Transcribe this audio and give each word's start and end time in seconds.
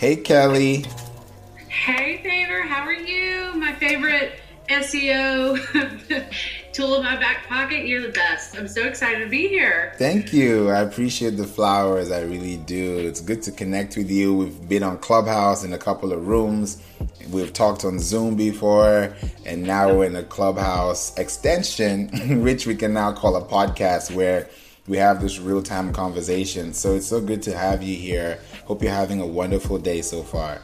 Hey, 0.00 0.16
Kelly. 0.16 0.86
Hey, 1.68 2.22
Favor. 2.22 2.62
How 2.62 2.86
are 2.86 2.92
you? 2.94 3.52
My 3.56 3.74
favorite 3.74 4.32
SEO 4.70 5.60
tool 6.72 6.94
in 6.96 7.02
my 7.02 7.16
back 7.16 7.46
pocket. 7.46 7.84
You're 7.84 8.00
the 8.00 8.08
best. 8.08 8.56
I'm 8.56 8.66
so 8.66 8.84
excited 8.84 9.22
to 9.22 9.28
be 9.28 9.46
here. 9.48 9.92
Thank 9.98 10.32
you. 10.32 10.70
I 10.70 10.80
appreciate 10.80 11.36
the 11.36 11.46
flowers. 11.46 12.10
I 12.10 12.22
really 12.22 12.56
do. 12.56 12.96
It's 12.96 13.20
good 13.20 13.42
to 13.42 13.52
connect 13.52 13.98
with 13.98 14.10
you. 14.10 14.34
We've 14.34 14.68
been 14.70 14.82
on 14.82 14.96
Clubhouse 15.00 15.64
in 15.64 15.74
a 15.74 15.78
couple 15.78 16.14
of 16.14 16.26
rooms. 16.26 16.82
We've 17.28 17.52
talked 17.52 17.84
on 17.84 17.98
Zoom 17.98 18.36
before, 18.36 19.14
and 19.44 19.62
now 19.64 19.94
we're 19.94 20.06
in 20.06 20.16
a 20.16 20.22
Clubhouse 20.22 21.14
extension, 21.18 22.08
which 22.42 22.66
we 22.66 22.74
can 22.74 22.94
now 22.94 23.12
call 23.12 23.36
a 23.36 23.44
podcast 23.44 24.14
where 24.14 24.48
we 24.88 24.96
have 24.96 25.20
this 25.20 25.38
real 25.38 25.62
time 25.62 25.92
conversation. 25.92 26.72
So 26.72 26.94
it's 26.94 27.06
so 27.06 27.20
good 27.20 27.42
to 27.42 27.54
have 27.54 27.82
you 27.82 27.96
here. 27.96 28.38
Hope 28.64 28.82
you're 28.82 28.92
having 28.92 29.20
a 29.20 29.26
wonderful 29.26 29.78
day 29.78 30.02
so 30.02 30.22
far. 30.22 30.62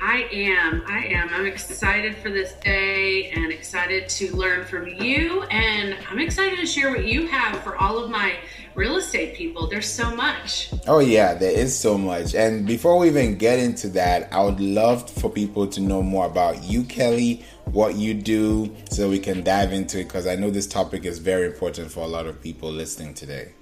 I 0.00 0.28
am. 0.30 0.82
I 0.86 1.06
am. 1.06 1.28
I'm 1.32 1.46
excited 1.46 2.16
for 2.16 2.30
this 2.30 2.52
day 2.54 3.30
and 3.30 3.50
excited 3.50 4.08
to 4.10 4.36
learn 4.36 4.64
from 4.64 4.86
you. 4.86 5.42
And 5.44 5.96
I'm 6.10 6.18
excited 6.18 6.58
to 6.58 6.66
share 6.66 6.90
what 6.90 7.04
you 7.06 7.26
have 7.26 7.62
for 7.62 7.76
all 7.76 7.98
of 7.98 8.10
my 8.10 8.36
real 8.74 8.96
estate 8.96 9.34
people. 9.34 9.66
There's 9.66 9.88
so 9.88 10.14
much. 10.14 10.70
Oh, 10.86 11.00
yeah, 11.00 11.34
there 11.34 11.50
is 11.50 11.76
so 11.76 11.98
much. 11.98 12.34
And 12.34 12.66
before 12.66 12.98
we 12.98 13.08
even 13.08 13.38
get 13.38 13.58
into 13.58 13.88
that, 13.90 14.32
I 14.32 14.42
would 14.44 14.60
love 14.60 15.08
for 15.10 15.30
people 15.30 15.66
to 15.68 15.80
know 15.80 16.02
more 16.02 16.26
about 16.26 16.62
you, 16.62 16.84
Kelly, 16.84 17.44
what 17.64 17.96
you 17.96 18.14
do, 18.14 18.74
so 18.90 19.08
we 19.10 19.18
can 19.18 19.42
dive 19.42 19.72
into 19.72 20.00
it 20.00 20.04
because 20.04 20.26
I 20.26 20.36
know 20.36 20.50
this 20.50 20.66
topic 20.66 21.04
is 21.04 21.18
very 21.18 21.46
important 21.46 21.90
for 21.90 22.00
a 22.00 22.08
lot 22.08 22.26
of 22.26 22.40
people 22.42 22.70
listening 22.70 23.14
today. 23.14 23.52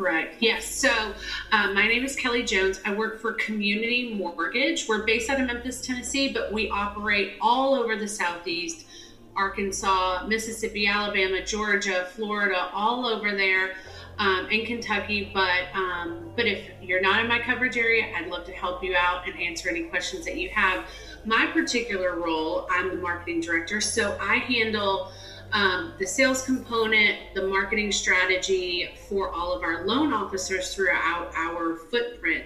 Correct. 0.00 0.36
Yes. 0.40 0.64
So, 0.64 1.12
um, 1.52 1.74
my 1.74 1.86
name 1.86 2.06
is 2.06 2.16
Kelly 2.16 2.42
Jones. 2.42 2.80
I 2.86 2.94
work 2.94 3.20
for 3.20 3.34
Community 3.34 4.14
Mortgage. 4.14 4.88
We're 4.88 5.04
based 5.04 5.28
out 5.28 5.38
of 5.38 5.46
Memphis, 5.46 5.82
Tennessee, 5.82 6.32
but 6.32 6.50
we 6.50 6.70
operate 6.70 7.34
all 7.38 7.74
over 7.74 7.96
the 7.96 8.08
Southeast 8.08 8.86
Arkansas, 9.36 10.24
Mississippi, 10.26 10.86
Alabama, 10.86 11.44
Georgia, 11.44 12.08
Florida, 12.12 12.70
all 12.72 13.04
over 13.04 13.36
there. 13.36 13.74
Um, 14.18 14.48
in 14.50 14.66
Kentucky, 14.66 15.30
but 15.32 15.64
um, 15.74 16.30
but 16.36 16.46
if 16.46 16.70
you're 16.82 17.00
not 17.00 17.20
in 17.20 17.28
my 17.28 17.38
coverage 17.38 17.78
area, 17.78 18.12
I'd 18.14 18.28
love 18.28 18.44
to 18.46 18.52
help 18.52 18.84
you 18.84 18.94
out 18.94 19.26
and 19.26 19.38
answer 19.40 19.70
any 19.70 19.84
questions 19.84 20.26
that 20.26 20.36
you 20.36 20.50
have. 20.50 20.84
My 21.24 21.46
particular 21.46 22.16
role, 22.16 22.66
I'm 22.70 22.90
the 22.90 22.96
marketing 22.96 23.40
director, 23.40 23.80
so 23.80 24.18
I 24.20 24.36
handle 24.36 25.10
um, 25.52 25.92
the 25.98 26.06
sales 26.06 26.42
component, 26.42 27.18
the 27.34 27.46
marketing 27.46 27.92
strategy 27.92 28.88
for 29.08 29.30
all 29.30 29.52
of 29.52 29.62
our 29.62 29.84
loan 29.84 30.12
officers 30.12 30.74
throughout 30.74 31.32
our 31.34 31.76
footprint. 31.90 32.44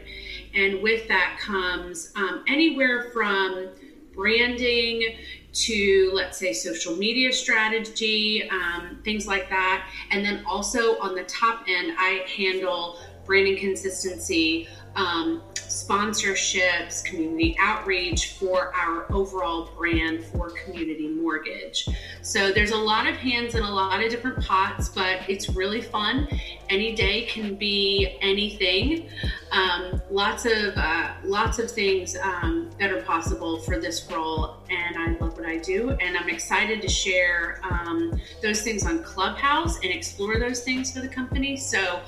And 0.55 0.81
with 0.83 1.07
that 1.09 1.39
comes 1.41 2.13
um, 2.17 2.45
anywhere 2.47 3.11
from 3.13 3.69
branding 4.15 5.17
to, 5.53 6.11
let's 6.13 6.39
say, 6.39 6.53
social 6.53 6.97
media 6.97 7.33
strategy, 7.33 8.49
um, 8.51 8.99
things 9.05 9.27
like 9.27 9.49
that. 9.51 9.89
And 10.11 10.25
then 10.25 10.45
also 10.47 10.99
on 10.99 11.15
the 11.15 11.25
top 11.25 11.65
end, 11.69 11.95
I 11.99 12.25
handle 12.37 12.99
branding 13.25 13.57
consistency, 13.57 14.69
um, 14.97 15.43
sponsorships, 15.55 17.05
community 17.05 17.57
outreach 17.59 18.35
for 18.35 18.73
our 18.75 19.13
overall 19.13 19.71
brand 19.77 20.25
for 20.25 20.51
community 20.51 21.09
mortgage. 21.09 21.89
So 22.23 22.53
there's 22.53 22.71
a 22.71 22.77
lot 22.77 23.07
of 23.07 23.17
hands 23.17 23.55
in 23.55 23.63
a 23.63 23.71
lot 23.71 24.03
of 24.03 24.11
different 24.11 24.45
pots, 24.45 24.89
but 24.89 25.29
it's 25.29 25.49
really 25.49 25.81
fun. 25.81 26.29
Any 26.71 26.95
day 26.95 27.27
can 27.27 27.57
be 27.57 28.17
anything. 28.21 29.09
Um, 29.51 30.01
lots 30.11 30.47
of 30.47 30.75
uh, 30.77 31.13
lots 31.25 31.59
of 31.59 31.71
things 31.71 32.17
um, 32.17 32.71
that 32.79 32.91
are 32.93 33.03
possible 33.03 33.61
for 33.61 33.79
this 33.79 34.11
role, 34.11 34.57
and 34.71 34.97
I 34.97 35.19
love 35.21 35.37
what 35.37 35.47
I 35.47 35.59
do. 35.59 35.91
And 35.91 36.17
I'm 36.17 36.29
excited 36.29 36.83
to 36.83 36.89
share 36.89 37.61
um, 37.69 38.19
those 38.43 38.63
things 38.63 38.87
on 38.87 39.03
Clubhouse 39.03 39.77
and 39.77 39.93
explore 39.93 40.39
those 40.39 40.63
things 40.63 40.93
for 40.93 41.01
the 41.01 41.09
company. 41.09 41.57
So, 41.57 42.01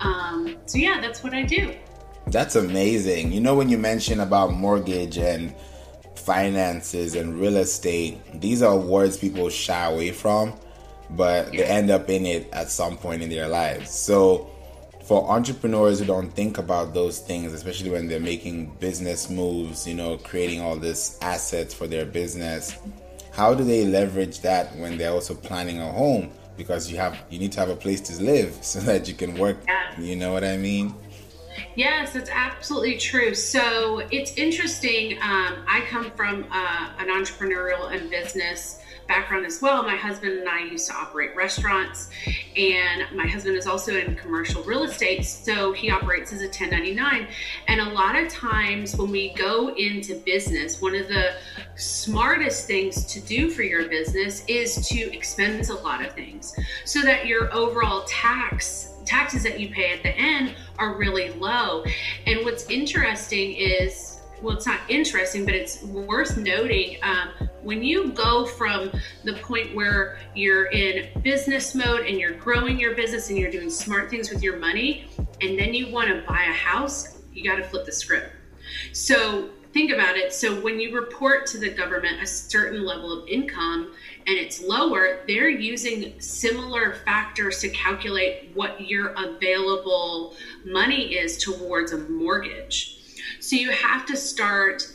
um, 0.00 0.56
so 0.66 0.78
yeah, 0.78 1.00
that's 1.00 1.22
what 1.22 1.34
I 1.34 1.42
do. 1.42 1.74
That's 2.26 2.56
amazing. 2.56 3.32
You 3.32 3.40
know, 3.40 3.54
when 3.54 3.68
you 3.68 3.78
mention 3.78 4.20
about 4.20 4.52
mortgage 4.52 5.18
and 5.18 5.54
finances 6.14 7.14
and 7.14 7.38
real 7.40 7.56
estate, 7.56 8.18
these 8.40 8.62
are 8.62 8.76
words 8.76 9.16
people 9.16 9.48
shy 9.50 9.84
away 9.84 10.12
from, 10.12 10.54
but 11.10 11.50
they 11.52 11.64
end 11.64 11.90
up 11.90 12.08
in 12.08 12.24
it 12.24 12.48
at 12.52 12.70
some 12.70 12.96
point 12.96 13.22
in 13.22 13.28
their 13.28 13.48
lives. 13.48 13.90
So, 13.90 14.48
for 15.04 15.28
entrepreneurs 15.30 15.98
who 15.98 16.04
don't 16.04 16.30
think 16.30 16.58
about 16.58 16.94
those 16.94 17.18
things, 17.18 17.52
especially 17.52 17.90
when 17.90 18.06
they're 18.06 18.20
making 18.20 18.66
business 18.78 19.28
moves, 19.28 19.86
you 19.86 19.94
know, 19.94 20.16
creating 20.16 20.60
all 20.60 20.76
this 20.76 21.18
assets 21.20 21.74
for 21.74 21.88
their 21.88 22.06
business, 22.06 22.78
how 23.32 23.52
do 23.52 23.64
they 23.64 23.84
leverage 23.84 24.40
that 24.40 24.74
when 24.76 24.96
they're 24.96 25.10
also 25.10 25.34
planning 25.34 25.80
a 25.80 25.90
home? 25.90 26.30
Because 26.56 26.90
you 26.90 26.98
have 26.98 27.18
you 27.30 27.38
need 27.38 27.50
to 27.52 27.60
have 27.60 27.70
a 27.70 27.76
place 27.76 28.00
to 28.02 28.22
live 28.22 28.54
so 28.62 28.78
that 28.80 29.08
you 29.08 29.14
can 29.14 29.36
work. 29.38 29.58
You 29.98 30.16
know 30.16 30.32
what 30.32 30.44
I 30.44 30.56
mean? 30.56 30.94
Yes, 31.74 32.16
it's 32.16 32.30
absolutely 32.30 32.98
true. 32.98 33.34
So 33.34 34.00
it's 34.10 34.34
interesting. 34.36 35.14
Um, 35.14 35.64
I 35.68 35.84
come 35.88 36.10
from 36.12 36.46
uh, 36.50 36.92
an 36.98 37.08
entrepreneurial 37.08 37.92
and 37.92 38.10
business 38.10 38.82
background 39.08 39.44
as 39.44 39.60
well. 39.60 39.82
My 39.82 39.96
husband 39.96 40.38
and 40.38 40.48
I 40.48 40.60
used 40.64 40.88
to 40.88 40.94
operate 40.94 41.34
restaurants, 41.36 42.10
and 42.56 43.04
my 43.14 43.26
husband 43.26 43.56
is 43.56 43.66
also 43.66 43.96
in 43.96 44.14
commercial 44.16 44.62
real 44.62 44.84
estate, 44.84 45.24
so 45.24 45.72
he 45.72 45.90
operates 45.90 46.32
as 46.32 46.40
a 46.40 46.46
1099. 46.46 47.26
And 47.68 47.80
a 47.80 47.90
lot 47.90 48.16
of 48.16 48.28
times 48.28 48.96
when 48.96 49.10
we 49.10 49.34
go 49.34 49.74
into 49.74 50.14
business, 50.20 50.80
one 50.80 50.94
of 50.94 51.08
the 51.08 51.34
smartest 51.74 52.66
things 52.66 53.04
to 53.06 53.20
do 53.20 53.50
for 53.50 53.62
your 53.62 53.88
business 53.88 54.44
is 54.46 54.86
to 54.88 55.14
expense 55.14 55.68
a 55.68 55.74
lot 55.74 56.04
of 56.04 56.12
things 56.12 56.54
so 56.84 57.02
that 57.02 57.26
your 57.26 57.52
overall 57.52 58.04
tax 58.06 58.91
taxes 59.04 59.42
that 59.42 59.60
you 59.60 59.68
pay 59.70 59.92
at 59.92 60.02
the 60.02 60.10
end 60.10 60.54
are 60.78 60.96
really 60.96 61.30
low. 61.30 61.84
And 62.26 62.44
what's 62.44 62.68
interesting 62.70 63.54
is 63.54 64.18
well, 64.42 64.56
it's 64.56 64.66
not 64.66 64.80
interesting, 64.88 65.44
but 65.44 65.54
it's 65.54 65.82
worth 65.84 66.36
noting 66.36 66.96
um, 67.02 67.28
when 67.62 67.82
you 67.82 68.10
go 68.10 68.44
from 68.44 68.90
the 69.24 69.34
point 69.34 69.74
where 69.74 70.18
you're 70.34 70.66
in 70.66 71.22
business 71.22 71.74
mode 71.74 72.06
and 72.06 72.18
you're 72.18 72.32
growing 72.32 72.78
your 72.78 72.96
business 72.96 73.30
and 73.30 73.38
you're 73.38 73.52
doing 73.52 73.70
smart 73.70 74.10
things 74.10 74.30
with 74.30 74.42
your 74.42 74.56
money, 74.56 75.06
and 75.40 75.58
then 75.58 75.72
you 75.72 75.92
want 75.92 76.08
to 76.08 76.24
buy 76.26 76.42
a 76.42 76.52
house, 76.52 77.20
you 77.32 77.48
got 77.48 77.56
to 77.56 77.64
flip 77.64 77.86
the 77.86 77.92
script. 77.92 78.34
So 78.92 79.50
think 79.72 79.92
about 79.92 80.16
it. 80.16 80.32
So 80.32 80.60
when 80.60 80.78
you 80.78 80.94
report 80.94 81.46
to 81.48 81.58
the 81.58 81.70
government 81.70 82.22
a 82.22 82.26
certain 82.26 82.84
level 82.84 83.12
of 83.12 83.26
income 83.28 83.92
and 84.26 84.36
it's 84.38 84.62
lower, 84.62 85.20
they're 85.26 85.48
using 85.48 86.20
similar 86.20 86.94
factors 87.04 87.58
to 87.60 87.68
calculate 87.70 88.50
what 88.54 88.80
your 88.80 89.14
available 89.16 90.34
money 90.64 91.14
is 91.14 91.38
towards 91.38 91.92
a 91.92 91.98
mortgage. 91.98 92.98
So 93.40 93.56
you 93.56 93.70
have 93.70 94.06
to 94.06 94.16
start 94.16 94.86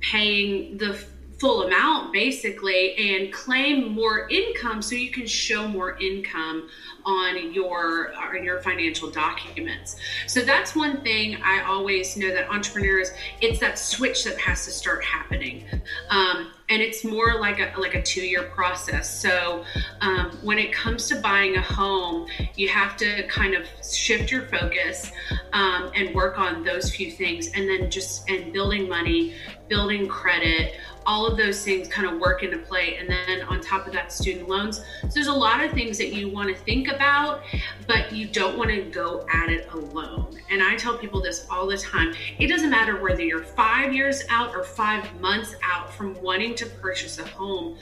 paying 0.00 0.78
the 0.78 1.02
full 1.38 1.62
amount 1.62 2.12
basically 2.12 2.94
and 2.96 3.32
claim 3.32 3.92
more 3.92 4.28
income 4.28 4.82
so 4.82 4.94
you 4.94 5.10
can 5.10 5.26
show 5.26 5.68
more 5.68 5.96
income 5.98 6.68
on 7.04 7.52
your 7.52 8.12
on 8.14 8.42
your 8.44 8.60
financial 8.60 9.10
documents. 9.10 9.96
So 10.26 10.42
that's 10.42 10.74
one 10.74 11.00
thing 11.02 11.36
I 11.42 11.62
always 11.62 12.16
know 12.16 12.32
that 12.34 12.50
entrepreneurs 12.50 13.10
it's 13.40 13.60
that 13.60 13.78
switch 13.78 14.24
that 14.24 14.38
has 14.38 14.64
to 14.64 14.70
start 14.72 15.04
happening. 15.04 15.64
Um, 16.10 16.50
and 16.70 16.82
it's 16.82 17.04
more 17.04 17.38
like 17.38 17.60
a 17.60 17.78
like 17.78 17.94
a 17.94 18.02
two 18.02 18.26
year 18.26 18.44
process. 18.44 19.20
So 19.20 19.64
um, 20.00 20.38
when 20.42 20.58
it 20.58 20.72
comes 20.72 21.08
to 21.08 21.16
buying 21.16 21.56
a 21.56 21.62
home, 21.62 22.28
you 22.56 22.68
have 22.68 22.96
to 22.98 23.26
kind 23.28 23.54
of 23.54 23.66
shift 23.82 24.30
your 24.30 24.42
focus 24.46 25.10
um, 25.52 25.90
and 25.94 26.14
work 26.14 26.38
on 26.38 26.64
those 26.64 26.90
few 26.90 27.10
things, 27.10 27.48
and 27.54 27.68
then 27.68 27.90
just 27.90 28.28
and 28.28 28.52
building 28.52 28.88
money, 28.88 29.34
building 29.68 30.08
credit, 30.08 30.74
all 31.08 31.26
of 31.26 31.38
those 31.38 31.64
things 31.64 31.88
kind 31.88 32.06
of 32.06 32.20
work 32.20 32.42
into 32.42 32.58
play. 32.58 32.96
And 32.96 33.08
then 33.08 33.42
on 33.48 33.62
top 33.62 33.86
of 33.86 33.94
that, 33.94 34.12
student 34.12 34.46
loans. 34.46 34.82
So 35.02 35.08
there's 35.14 35.28
a 35.28 35.32
lot 35.32 35.64
of 35.64 35.72
things 35.72 35.96
that 35.96 36.12
you 36.12 36.28
want 36.28 36.54
to 36.54 36.62
think 36.64 36.88
about, 36.88 37.42
but 37.86 38.12
you 38.12 38.26
don't 38.26 38.58
want 38.58 38.68
to 38.70 38.82
go 38.82 39.26
at 39.32 39.48
it 39.48 39.72
alone. 39.72 40.38
And 40.50 40.62
I 40.62 40.76
tell 40.76 40.98
people 40.98 41.22
this 41.22 41.46
all 41.50 41.66
the 41.66 41.78
time. 41.78 42.14
It 42.38 42.48
doesn't 42.48 42.68
matter 42.68 43.00
whether 43.00 43.22
you're 43.22 43.42
five 43.42 43.94
years 43.94 44.22
out 44.28 44.54
or 44.54 44.64
five 44.64 45.18
months 45.18 45.56
out 45.62 45.90
from 45.92 46.12
wanting 46.22 46.54
to 46.58 46.66
purchase 46.66 47.18
a 47.18 47.26
home, 47.26 47.76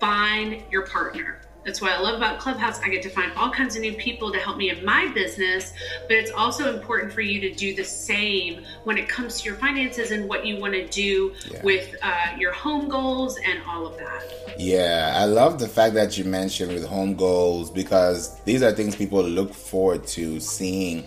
find 0.00 0.62
your 0.70 0.86
partner. 0.86 1.40
That's 1.64 1.80
what 1.80 1.92
I 1.92 1.98
love 1.98 2.16
about 2.16 2.38
Clubhouse. 2.38 2.78
I 2.80 2.90
get 2.90 3.02
to 3.04 3.08
find 3.08 3.32
all 3.36 3.50
kinds 3.50 3.74
of 3.74 3.80
new 3.80 3.94
people 3.94 4.30
to 4.30 4.38
help 4.38 4.58
me 4.58 4.68
in 4.68 4.84
my 4.84 5.10
business, 5.14 5.72
but 6.02 6.12
it's 6.18 6.30
also 6.30 6.74
important 6.74 7.10
for 7.10 7.22
you 7.22 7.40
to 7.40 7.54
do 7.54 7.74
the 7.74 7.84
same 7.84 8.62
when 8.84 8.98
it 8.98 9.08
comes 9.08 9.40
to 9.40 9.48
your 9.48 9.56
finances 9.56 10.10
and 10.10 10.28
what 10.28 10.44
you 10.44 10.58
want 10.58 10.74
to 10.74 10.86
do 10.88 11.32
yeah. 11.50 11.62
with 11.62 11.96
uh, 12.02 12.36
your 12.38 12.52
home 12.52 12.88
goals 12.88 13.38
and 13.46 13.62
all 13.66 13.86
of 13.86 13.96
that. 13.96 14.22
Yeah, 14.58 15.14
I 15.16 15.24
love 15.24 15.58
the 15.58 15.68
fact 15.68 15.94
that 15.94 16.18
you 16.18 16.24
mentioned 16.24 16.70
with 16.70 16.84
home 16.84 17.14
goals 17.14 17.70
because 17.70 18.38
these 18.42 18.62
are 18.62 18.72
things 18.72 18.94
people 18.94 19.22
look 19.22 19.54
forward 19.54 20.06
to 20.08 20.40
seeing 20.40 21.06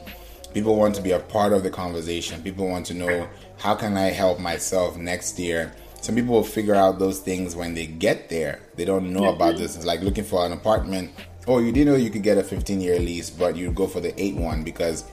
People 0.58 0.76
want 0.76 0.96
to 0.96 1.04
be 1.04 1.12
a 1.12 1.20
part 1.20 1.54
of 1.54 1.62
the 1.62 1.70
conversation. 1.70 2.42
People 2.42 2.68
want 2.68 2.86
to 2.88 2.96
know 2.96 3.30
how 3.60 3.76
can 3.76 3.96
I 3.96 4.10
help 4.10 4.40
myself 4.40 4.98
next 4.98 5.38
year. 5.38 5.72
Some 6.02 6.16
people 6.16 6.34
will 6.34 6.44
figure 6.44 6.76
out 6.76 7.00
those 7.00 7.20
things 7.20 7.56
when 7.56 7.74
they 7.74 7.88
get 7.88 8.30
there. 8.30 8.62
They 8.76 8.86
don't 8.86 9.12
know 9.12 9.22
mm-hmm. 9.22 9.36
about 9.36 9.58
this. 9.58 9.76
It's 9.76 9.86
like 9.86 10.02
looking 10.02 10.24
for 10.24 10.46
an 10.46 10.52
apartment. 10.52 11.12
Oh, 11.48 11.60
you 11.60 11.72
didn't 11.72 11.94
know 11.94 11.98
you 11.98 12.10
could 12.10 12.24
get 12.24 12.38
a 12.38 12.44
15 12.44 12.82
year 12.82 13.00
lease, 13.00 13.30
but 13.30 13.56
you 13.56 13.72
go 13.72 13.88
for 13.88 14.00
the 14.00 14.20
eight 14.22 14.36
one 14.36 14.64
because 14.64 15.06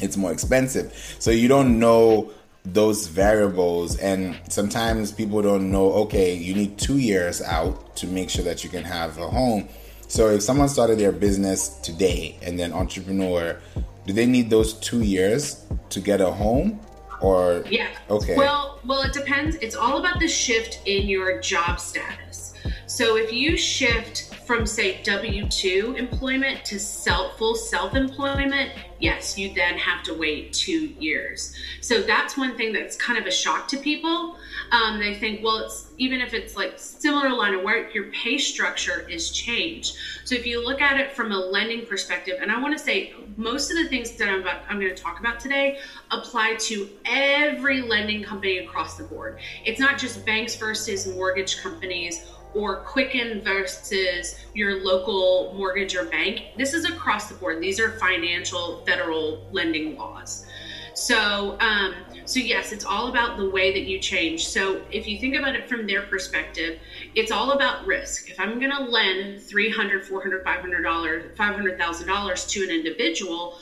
it's 0.00 0.16
more 0.16 0.32
expensive. 0.32 0.92
So 1.18 1.30
you 1.30 1.48
don't 1.48 1.78
know 1.78 2.32
those 2.64 3.08
variables 3.08 3.96
and 3.98 4.38
sometimes 4.48 5.10
people 5.10 5.42
don't 5.42 5.70
know 5.70 5.92
okay 5.92 6.32
you 6.34 6.54
need 6.54 6.78
two 6.78 6.98
years 6.98 7.42
out 7.42 7.96
to 7.96 8.06
make 8.06 8.30
sure 8.30 8.44
that 8.44 8.62
you 8.62 8.70
can 8.70 8.84
have 8.84 9.18
a 9.18 9.26
home 9.26 9.68
so 10.06 10.28
if 10.28 10.42
someone 10.42 10.68
started 10.68 10.96
their 10.96 11.10
business 11.10 11.80
today 11.80 12.38
and 12.40 12.56
then 12.56 12.72
entrepreneur 12.72 13.58
do 14.06 14.12
they 14.12 14.26
need 14.26 14.48
those 14.48 14.74
two 14.74 15.02
years 15.02 15.66
to 15.88 16.00
get 16.00 16.20
a 16.20 16.30
home 16.30 16.78
or 17.22 17.64
yeah. 17.70 17.88
okay. 18.10 18.36
Well 18.36 18.80
well 18.84 19.02
it 19.02 19.12
depends. 19.12 19.56
It's 19.56 19.74
all 19.74 19.98
about 19.98 20.20
the 20.20 20.28
shift 20.28 20.80
in 20.86 21.08
your 21.08 21.40
job 21.40 21.80
status. 21.80 22.54
So 22.86 23.16
if 23.16 23.32
you 23.32 23.56
shift 23.56 24.31
from 24.46 24.66
say 24.66 25.00
W2 25.02 25.96
employment 25.96 26.64
to 26.64 26.78
self 26.78 27.38
full 27.38 27.54
self-employment, 27.54 28.72
yes, 28.98 29.38
you 29.38 29.52
then 29.54 29.78
have 29.78 30.02
to 30.04 30.14
wait 30.14 30.52
two 30.52 30.86
years. 30.98 31.54
So 31.80 32.02
that's 32.02 32.36
one 32.36 32.56
thing 32.56 32.72
that's 32.72 32.96
kind 32.96 33.18
of 33.18 33.26
a 33.26 33.30
shock 33.30 33.68
to 33.68 33.76
people. 33.76 34.36
Um, 34.70 34.98
they 34.98 35.14
think, 35.14 35.42
well, 35.44 35.58
it's 35.58 35.88
even 35.98 36.20
if 36.20 36.34
it's 36.34 36.56
like 36.56 36.78
similar 36.78 37.30
line 37.30 37.54
of 37.54 37.62
work, 37.62 37.94
your 37.94 38.04
pay 38.10 38.38
structure 38.38 39.08
is 39.08 39.30
changed. 39.30 39.96
So 40.24 40.34
if 40.34 40.46
you 40.46 40.64
look 40.64 40.80
at 40.80 40.98
it 40.98 41.12
from 41.12 41.32
a 41.32 41.38
lending 41.38 41.86
perspective, 41.86 42.38
and 42.40 42.50
I 42.50 42.60
want 42.60 42.76
to 42.76 42.82
say 42.82 43.14
most 43.36 43.70
of 43.70 43.76
the 43.76 43.88
things 43.88 44.12
that 44.12 44.28
I'm 44.28 44.40
about, 44.42 44.62
I'm 44.68 44.80
going 44.80 44.94
to 44.94 45.02
talk 45.02 45.20
about 45.20 45.40
today 45.40 45.78
apply 46.10 46.56
to 46.60 46.88
every 47.04 47.82
lending 47.82 48.22
company 48.22 48.58
across 48.58 48.96
the 48.96 49.04
board. 49.04 49.38
It's 49.64 49.80
not 49.80 49.98
just 49.98 50.24
banks 50.26 50.56
versus 50.56 51.06
mortgage 51.06 51.60
companies 51.62 52.26
or 52.54 52.76
Quicken 52.76 53.42
versus 53.42 54.38
your 54.54 54.82
local 54.82 55.52
mortgage 55.56 55.94
or 55.94 56.04
bank. 56.04 56.42
This 56.56 56.74
is 56.74 56.84
across 56.84 57.28
the 57.28 57.34
board. 57.34 57.60
These 57.60 57.80
are 57.80 57.92
financial 57.92 58.84
federal 58.86 59.46
lending 59.52 59.96
laws. 59.96 60.46
So, 60.94 61.58
um, 61.60 61.94
so 62.26 62.38
yes, 62.38 62.72
it's 62.72 62.84
all 62.84 63.08
about 63.08 63.38
the 63.38 63.48
way 63.48 63.72
that 63.72 63.88
you 63.88 63.98
change. 63.98 64.46
So, 64.46 64.82
if 64.90 65.08
you 65.08 65.18
think 65.18 65.34
about 65.34 65.56
it 65.56 65.68
from 65.68 65.86
their 65.86 66.02
perspective, 66.02 66.78
it's 67.14 67.32
all 67.32 67.52
about 67.52 67.86
risk. 67.86 68.30
If 68.30 68.38
I'm 68.38 68.58
going 68.58 68.70
to 68.70 68.82
lend 68.82 69.40
$300, 69.40 70.06
$400, 70.06 70.44
$500, 70.44 71.34
$500,000 71.34 72.48
to 72.48 72.64
an 72.64 72.70
individual, 72.70 73.58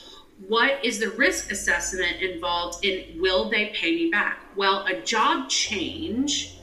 what 0.47 0.83
is 0.83 0.99
the 0.99 1.09
risk 1.11 1.51
assessment 1.51 2.21
involved 2.21 2.83
in 2.83 3.21
will 3.21 3.49
they 3.49 3.67
pay 3.67 3.95
me 3.95 4.09
back? 4.09 4.39
Well, 4.55 4.85
a 4.85 4.99
job 5.01 5.49
change 5.49 6.57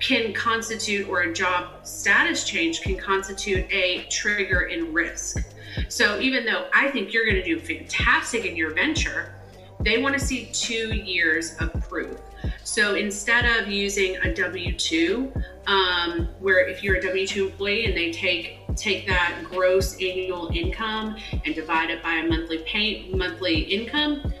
can 0.00 0.32
constitute, 0.32 1.08
or 1.08 1.22
a 1.22 1.32
job 1.32 1.86
status 1.86 2.44
change 2.44 2.82
can 2.82 2.96
constitute 2.96 3.66
a 3.72 4.04
trigger 4.10 4.62
in 4.62 4.92
risk. 4.92 5.44
So 5.88 6.18
even 6.20 6.44
though 6.44 6.68
I 6.72 6.88
think 6.88 7.12
you're 7.12 7.24
going 7.24 7.36
to 7.36 7.44
do 7.44 7.58
fantastic 7.58 8.44
in 8.44 8.56
your 8.56 8.72
venture, 8.72 9.34
they 9.80 10.02
want 10.02 10.18
to 10.18 10.24
see 10.24 10.50
two 10.52 10.94
years 10.94 11.56
of 11.60 11.72
proof. 11.88 12.18
So 12.64 12.94
instead 12.94 13.44
of 13.44 13.68
using 13.68 14.16
a 14.18 14.34
W 14.34 14.76
two, 14.76 15.32
um, 15.66 16.28
where 16.40 16.66
if 16.66 16.82
you're 16.82 16.96
a 16.96 17.02
W 17.02 17.26
two 17.26 17.46
employee 17.46 17.86
and 17.86 17.96
they 17.96 18.12
take 18.12 18.60
take 18.76 19.06
that 19.08 19.40
gross 19.44 19.94
annual 19.94 20.50
income 20.54 21.16
and 21.44 21.54
divide 21.54 21.90
it 21.90 22.02
by 22.02 22.14
a 22.14 22.28
monthly 22.28 22.58
pay 22.58 23.08
monthly 23.08 23.60
income, 23.60 24.32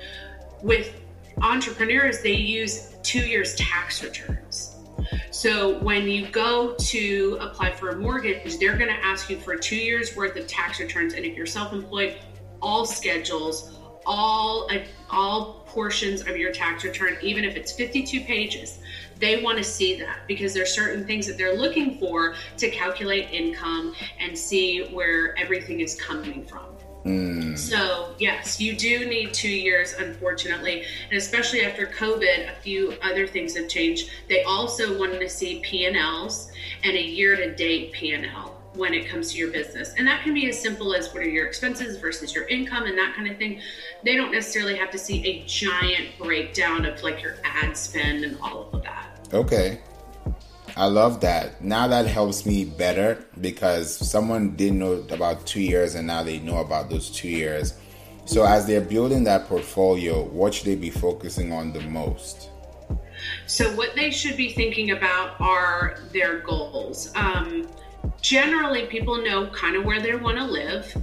with 0.62 1.00
entrepreneurs 1.42 2.20
they 2.20 2.32
use 2.32 2.94
two 3.02 3.26
years 3.26 3.54
tax 3.56 4.02
returns. 4.02 4.67
So 5.30 5.78
when 5.78 6.08
you 6.08 6.28
go 6.28 6.74
to 6.74 7.38
apply 7.40 7.72
for 7.72 7.90
a 7.90 7.96
mortgage, 7.96 8.58
they're 8.58 8.76
going 8.76 8.90
to 8.90 9.04
ask 9.04 9.30
you 9.30 9.38
for 9.38 9.56
two 9.56 9.76
years 9.76 10.16
worth 10.16 10.36
of 10.36 10.46
tax 10.46 10.80
returns. 10.80 11.14
And 11.14 11.24
if 11.24 11.36
you're 11.36 11.46
self-employed, 11.46 12.18
all 12.60 12.84
schedules, 12.84 13.78
all 14.06 14.68
all 15.10 15.64
portions 15.66 16.22
of 16.22 16.36
your 16.36 16.50
tax 16.52 16.82
return, 16.82 17.16
even 17.22 17.44
if 17.44 17.56
it's 17.56 17.72
52 17.72 18.22
pages, 18.22 18.80
they 19.18 19.42
want 19.42 19.58
to 19.58 19.64
see 19.64 19.98
that 20.00 20.20
because 20.26 20.54
there's 20.54 20.72
certain 20.72 21.06
things 21.06 21.26
that 21.26 21.36
they're 21.36 21.56
looking 21.56 21.98
for 21.98 22.34
to 22.56 22.70
calculate 22.70 23.30
income 23.32 23.94
and 24.18 24.36
see 24.36 24.88
where 24.88 25.36
everything 25.38 25.80
is 25.80 25.94
coming 26.00 26.44
from. 26.46 26.77
So, 27.56 28.14
yes, 28.18 28.60
you 28.60 28.76
do 28.76 29.06
need 29.06 29.34
two 29.34 29.50
years, 29.50 29.94
unfortunately. 29.94 30.84
And 31.10 31.18
especially 31.18 31.64
after 31.64 31.86
COVID, 31.86 32.50
a 32.50 32.60
few 32.60 32.94
other 33.02 33.26
things 33.26 33.56
have 33.56 33.68
changed. 33.68 34.10
They 34.28 34.42
also 34.44 34.98
wanted 34.98 35.20
to 35.20 35.28
see 35.28 35.60
P&Ls 35.60 36.52
and 36.84 36.96
a 36.96 37.02
year-to-date 37.02 37.92
P&L 37.92 38.54
when 38.74 38.94
it 38.94 39.08
comes 39.08 39.32
to 39.32 39.38
your 39.38 39.50
business. 39.50 39.92
And 39.98 40.06
that 40.06 40.22
can 40.22 40.34
be 40.34 40.48
as 40.48 40.60
simple 40.60 40.94
as 40.94 41.12
what 41.12 41.22
are 41.22 41.28
your 41.28 41.46
expenses 41.46 41.98
versus 41.98 42.34
your 42.34 42.46
income 42.46 42.84
and 42.84 42.96
that 42.96 43.14
kind 43.16 43.28
of 43.28 43.36
thing. 43.36 43.60
They 44.04 44.16
don't 44.16 44.30
necessarily 44.30 44.76
have 44.76 44.90
to 44.92 44.98
see 44.98 45.26
a 45.26 45.44
giant 45.46 46.16
breakdown 46.18 46.86
of 46.86 47.02
like 47.02 47.22
your 47.22 47.36
ad 47.44 47.76
spend 47.76 48.24
and 48.24 48.38
all 48.40 48.70
of 48.72 48.82
that. 48.84 49.28
Okay. 49.32 49.80
I 50.78 50.86
love 50.86 51.20
that. 51.22 51.60
Now 51.60 51.88
that 51.88 52.06
helps 52.06 52.46
me 52.46 52.64
better 52.64 53.24
because 53.40 53.96
someone 53.96 54.54
didn't 54.54 54.78
know 54.78 55.04
about 55.10 55.44
two 55.44 55.60
years 55.60 55.96
and 55.96 56.06
now 56.06 56.22
they 56.22 56.38
know 56.38 56.58
about 56.58 56.88
those 56.88 57.10
two 57.10 57.28
years. 57.28 57.74
So, 58.26 58.44
as 58.44 58.64
they're 58.64 58.80
building 58.80 59.24
that 59.24 59.46
portfolio, 59.46 60.22
what 60.22 60.54
should 60.54 60.66
they 60.66 60.76
be 60.76 60.90
focusing 60.90 61.52
on 61.52 61.72
the 61.72 61.80
most? 61.80 62.50
So, 63.48 63.74
what 63.74 63.96
they 63.96 64.12
should 64.12 64.36
be 64.36 64.52
thinking 64.52 64.92
about 64.92 65.40
are 65.40 65.98
their 66.12 66.38
goals. 66.40 67.10
Um, 67.16 67.66
generally 68.20 68.86
people 68.86 69.16
know 69.18 69.46
kind 69.48 69.76
of 69.76 69.84
where 69.84 70.00
they 70.00 70.14
want 70.14 70.36
to 70.36 70.44
live 70.44 70.96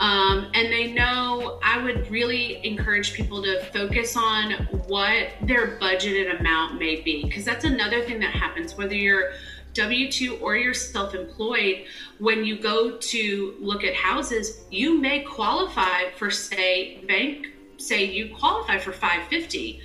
um, 0.00 0.50
and 0.54 0.72
they 0.72 0.92
know 0.92 1.58
i 1.62 1.82
would 1.82 2.08
really 2.10 2.64
encourage 2.66 3.14
people 3.14 3.42
to 3.42 3.62
focus 3.66 4.16
on 4.16 4.52
what 4.86 5.28
their 5.42 5.78
budgeted 5.78 6.38
amount 6.38 6.78
may 6.78 7.00
be 7.00 7.24
because 7.24 7.44
that's 7.44 7.64
another 7.64 8.02
thing 8.02 8.20
that 8.20 8.32
happens 8.32 8.76
whether 8.76 8.94
you're 8.94 9.32
w2 9.72 10.40
or 10.42 10.56
you're 10.56 10.74
self-employed 10.74 11.84
when 12.18 12.44
you 12.44 12.58
go 12.58 12.96
to 12.98 13.54
look 13.60 13.82
at 13.82 13.94
houses 13.94 14.60
you 14.70 15.00
may 15.00 15.22
qualify 15.22 16.10
for 16.16 16.30
say 16.30 17.02
bank 17.06 17.46
say 17.78 18.04
you 18.04 18.34
qualify 18.34 18.78
for 18.78 18.92
550 18.92 19.80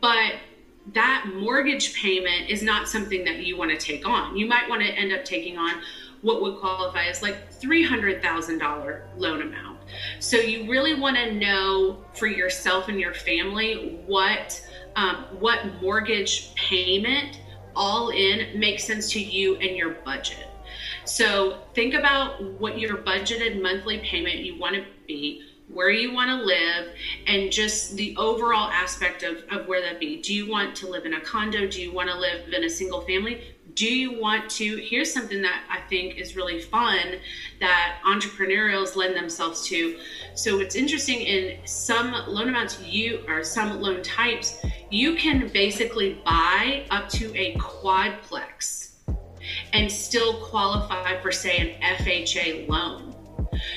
but 0.00 0.34
that 0.92 1.30
mortgage 1.34 1.94
payment 1.94 2.50
is 2.50 2.62
not 2.62 2.88
something 2.88 3.24
that 3.24 3.38
you 3.38 3.56
want 3.56 3.70
to 3.70 3.76
take 3.78 4.06
on. 4.06 4.36
You 4.36 4.46
might 4.46 4.68
want 4.68 4.82
to 4.82 4.88
end 4.88 5.12
up 5.12 5.24
taking 5.24 5.56
on 5.56 5.80
what 6.24 6.40
would 6.40 6.58
qualify 6.58 7.04
as 7.04 7.20
like 7.20 7.52
$300,000 7.60 9.02
loan 9.18 9.42
amount. 9.42 9.78
So 10.20 10.38
you 10.38 10.68
really 10.68 10.98
want 10.98 11.16
to 11.16 11.32
know 11.32 12.02
for 12.14 12.26
yourself 12.26 12.88
and 12.88 12.98
your 12.98 13.12
family 13.12 14.00
what 14.06 14.60
um, 14.96 15.26
what 15.38 15.80
mortgage 15.82 16.54
payment 16.54 17.40
all 17.76 18.08
in 18.08 18.58
makes 18.58 18.84
sense 18.84 19.10
to 19.12 19.20
you 19.20 19.56
and 19.56 19.76
your 19.76 19.90
budget. 19.90 20.48
So 21.04 21.58
think 21.74 21.92
about 21.92 22.42
what 22.58 22.78
your 22.78 22.96
budgeted 22.98 23.60
monthly 23.60 23.98
payment 23.98 24.36
you 24.38 24.58
want 24.58 24.76
to 24.76 24.84
be 25.06 25.42
where 25.68 25.90
you 25.90 26.12
want 26.12 26.28
to 26.28 26.36
live 26.36 26.94
and 27.26 27.50
just 27.50 27.96
the 27.96 28.14
overall 28.16 28.70
aspect 28.70 29.22
of, 29.22 29.38
of 29.50 29.66
where 29.66 29.80
that 29.80 29.98
be. 29.98 30.20
Do 30.20 30.34
you 30.34 30.48
want 30.48 30.76
to 30.76 30.86
live 30.86 31.06
in 31.06 31.14
a 31.14 31.20
condo? 31.20 31.66
Do 31.66 31.80
you 31.80 31.92
want 31.92 32.10
to 32.10 32.18
live 32.18 32.52
in 32.52 32.64
a 32.64 32.70
single 32.70 33.00
family? 33.00 33.53
Do 33.74 33.86
you 33.86 34.20
want 34.20 34.48
to 34.48 34.76
here's 34.76 35.12
something 35.12 35.42
that 35.42 35.64
i 35.70 35.80
think 35.88 36.16
is 36.16 36.36
really 36.36 36.60
fun 36.60 37.18
that 37.60 37.98
entrepreneurials 38.06 38.96
lend 38.96 39.16
themselves 39.16 39.66
to. 39.66 39.98
So 40.34 40.60
it's 40.60 40.74
interesting 40.74 41.20
in 41.20 41.58
some 41.66 42.12
loan 42.28 42.48
amounts 42.48 42.80
you 42.82 43.24
or 43.26 43.42
some 43.42 43.80
loan 43.80 44.02
types 44.02 44.64
you 44.90 45.14
can 45.16 45.48
basically 45.48 46.20
buy 46.24 46.86
up 46.90 47.08
to 47.10 47.34
a 47.34 47.54
quadplex 47.56 48.92
and 49.72 49.90
still 49.90 50.44
qualify 50.44 51.20
for 51.20 51.32
say 51.32 51.58
an 51.58 51.96
fha 51.98 52.68
loan. 52.68 53.14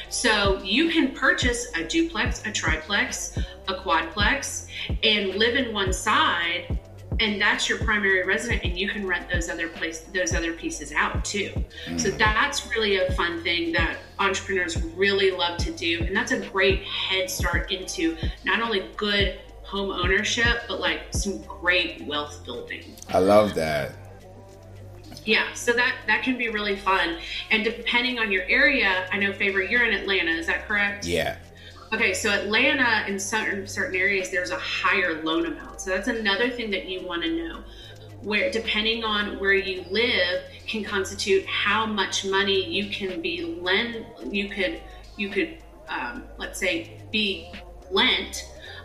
So 0.10 0.62
you 0.64 0.90
can 0.90 1.14
purchase 1.14 1.68
a 1.76 1.84
duplex 1.84 2.46
a 2.46 2.52
triplex 2.52 3.38
a 3.68 3.74
quadplex 3.76 4.68
and 5.04 5.36
live 5.36 5.56
in 5.56 5.74
one 5.74 5.94
side 5.94 6.80
and 7.20 7.42
that's 7.42 7.68
your 7.68 7.80
primary 7.80 8.24
resident 8.24 8.64
and 8.64 8.78
you 8.78 8.90
can 8.90 9.06
rent 9.06 9.30
those 9.32 9.50
other 9.50 9.68
place 9.68 10.02
those 10.14 10.34
other 10.34 10.54
pieces 10.54 10.92
out 10.92 11.24
too. 11.26 11.52
Mm. 11.86 12.00
so 12.00 12.10
that's 12.12 12.70
really 12.70 12.98
a 12.98 13.12
fun 13.14 13.42
thing 13.44 13.72
that 13.74 13.98
entrepreneurs 14.20 14.82
really 14.96 15.32
love 15.32 15.58
to 15.60 15.72
do 15.72 16.04
and 16.04 16.16
that's 16.16 16.32
a 16.32 16.40
great 16.50 16.84
head 16.84 17.30
start 17.30 17.72
into 17.72 18.18
not 18.44 18.62
only 18.62 18.90
good 18.96 19.40
home 19.64 19.92
ownership 19.92 20.64
but 20.68 20.80
like 20.80 21.02
some 21.12 21.42
great 21.44 22.02
wealth 22.06 22.44
building. 22.46 22.96
I 23.10 23.20
love 23.20 23.54
that. 23.56 23.94
Yeah 25.26 25.54
so 25.54 25.74
that 25.74 25.96
that 26.08 26.24
can 26.24 26.38
be 26.38 26.50
really 26.50 26.76
fun. 26.76 27.18
And 27.52 27.64
depending 27.64 28.20
on 28.20 28.32
your 28.32 28.44
area 28.44 29.08
i 29.12 29.18
know 29.18 29.34
favor 29.34 29.62
you're 29.62 29.86
in 29.86 29.94
atlanta 29.94 30.32
is 30.32 30.48
that 30.48 30.68
correct? 30.68 31.06
Yeah 31.06 31.38
Okay, 31.94 32.14
so 32.14 32.30
Atlanta 32.30 33.06
in 33.08 33.18
certain 33.18 33.66
certain 33.66 33.96
areas 33.96 34.30
there's 34.30 34.52
a 34.52 34.58
higher 34.58 35.24
loan 35.24 35.46
amount. 35.46 35.80
So 35.80 35.92
that's 35.92 36.10
another 36.10 36.50
thing 36.50 36.70
that 36.72 36.88
you 36.88 37.06
want 37.06 37.24
to 37.24 37.30
know. 37.30 37.64
Where 38.22 38.52
depending 38.52 39.04
on 39.04 39.40
where 39.40 39.54
you 39.54 39.86
live 39.90 40.44
can 40.68 40.84
constitute 40.84 41.46
how 41.46 41.86
much 41.86 42.26
money 42.26 42.68
you 42.68 42.90
can 42.90 43.22
be 43.22 43.58
lend 43.62 44.06
you 44.30 44.50
could 44.50 44.82
you 45.16 45.30
could 45.30 45.60
um, 45.88 46.26
let's 46.38 46.60
say 46.60 47.00
be 47.12 47.52
lent 47.92 48.44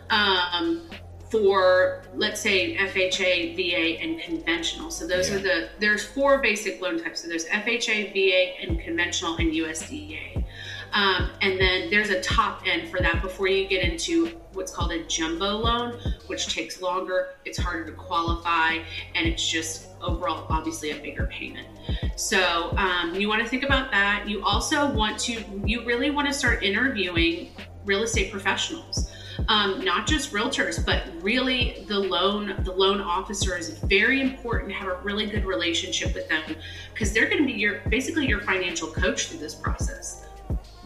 um, 0.09 0.89
for 1.29 2.03
let's 2.13 2.39
say 2.39 2.77
FHA, 2.77 3.55
VA, 3.55 3.99
and 4.01 4.21
conventional. 4.21 4.91
So 4.91 5.07
those 5.07 5.29
yeah. 5.29 5.35
are 5.35 5.39
the 5.39 5.69
there's 5.79 6.05
four 6.05 6.37
basic 6.37 6.79
loan 6.79 7.03
types. 7.03 7.21
So 7.21 7.27
there's 7.27 7.47
FHA, 7.47 8.13
VA, 8.13 8.61
and 8.61 8.79
conventional, 8.79 9.35
and 9.37 9.51
USDA. 9.51 10.45
Um, 10.93 11.29
and 11.41 11.59
then 11.59 11.89
there's 11.89 12.09
a 12.09 12.21
top 12.21 12.61
end 12.65 12.89
for 12.89 12.99
that 12.99 13.21
before 13.21 13.47
you 13.47 13.67
get 13.67 13.83
into 13.83 14.27
what's 14.53 14.71
called 14.71 14.91
a 14.91 15.03
jumbo 15.05 15.57
loan, 15.57 15.99
which 16.27 16.53
takes 16.53 16.81
longer, 16.81 17.35
it's 17.45 17.57
harder 17.57 17.85
to 17.85 17.91
qualify, 17.93 18.79
and 19.15 19.27
it's 19.27 19.47
just 19.47 19.89
overall, 20.01 20.45
obviously, 20.49 20.91
a 20.91 20.95
bigger 20.95 21.25
payment. 21.27 21.67
So 22.15 22.75
um, 22.77 23.15
you 23.15 23.27
want 23.27 23.41
to 23.41 23.47
think 23.47 23.63
about 23.63 23.89
that. 23.91 24.25
You 24.27 24.43
also 24.43 24.91
want 24.91 25.19
to, 25.21 25.43
you 25.65 25.83
really 25.83 26.11
want 26.11 26.27
to 26.27 26.33
start 26.33 26.63
interviewing 26.63 27.49
real 27.85 28.03
estate 28.03 28.31
professionals 28.31 29.11
um, 29.47 29.83
not 29.83 30.07
just 30.07 30.31
realtors, 30.31 30.83
but 30.83 31.03
really 31.21 31.85
the 31.87 31.99
loan 31.99 32.55
the 32.63 32.71
loan 32.71 33.01
officer 33.01 33.57
is 33.57 33.77
very 33.79 34.21
important 34.21 34.69
to 34.69 34.75
have 34.75 34.87
a 34.87 34.97
really 35.03 35.25
good 35.25 35.45
relationship 35.45 36.13
with 36.13 36.27
them 36.29 36.55
because 36.93 37.13
they're 37.13 37.27
going 37.27 37.39
to 37.39 37.45
be 37.45 37.53
your 37.53 37.81
basically 37.89 38.27
your 38.27 38.41
financial 38.41 38.87
coach 38.87 39.27
through 39.27 39.39
this 39.39 39.55
process. 39.55 40.25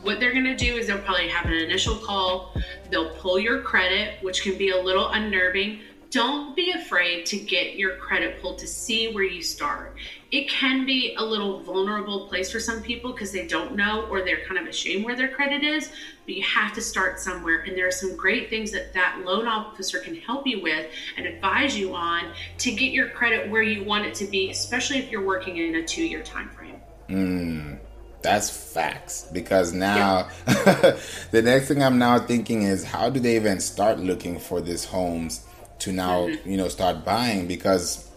What 0.03 0.19
they're 0.19 0.31
going 0.31 0.45
to 0.45 0.55
do 0.55 0.75
is 0.75 0.87
they'll 0.87 0.99
probably 0.99 1.27
have 1.29 1.45
an 1.45 1.53
initial 1.53 1.95
call. 1.95 2.53
They'll 2.89 3.15
pull 3.15 3.39
your 3.39 3.61
credit, 3.61 4.23
which 4.23 4.43
can 4.43 4.57
be 4.57 4.69
a 4.69 4.81
little 4.81 5.09
unnerving. 5.09 5.79
Don't 6.09 6.55
be 6.55 6.71
afraid 6.71 7.25
to 7.27 7.37
get 7.37 7.75
your 7.75 7.97
credit 7.97 8.41
pulled 8.41 8.59
to 8.59 8.67
see 8.67 9.13
where 9.13 9.25
you 9.25 9.43
start 9.43 9.97
it 10.31 10.49
can 10.49 10.85
be 10.85 11.15
a 11.17 11.23
little 11.23 11.61
vulnerable 11.61 12.27
place 12.27 12.51
for 12.51 12.59
some 12.59 12.81
people 12.81 13.13
because 13.13 13.31
they 13.31 13.47
don't 13.47 13.75
know 13.75 14.05
or 14.09 14.23
they're 14.23 14.43
kind 14.45 14.59
of 14.59 14.67
ashamed 14.67 15.05
where 15.05 15.15
their 15.15 15.29
credit 15.29 15.63
is 15.63 15.89
but 16.25 16.35
you 16.35 16.43
have 16.43 16.73
to 16.73 16.81
start 16.81 17.19
somewhere 17.19 17.61
and 17.61 17.77
there 17.77 17.87
are 17.87 17.91
some 17.91 18.15
great 18.15 18.49
things 18.49 18.71
that 18.71 18.93
that 18.93 19.21
loan 19.23 19.47
officer 19.47 19.99
can 19.99 20.15
help 20.15 20.45
you 20.45 20.61
with 20.61 20.91
and 21.15 21.25
advise 21.25 21.77
you 21.77 21.95
on 21.95 22.33
to 22.57 22.71
get 22.71 22.91
your 22.91 23.09
credit 23.09 23.49
where 23.49 23.61
you 23.61 23.83
want 23.83 24.05
it 24.05 24.13
to 24.13 24.25
be 24.25 24.49
especially 24.49 24.97
if 24.97 25.09
you're 25.09 25.25
working 25.25 25.57
in 25.57 25.75
a 25.75 25.83
two 25.83 26.03
year 26.03 26.21
time 26.21 26.49
frame 26.49 26.81
mm, 27.09 27.79
that's 28.27 28.49
facts 28.49 29.27
because 29.31 29.73
now 29.73 30.27
yeah. 30.47 30.97
the 31.31 31.41
next 31.41 31.67
thing 31.67 31.81
i'm 31.81 31.97
now 31.97 32.19
thinking 32.19 32.63
is 32.63 32.83
how 32.83 33.09
do 33.09 33.19
they 33.19 33.35
even 33.35 33.59
start 33.59 33.99
looking 33.99 34.39
for 34.39 34.61
these 34.61 34.85
homes 34.85 35.45
to 35.79 35.91
now 35.91 36.27
mm-hmm. 36.27 36.49
you 36.49 36.57
know 36.57 36.67
start 36.67 37.03
buying 37.05 37.47
because 37.47 38.07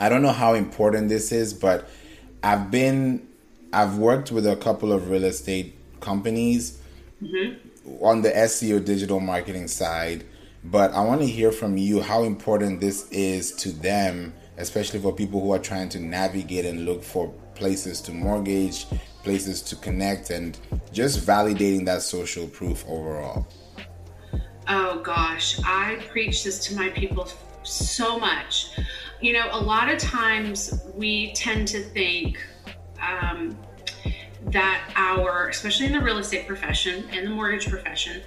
I 0.00 0.08
don't 0.08 0.22
know 0.22 0.32
how 0.32 0.54
important 0.54 1.08
this 1.08 1.32
is, 1.32 1.52
but 1.52 1.88
I've 2.42 2.70
been 2.70 3.26
I've 3.72 3.98
worked 3.98 4.30
with 4.30 4.46
a 4.46 4.56
couple 4.56 4.92
of 4.92 5.10
real 5.10 5.24
estate 5.24 5.76
companies 6.00 6.80
mm-hmm. 7.22 8.02
on 8.02 8.22
the 8.22 8.30
SEO 8.30 8.84
digital 8.84 9.18
marketing 9.18 9.66
side, 9.66 10.24
but 10.64 10.92
I 10.92 11.00
want 11.00 11.20
to 11.22 11.26
hear 11.26 11.50
from 11.50 11.76
you 11.76 12.00
how 12.00 12.22
important 12.22 12.80
this 12.80 13.10
is 13.10 13.52
to 13.56 13.72
them, 13.72 14.32
especially 14.56 15.00
for 15.00 15.12
people 15.12 15.40
who 15.40 15.52
are 15.52 15.58
trying 15.58 15.88
to 15.90 16.00
navigate 16.00 16.64
and 16.64 16.84
look 16.86 17.02
for 17.02 17.28
places 17.56 18.00
to 18.02 18.12
mortgage, 18.12 18.86
places 19.28 19.60
to 19.60 19.76
connect, 19.76 20.30
and 20.30 20.58
just 20.92 21.14
validating 21.26 21.84
that 21.84 22.02
social 22.02 22.46
proof 22.48 22.84
overall. 22.88 23.46
Oh 24.68 25.00
gosh, 25.02 25.60
I 25.64 25.98
preach 26.08 26.44
this 26.44 26.58
to 26.66 26.74
my 26.74 26.88
people 26.88 27.28
so 27.62 28.18
much 28.18 28.70
you 29.20 29.32
know, 29.32 29.48
a 29.50 29.60
lot 29.60 29.90
of 29.90 29.98
times 29.98 30.82
we 30.94 31.32
tend 31.32 31.66
to 31.68 31.80
think 31.80 32.40
um, 33.02 33.58
that 34.46 34.90
our, 34.94 35.48
especially 35.48 35.86
in 35.86 35.92
the 35.92 36.00
real 36.00 36.18
estate 36.18 36.46
profession 36.46 37.04
and 37.10 37.26
the 37.26 37.30
mortgage 37.30 37.68
profession, 37.68 38.22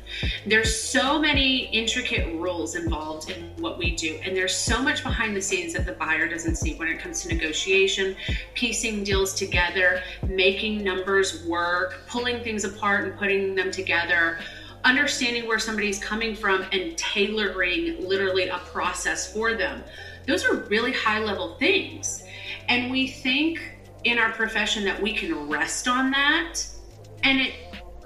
there's 0.45 0.75
so 0.75 1.19
many 1.19 1.65
intricate 1.67 2.27
rules 2.35 2.75
involved 2.75 3.29
in 3.29 3.51
what 3.57 3.77
we 3.77 3.95
do. 3.95 4.19
And 4.23 4.35
there's 4.35 4.55
so 4.55 4.81
much 4.81 5.03
behind 5.03 5.35
the 5.35 5.41
scenes 5.41 5.73
that 5.73 5.85
the 5.85 5.93
buyer 5.93 6.27
doesn't 6.27 6.55
see 6.55 6.75
when 6.75 6.87
it 6.87 6.99
comes 6.99 7.21
to 7.21 7.29
negotiation, 7.29 8.15
piecing 8.53 9.03
deals 9.03 9.33
together, 9.33 10.01
making 10.27 10.83
numbers 10.83 11.45
work, 11.45 12.01
pulling 12.07 12.43
things 12.43 12.65
apart 12.65 13.05
and 13.05 13.17
putting 13.17 13.55
them 13.55 13.71
together 13.71 14.39
understanding 14.83 15.47
where 15.47 15.59
somebody's 15.59 15.99
coming 16.03 16.35
from 16.35 16.65
and 16.71 16.97
tailoring 16.97 18.07
literally 18.07 18.47
a 18.47 18.57
process 18.57 19.31
for 19.31 19.53
them. 19.53 19.83
Those 20.27 20.43
are 20.43 20.55
really 20.55 20.91
high 20.91 21.19
level 21.19 21.55
things. 21.55 22.23
And 22.67 22.91
we 22.91 23.07
think 23.07 23.70
in 24.03 24.17
our 24.17 24.31
profession 24.31 24.83
that 24.85 25.01
we 25.01 25.13
can 25.13 25.47
rest 25.49 25.87
on 25.87 26.11
that 26.11 26.55
and 27.23 27.39
it 27.39 27.53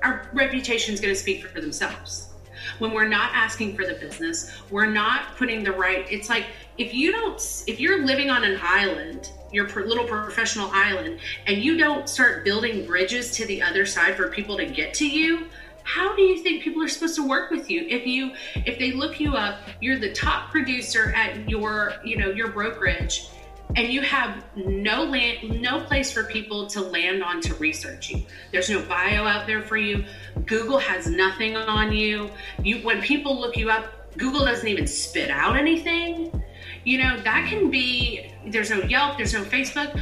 our 0.03 0.29
reputation 0.33 0.93
is 0.93 1.01
going 1.01 1.13
to 1.13 1.19
speak 1.19 1.47
for 1.47 1.59
themselves. 1.59 2.29
When 2.77 2.91
we're 2.91 3.07
not 3.07 3.31
asking 3.33 3.75
for 3.75 3.85
the 3.87 3.95
business, 3.95 4.51
we're 4.69 4.85
not 4.85 5.35
putting 5.35 5.63
the 5.63 5.71
right 5.71 6.05
it's 6.11 6.29
like 6.29 6.45
if 6.77 6.93
you 6.93 7.11
don't 7.11 7.63
if 7.67 7.79
you're 7.79 8.05
living 8.05 8.29
on 8.29 8.43
an 8.43 8.59
island 8.61 9.31
your 9.51 9.67
little 9.67 10.05
professional 10.05 10.69
island 10.73 11.19
and 11.47 11.63
you 11.63 11.77
don't 11.77 12.09
start 12.09 12.43
building 12.43 12.85
bridges 12.85 13.31
to 13.31 13.45
the 13.45 13.61
other 13.61 13.85
side 13.85 14.15
for 14.15 14.29
people 14.29 14.57
to 14.57 14.65
get 14.65 14.93
to 14.93 15.07
you 15.07 15.47
how 15.83 16.15
do 16.15 16.23
you 16.23 16.41
think 16.41 16.63
people 16.63 16.83
are 16.83 16.87
supposed 16.87 17.15
to 17.15 17.25
work 17.25 17.51
with 17.51 17.69
you 17.69 17.85
if 17.87 18.05
you 18.05 18.31
if 18.65 18.77
they 18.79 18.91
look 18.91 19.19
you 19.19 19.35
up 19.35 19.59
you're 19.79 19.99
the 19.99 20.11
top 20.11 20.51
producer 20.51 21.13
at 21.15 21.49
your 21.49 21.93
you 22.03 22.17
know 22.17 22.31
your 22.31 22.49
brokerage 22.49 23.29
and 23.75 23.91
you 23.91 24.01
have 24.01 24.43
no 24.55 25.03
land 25.03 25.61
no 25.61 25.81
place 25.81 26.11
for 26.11 26.23
people 26.23 26.67
to 26.67 26.81
land 26.81 27.23
on 27.23 27.41
to 27.41 27.53
research 27.55 28.09
you. 28.09 28.25
There's 28.51 28.69
no 28.69 28.81
bio 28.83 29.25
out 29.25 29.47
there 29.47 29.61
for 29.61 29.77
you. 29.77 30.05
Google 30.45 30.77
has 30.77 31.07
nothing 31.07 31.55
on 31.55 31.91
you. 31.91 32.29
You 32.61 32.77
when 32.79 33.01
people 33.01 33.39
look 33.39 33.57
you 33.57 33.69
up 33.69 33.91
google 34.17 34.45
doesn't 34.45 34.67
even 34.67 34.87
spit 34.87 35.29
out 35.29 35.57
anything. 35.57 36.43
You 36.83 36.99
know 36.99 37.19
that 37.21 37.47
can 37.49 37.69
be 37.69 38.31
there's 38.47 38.69
no 38.69 38.81
yelp 38.83 39.17
there's 39.17 39.33
no 39.33 39.43
facebook. 39.43 40.01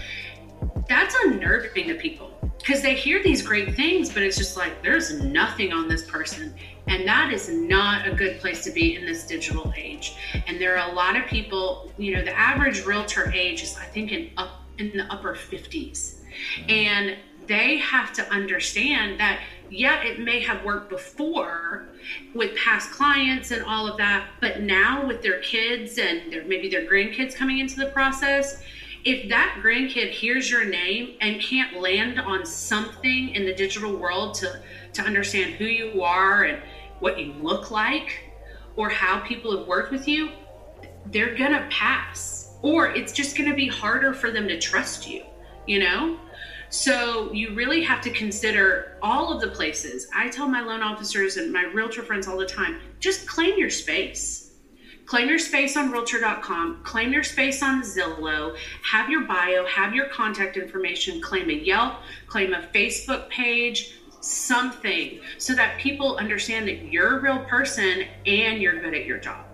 That's 0.88 1.15
unnerving 1.24 1.88
to 1.88 1.96
people 1.96 2.32
because 2.57 2.81
they 2.81 2.95
hear 2.95 3.21
these 3.21 3.41
great 3.41 3.75
things, 3.75 4.12
but 4.12 4.23
it's 4.23 4.38
just 4.38 4.57
like 4.57 4.81
there's 4.81 5.19
nothing 5.21 5.73
on 5.73 5.88
this 5.88 6.05
person. 6.05 6.53
And 6.88 7.07
that 7.07 7.31
is 7.31 7.50
not 7.50 8.07
a 8.07 8.13
good 8.13 8.39
place 8.39 8.63
to 8.65 8.71
be 8.71 8.95
in 8.95 9.05
this 9.05 9.25
digital 9.25 9.73
age. 9.75 10.15
And 10.47 10.59
there 10.59 10.77
are 10.77 10.89
a 10.89 10.93
lot 10.93 11.15
of 11.15 11.25
people, 11.25 11.91
you 11.97 12.15
know, 12.15 12.23
the 12.23 12.38
average 12.38 12.85
realtor 12.85 13.31
age 13.31 13.63
is, 13.63 13.77
I 13.77 13.85
think, 13.85 14.12
in 14.12 14.31
up 14.38 14.62
in 14.77 14.91
the 14.97 15.03
upper 15.12 15.35
50s. 15.35 16.15
And 16.67 17.17
they 17.47 17.77
have 17.77 18.13
to 18.13 18.27
understand 18.29 19.19
that, 19.19 19.41
yeah, 19.69 20.01
it 20.03 20.19
may 20.19 20.39
have 20.41 20.63
worked 20.63 20.89
before 20.89 21.85
with 22.33 22.55
past 22.57 22.91
clients 22.91 23.51
and 23.51 23.63
all 23.63 23.88
of 23.88 23.97
that, 23.97 24.27
but 24.39 24.62
now 24.62 25.05
with 25.05 25.21
their 25.21 25.39
kids 25.41 25.97
and 25.97 26.31
their, 26.31 26.43
maybe 26.45 26.69
their 26.69 26.85
grandkids 26.85 27.35
coming 27.35 27.59
into 27.59 27.75
the 27.75 27.88
process, 27.88 28.63
if 29.05 29.29
that 29.29 29.60
grandkid 29.63 30.12
hears 30.12 30.50
your 30.50 30.65
name 30.65 31.15
and 31.22 31.41
can't 31.41 31.79
land 31.79 32.19
on 32.19 32.45
something 32.45 33.29
in 33.29 33.45
the 33.45 33.53
digital 33.53 33.95
world 33.95 34.33
to 34.36 34.62
to 34.93 35.01
understand 35.01 35.53
who 35.55 35.65
you 35.65 36.01
are 36.01 36.43
and 36.43 36.62
what 37.00 37.19
you 37.19 37.33
look 37.33 37.72
like 37.72 38.24
or 38.75 38.89
how 38.89 39.19
people 39.19 39.57
have 39.57 39.67
worked 39.67 39.91
with 39.91 40.07
you 40.07 40.29
they're 41.07 41.36
gonna 41.36 41.67
pass. 41.69 42.55
Or 42.62 42.88
it's 42.88 43.12
just 43.12 43.38
gonna 43.38 43.53
be 43.53 43.67
harder 43.67 44.13
for 44.13 44.31
them 44.31 44.48
to 44.48 44.57
trust 44.57 45.07
you 45.07 45.25
you 45.67 45.79
know? 45.79 46.17
So 46.69 47.31
you 47.31 47.53
really 47.53 47.83
have 47.83 48.01
to 48.01 48.10
consider 48.10 48.98
all 49.01 49.31
of 49.31 49.41
the 49.41 49.50
places. 49.50 50.07
I 50.15 50.27
tell 50.29 50.48
my 50.48 50.62
loan 50.62 50.81
officers 50.81 51.38
and 51.38 51.53
my 51.53 51.65
realtor 51.65 52.01
friends 52.01 52.27
all 52.27 52.38
the 52.38 52.45
time 52.45 52.79
just 53.00 53.27
claim 53.27 53.57
your 53.57 53.69
space 53.69 54.42
Claim 55.05 55.27
your 55.27 55.39
space 55.39 55.75
on 55.75 55.91
realtor.com, 55.91 56.81
claim 56.83 57.12
your 57.12 57.24
space 57.24 57.62
on 57.62 57.81
Zillow, 57.81 58.55
have 58.83 59.10
your 59.10 59.22
bio, 59.25 59.65
have 59.65 59.93
your 59.93 60.07
contact 60.07 60.55
information, 60.55 61.22
claim 61.22 61.50
a 61.50 61.53
Yelp, 61.53 61.95
claim 62.27 62.53
a 62.53 62.62
Facebook 62.74 63.29
page, 63.29 63.95
something 64.22 65.19
so 65.38 65.53
that 65.53 65.77
people 65.77 66.15
understand 66.15 66.67
that 66.67 66.91
you're 66.91 67.19
a 67.19 67.22
real 67.22 67.39
person 67.45 68.05
and 68.25 68.62
you're 68.62 68.79
good 68.79 68.93
at 68.93 69.05
your 69.05 69.17
job. 69.17 69.45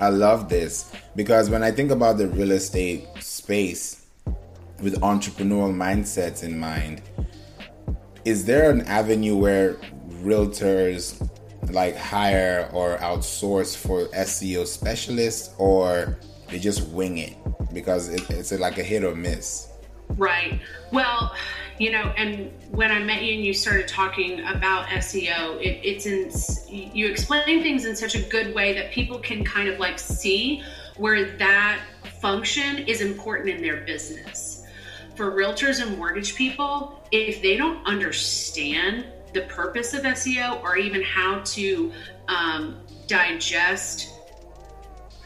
I 0.00 0.08
love 0.08 0.48
this 0.48 0.90
because 1.14 1.50
when 1.50 1.62
I 1.62 1.70
think 1.70 1.90
about 1.90 2.16
the 2.16 2.28
real 2.28 2.52
estate 2.52 3.06
space 3.20 4.06
with 4.82 5.00
entrepreneurial 5.00 5.74
mindsets 5.74 6.42
in 6.42 6.58
mind, 6.58 7.02
is 8.24 8.44
there 8.44 8.70
an 8.70 8.80
avenue 8.82 9.36
where 9.36 9.74
realtors 10.22 11.28
like 11.70 11.96
hire 11.96 12.68
or 12.72 12.98
outsource 12.98 13.76
for 13.76 14.06
SEO 14.06 14.66
specialists 14.66 15.54
or 15.58 16.18
they 16.48 16.58
just 16.58 16.88
wing 16.88 17.18
it 17.18 17.36
because 17.72 18.08
it, 18.08 18.28
it's 18.30 18.52
like 18.52 18.78
a 18.78 18.82
hit 18.82 19.04
or 19.04 19.14
miss? 19.14 19.68
Right. 20.10 20.60
Well, 20.92 21.34
you 21.78 21.90
know, 21.90 22.12
and 22.16 22.50
when 22.70 22.90
I 22.90 23.00
met 23.00 23.22
you 23.22 23.34
and 23.34 23.44
you 23.44 23.52
started 23.52 23.86
talking 23.86 24.40
about 24.44 24.86
SEO, 24.86 25.60
it, 25.60 25.80
it's 25.84 26.06
in 26.06 26.30
you 26.70 27.06
explain 27.06 27.62
things 27.62 27.84
in 27.84 27.94
such 27.94 28.14
a 28.14 28.22
good 28.22 28.54
way 28.54 28.72
that 28.74 28.92
people 28.92 29.18
can 29.18 29.44
kind 29.44 29.68
of 29.68 29.78
like 29.78 29.98
see 29.98 30.62
where 30.96 31.36
that 31.36 31.80
function 32.20 32.78
is 32.78 33.02
important 33.02 33.50
in 33.50 33.60
their 33.60 33.82
business. 33.82 34.64
For 35.14 35.30
realtors 35.30 35.82
and 35.82 35.98
mortgage 35.98 36.34
people, 36.34 37.02
if 37.10 37.42
they 37.42 37.56
don't 37.56 37.84
understand 37.86 39.06
the 39.36 39.42
purpose 39.42 39.92
of 39.92 40.02
SEO 40.02 40.62
or 40.62 40.78
even 40.78 41.02
how 41.02 41.40
to 41.44 41.92
um, 42.26 42.80
digest 43.06 44.14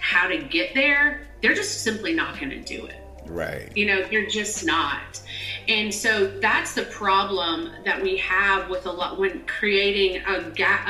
how 0.00 0.26
to 0.26 0.38
get 0.38 0.74
there, 0.74 1.28
they're 1.40 1.54
just 1.54 1.82
simply 1.82 2.12
not 2.12 2.34
going 2.40 2.50
to 2.50 2.60
do 2.60 2.86
it. 2.86 2.96
Right. 3.26 3.70
You 3.76 3.86
know, 3.86 3.98
you're 4.10 4.28
just 4.28 4.66
not. 4.66 5.22
And 5.68 5.94
so 5.94 6.26
that's 6.40 6.74
the 6.74 6.82
problem 6.82 7.70
that 7.84 8.02
we 8.02 8.16
have 8.16 8.68
with 8.68 8.86
a 8.86 8.90
lot 8.90 9.20
when 9.20 9.46
creating 9.46 10.22
a, 10.26 10.50
ga- 10.50 10.84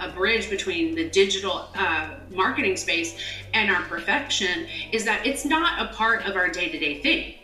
a, 0.00 0.04
a, 0.04 0.08
a 0.08 0.12
bridge 0.12 0.48
between 0.48 0.94
the 0.94 1.10
digital 1.10 1.68
uh, 1.74 2.14
marketing 2.30 2.78
space 2.78 3.20
and 3.52 3.70
our 3.70 3.82
profession 3.82 4.66
is 4.92 5.04
that 5.04 5.26
it's 5.26 5.44
not 5.44 5.78
a 5.78 5.92
part 5.92 6.24
of 6.24 6.36
our 6.36 6.48
day 6.48 6.70
to 6.70 6.78
day 6.78 7.02
thing. 7.02 7.34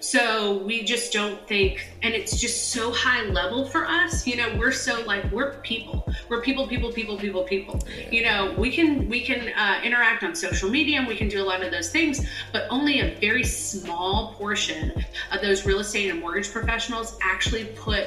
So 0.00 0.58
we 0.58 0.82
just 0.82 1.12
don't 1.12 1.46
think, 1.46 1.90
and 2.02 2.14
it's 2.14 2.40
just 2.40 2.68
so 2.68 2.90
high 2.90 3.22
level 3.24 3.66
for 3.66 3.86
us. 3.86 4.26
You 4.26 4.36
know, 4.36 4.56
we're 4.56 4.72
so 4.72 5.02
like 5.04 5.30
we're 5.30 5.54
people. 5.58 6.10
We're 6.28 6.40
people, 6.40 6.66
people, 6.66 6.90
people, 6.90 7.18
people, 7.18 7.42
people. 7.44 7.80
You 8.10 8.24
know, 8.24 8.54
we 8.56 8.70
can 8.70 9.08
we 9.08 9.20
can 9.20 9.52
uh, 9.54 9.80
interact 9.84 10.22
on 10.22 10.34
social 10.34 10.70
media 10.70 10.98
and 10.98 11.06
we 11.06 11.16
can 11.16 11.28
do 11.28 11.42
a 11.42 11.44
lot 11.44 11.62
of 11.62 11.70
those 11.70 11.90
things, 11.90 12.26
but 12.52 12.66
only 12.70 13.00
a 13.00 13.14
very 13.20 13.44
small 13.44 14.34
portion 14.34 15.04
of 15.32 15.42
those 15.42 15.66
real 15.66 15.80
estate 15.80 16.10
and 16.10 16.20
mortgage 16.20 16.50
professionals 16.50 17.18
actually 17.22 17.66
put 17.66 18.06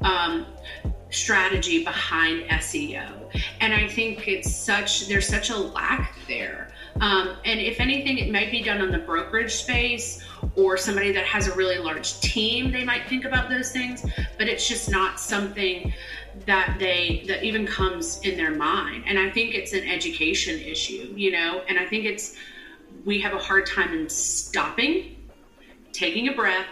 um, 0.00 0.46
strategy 1.10 1.84
behind 1.84 2.44
SEO. 2.50 3.30
And 3.60 3.72
I 3.72 3.88
think 3.88 4.28
it's 4.28 4.54
such 4.54 5.08
there's 5.08 5.26
such 5.26 5.50
a 5.50 5.56
lack 5.56 6.16
there. 6.26 6.68
Um, 7.00 7.36
and 7.44 7.60
if 7.60 7.80
anything, 7.80 8.18
it 8.18 8.30
might 8.30 8.50
be 8.50 8.62
done 8.62 8.80
on 8.80 8.90
the 8.90 8.98
brokerage 8.98 9.52
space 9.52 10.22
or 10.56 10.76
somebody 10.76 11.12
that 11.12 11.24
has 11.24 11.48
a 11.48 11.54
really 11.54 11.78
large 11.78 12.20
team. 12.20 12.70
They 12.70 12.84
might 12.84 13.08
think 13.08 13.24
about 13.24 13.48
those 13.48 13.72
things, 13.72 14.06
but 14.38 14.48
it's 14.48 14.68
just 14.68 14.90
not 14.90 15.18
something 15.18 15.92
that 16.46 16.76
they 16.78 17.24
that 17.28 17.44
even 17.44 17.66
comes 17.66 18.20
in 18.20 18.36
their 18.36 18.54
mind. 18.54 19.04
And 19.06 19.18
I 19.18 19.30
think 19.30 19.54
it's 19.54 19.72
an 19.72 19.86
education 19.88 20.58
issue, 20.60 21.12
you 21.16 21.30
know. 21.32 21.62
And 21.68 21.78
I 21.78 21.86
think 21.86 22.04
it's 22.04 22.36
we 23.04 23.20
have 23.20 23.34
a 23.34 23.38
hard 23.38 23.66
time 23.66 23.92
in 23.92 24.08
stopping, 24.08 25.16
taking 25.92 26.28
a 26.28 26.32
breath, 26.32 26.66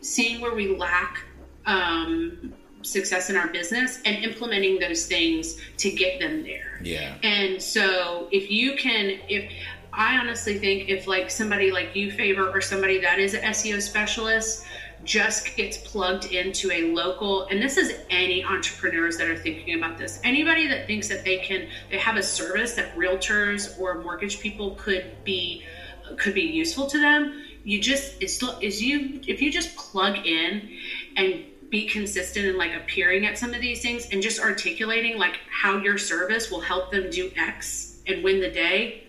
seeing 0.00 0.40
where 0.40 0.54
we 0.54 0.76
lack 0.76 1.24
um, 1.66 2.52
success 2.82 3.30
in 3.30 3.36
our 3.36 3.48
business 3.48 4.00
and 4.04 4.24
implementing 4.24 4.78
those 4.78 5.06
things 5.06 5.56
to 5.78 5.90
get 5.90 6.20
them 6.20 6.42
there. 6.42 6.80
Yeah. 6.82 7.16
And 7.22 7.62
so 7.62 8.28
if 8.30 8.50
you 8.50 8.76
can 8.76 9.18
if 9.28 9.52
I 9.92 10.16
honestly 10.18 10.58
think 10.58 10.88
if 10.88 11.06
like 11.06 11.30
somebody 11.30 11.70
like 11.70 11.94
you 11.94 12.10
favor 12.10 12.48
or 12.48 12.60
somebody 12.60 13.00
that 13.00 13.18
is 13.18 13.34
an 13.34 13.42
SEO 13.42 13.80
specialist 13.80 14.64
just 15.04 15.56
gets 15.56 15.78
plugged 15.78 16.26
into 16.26 16.70
a 16.70 16.92
local 16.92 17.46
and 17.48 17.60
this 17.60 17.76
is 17.76 18.00
any 18.10 18.44
entrepreneurs 18.44 19.16
that 19.16 19.28
are 19.28 19.36
thinking 19.36 19.74
about 19.74 19.98
this 19.98 20.20
anybody 20.22 20.68
that 20.68 20.86
thinks 20.86 21.08
that 21.08 21.24
they 21.24 21.38
can 21.38 21.68
they 21.90 21.98
have 21.98 22.16
a 22.16 22.22
service 22.22 22.74
that 22.74 22.94
realtors 22.96 23.78
or 23.80 24.00
mortgage 24.00 24.38
people 24.38 24.76
could 24.76 25.04
be 25.24 25.64
could 26.18 26.34
be 26.34 26.42
useful 26.42 26.86
to 26.86 27.00
them 27.00 27.42
you 27.64 27.80
just 27.80 28.14
it's 28.20 28.42
is 28.60 28.80
you 28.80 29.20
if 29.26 29.42
you 29.42 29.50
just 29.50 29.74
plug 29.76 30.16
in 30.24 30.70
and 31.16 31.44
be 31.72 31.86
consistent 31.86 32.44
in 32.44 32.58
like 32.58 32.74
appearing 32.74 33.24
at 33.24 33.38
some 33.38 33.54
of 33.54 33.60
these 33.62 33.80
things 33.80 34.06
and 34.12 34.22
just 34.22 34.38
articulating 34.38 35.16
like 35.16 35.40
how 35.50 35.78
your 35.78 35.96
service 35.96 36.50
will 36.50 36.60
help 36.60 36.92
them 36.92 37.08
do 37.08 37.32
X 37.34 38.02
and 38.06 38.22
win 38.22 38.40
the 38.40 38.50
day. 38.50 39.04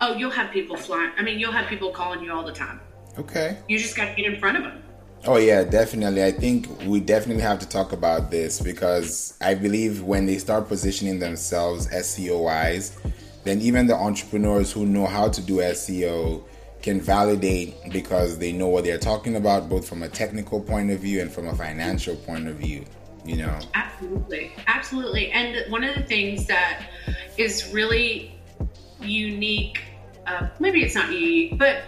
Oh, 0.00 0.14
you'll 0.14 0.32
have 0.32 0.50
people 0.50 0.76
flying. 0.76 1.12
I 1.16 1.22
mean, 1.22 1.38
you'll 1.38 1.52
have 1.52 1.68
people 1.68 1.92
calling 1.92 2.22
you 2.22 2.32
all 2.32 2.44
the 2.44 2.52
time. 2.52 2.80
Okay. 3.18 3.58
You 3.68 3.78
just 3.78 3.96
got 3.96 4.06
to 4.06 4.14
get 4.20 4.32
in 4.32 4.40
front 4.40 4.56
of 4.56 4.64
them. 4.64 4.82
Oh 5.26 5.36
yeah, 5.36 5.62
definitely. 5.62 6.24
I 6.24 6.32
think 6.32 6.66
we 6.86 6.98
definitely 6.98 7.42
have 7.42 7.60
to 7.60 7.68
talk 7.68 7.92
about 7.92 8.32
this 8.32 8.60
because 8.60 9.36
I 9.40 9.54
believe 9.54 10.02
when 10.02 10.26
they 10.26 10.38
start 10.38 10.66
positioning 10.66 11.20
themselves 11.20 11.86
SEO 11.88 12.42
wise, 12.44 12.96
then 13.44 13.60
even 13.60 13.86
the 13.86 13.94
entrepreneurs 13.94 14.72
who 14.72 14.86
know 14.86 15.06
how 15.06 15.28
to 15.28 15.40
do 15.40 15.58
SEO 15.58 16.42
can 16.82 17.00
validate 17.00 17.74
because 17.90 18.38
they 18.38 18.52
know 18.52 18.68
what 18.68 18.84
they're 18.84 18.98
talking 18.98 19.36
about, 19.36 19.68
both 19.68 19.88
from 19.88 20.02
a 20.02 20.08
technical 20.08 20.60
point 20.60 20.90
of 20.90 21.00
view 21.00 21.20
and 21.20 21.32
from 21.32 21.48
a 21.48 21.54
financial 21.54 22.16
point 22.16 22.48
of 22.48 22.56
view. 22.56 22.84
You 23.24 23.38
know, 23.38 23.58
absolutely, 23.74 24.52
absolutely. 24.66 25.30
And 25.32 25.70
one 25.70 25.84
of 25.84 25.94
the 25.94 26.02
things 26.02 26.46
that 26.46 26.88
is 27.36 27.72
really 27.74 28.38
unique, 29.00 29.82
uh, 30.26 30.48
maybe 30.60 30.82
it's 30.82 30.94
not 30.94 31.12
unique, 31.12 31.58
but 31.58 31.82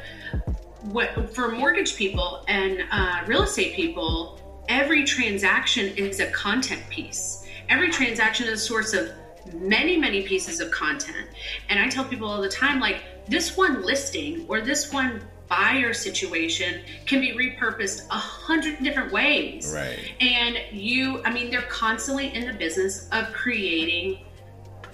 what 0.83 1.35
for 1.35 1.51
mortgage 1.51 1.97
people 1.97 2.45
and 2.49 2.85
uh, 2.91 3.23
real 3.27 3.43
estate 3.43 3.75
people, 3.75 4.65
every 4.69 5.05
transaction 5.05 5.87
is 5.97 6.21
a 6.21 6.31
content 6.31 6.83
piece. 6.91 7.47
Every 7.69 7.91
transaction 7.91 8.49
is 8.49 8.61
a 8.61 8.65
source 8.65 8.93
of 8.93 9.11
many, 9.55 9.97
many 9.97 10.23
pieces 10.23 10.61
of 10.61 10.71
content. 10.71 11.29
And 11.69 11.79
I 11.79 11.89
tell 11.89 12.05
people 12.05 12.29
all 12.29 12.41
the 12.41 12.49
time, 12.49 12.81
like, 12.81 13.03
this 13.29 13.57
one 13.57 13.83
listing 13.85 14.45
or 14.49 14.61
this 14.61 14.93
one 14.93 15.23
buyer 15.49 15.93
situation 15.93 16.83
can 17.07 17.21
be 17.21 17.33
repurposed 17.33 18.07
a 18.11 18.15
hundred 18.15 18.83
different 18.83 19.13
ways. 19.13 19.73
Right. 19.75 19.99
And 20.21 20.59
you, 20.71 21.23
I 21.25 21.33
mean, 21.33 21.51
they're 21.51 21.63
constantly 21.63 22.33
in 22.35 22.47
the 22.47 22.53
business 22.53 23.09
of 23.11 23.33
creating 23.33 24.21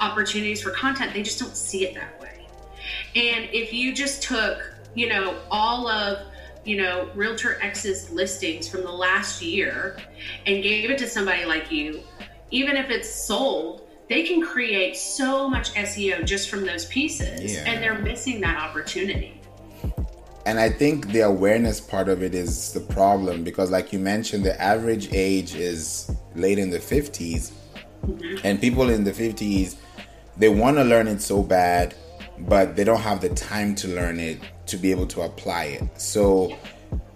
opportunities 0.00 0.62
for 0.62 0.70
content. 0.70 1.12
They 1.12 1.22
just 1.22 1.38
don't 1.38 1.56
see 1.56 1.84
it 1.84 1.94
that 1.94 2.20
way. 2.20 2.46
And 3.14 3.48
if 3.52 3.72
you 3.72 3.94
just 3.94 4.22
took, 4.22 4.62
you 4.94 5.08
know, 5.08 5.38
all 5.50 5.88
of, 5.88 6.26
you 6.64 6.78
know, 6.78 7.10
Realtor 7.14 7.58
X's 7.62 8.10
listings 8.10 8.66
from 8.66 8.82
the 8.82 8.90
last 8.90 9.42
year 9.42 9.96
and 10.46 10.62
gave 10.62 10.90
it 10.90 10.98
to 10.98 11.06
somebody 11.06 11.44
like 11.44 11.70
you, 11.70 12.02
even 12.50 12.76
if 12.76 12.90
it's 12.90 13.10
sold, 13.10 13.86
they 14.08 14.22
can 14.22 14.44
create 14.44 14.96
so 14.96 15.48
much 15.48 15.72
SEO 15.74 16.24
just 16.24 16.48
from 16.48 16.64
those 16.64 16.84
pieces, 16.86 17.54
yeah. 17.54 17.64
and 17.66 17.82
they're 17.82 17.98
missing 17.98 18.40
that 18.40 18.56
opportunity. 18.56 19.40
And 20.44 20.60
I 20.60 20.70
think 20.70 21.08
the 21.08 21.20
awareness 21.20 21.80
part 21.80 22.08
of 22.08 22.22
it 22.22 22.34
is 22.34 22.72
the 22.72 22.80
problem 22.80 23.42
because, 23.42 23.70
like 23.70 23.92
you 23.92 23.98
mentioned, 23.98 24.44
the 24.44 24.60
average 24.62 25.12
age 25.12 25.56
is 25.56 26.10
late 26.36 26.58
in 26.58 26.70
the 26.70 26.78
50s, 26.78 27.50
mm-hmm. 28.04 28.36
and 28.44 28.60
people 28.60 28.90
in 28.90 29.02
the 29.02 29.12
50s 29.12 29.76
they 30.36 30.48
want 30.48 30.76
to 30.76 30.84
learn 30.84 31.08
it 31.08 31.22
so 31.22 31.42
bad, 31.42 31.94
but 32.40 32.76
they 32.76 32.84
don't 32.84 33.00
have 33.00 33.20
the 33.20 33.30
time 33.30 33.74
to 33.76 33.88
learn 33.88 34.20
it 34.20 34.38
to 34.66 34.76
be 34.76 34.90
able 34.90 35.06
to 35.08 35.22
apply 35.22 35.64
it. 35.64 36.00
So, 36.00 36.56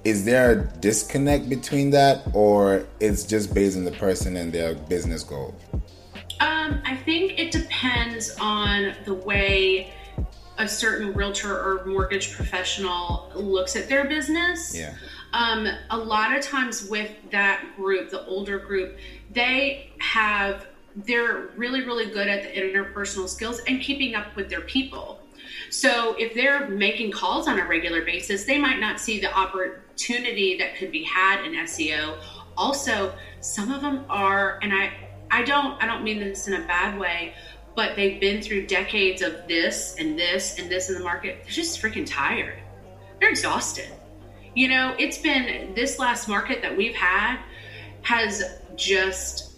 is 0.04 0.24
there 0.24 0.52
a 0.52 0.64
disconnect 0.78 1.48
between 1.48 1.90
that, 1.90 2.22
or 2.32 2.86
it's 3.00 3.24
just 3.24 3.52
based 3.52 3.76
on 3.76 3.84
the 3.84 3.92
person 3.92 4.36
and 4.36 4.52
their 4.52 4.74
business 4.74 5.22
goal? 5.22 5.54
Um, 6.40 6.80
I 6.84 6.96
think 6.96 7.38
it 7.38 7.52
depends 7.52 8.34
on 8.40 8.94
the 9.04 9.14
way 9.14 9.92
a 10.56 10.66
certain 10.66 11.12
realtor 11.12 11.54
or 11.54 11.84
mortgage 11.86 12.32
professional 12.32 13.30
looks 13.34 13.76
at 13.76 13.88
their 13.88 14.04
business. 14.04 14.76
Yeah. 14.76 14.94
Um, 15.32 15.66
a 15.90 15.96
lot 15.96 16.36
of 16.36 16.42
times 16.42 16.88
with 16.88 17.10
that 17.30 17.64
group, 17.76 18.10
the 18.10 18.24
older 18.26 18.58
group, 18.58 18.98
they 19.30 19.90
have 19.98 20.66
they're 20.96 21.50
really 21.56 21.82
really 21.82 22.06
good 22.06 22.26
at 22.26 22.42
the 22.42 22.48
interpersonal 22.48 23.28
skills 23.28 23.60
and 23.68 23.80
keeping 23.80 24.14
up 24.14 24.34
with 24.34 24.48
their 24.48 24.62
people. 24.62 25.20
So 25.70 26.16
if 26.18 26.34
they're 26.34 26.68
making 26.68 27.12
calls 27.12 27.46
on 27.48 27.58
a 27.60 27.66
regular 27.66 28.02
basis, 28.02 28.44
they 28.44 28.58
might 28.58 28.80
not 28.80 28.98
see 28.98 29.20
the 29.20 29.32
opportunity 29.32 30.58
that 30.58 30.76
could 30.76 30.90
be 30.90 31.04
had 31.04 31.44
in 31.44 31.52
SEO. 31.52 32.18
Also, 32.56 33.14
some 33.40 33.70
of 33.70 33.80
them 33.80 34.04
are, 34.08 34.58
and 34.62 34.72
I 34.72 34.92
I 35.30 35.42
don't 35.42 35.82
I 35.82 35.86
don't 35.86 36.02
mean 36.02 36.20
this 36.20 36.48
in 36.48 36.54
a 36.54 36.66
bad 36.66 36.98
way, 36.98 37.34
but 37.74 37.96
they've 37.96 38.20
been 38.20 38.42
through 38.42 38.66
decades 38.66 39.22
of 39.22 39.46
this 39.46 39.96
and 39.98 40.18
this 40.18 40.58
and 40.58 40.70
this 40.70 40.88
in 40.88 40.96
the 40.96 41.04
market. 41.04 41.40
They're 41.42 41.52
just 41.52 41.80
freaking 41.80 42.06
tired. 42.06 42.58
They're 43.20 43.30
exhausted. 43.30 43.88
You 44.54 44.68
know, 44.68 44.94
it's 44.98 45.18
been 45.18 45.74
this 45.74 45.98
last 45.98 46.28
market 46.28 46.62
that 46.62 46.76
we've 46.76 46.94
had 46.94 47.38
has 48.02 48.42
just 48.76 49.50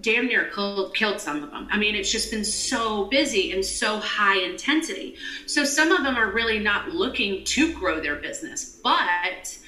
damn 0.00 0.26
near 0.26 0.46
killed, 0.46 0.94
killed 0.94 1.20
some 1.20 1.42
of 1.42 1.50
them. 1.50 1.68
I 1.70 1.76
mean, 1.76 1.94
it's 1.94 2.10
just 2.10 2.30
been 2.30 2.44
so 2.44 3.04
busy 3.06 3.52
and 3.52 3.64
so 3.64 3.98
high 3.98 4.38
intensity. 4.38 5.16
So 5.46 5.64
some 5.64 5.92
of 5.92 6.02
them 6.04 6.16
are 6.16 6.30
really 6.30 6.58
not 6.58 6.90
looking 6.90 7.44
to 7.44 7.72
grow 7.74 8.00
their 8.00 8.16
business, 8.16 8.80
but 8.82 9.58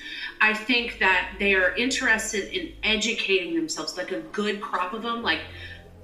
I 0.42 0.54
think 0.54 0.98
that 0.98 1.36
they 1.38 1.54
are 1.54 1.72
interested 1.76 2.52
in 2.52 2.72
educating 2.82 3.54
themselves, 3.54 3.96
like 3.96 4.10
a 4.10 4.18
good 4.32 4.60
crop 4.60 4.92
of 4.92 5.02
them. 5.02 5.22
Like 5.22 5.38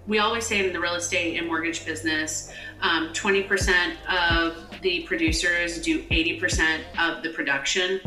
we 0.06 0.20
always 0.20 0.46
say 0.46 0.64
in 0.64 0.72
the 0.72 0.78
real 0.78 0.94
estate 0.94 1.36
and 1.36 1.48
mortgage 1.48 1.84
business, 1.84 2.52
um, 2.80 3.12
20% 3.12 3.96
of 4.06 4.80
the 4.80 5.02
producers 5.02 5.82
do 5.82 6.04
80% 6.04 6.82
of 7.00 7.24
the 7.24 7.30
production. 7.30 8.00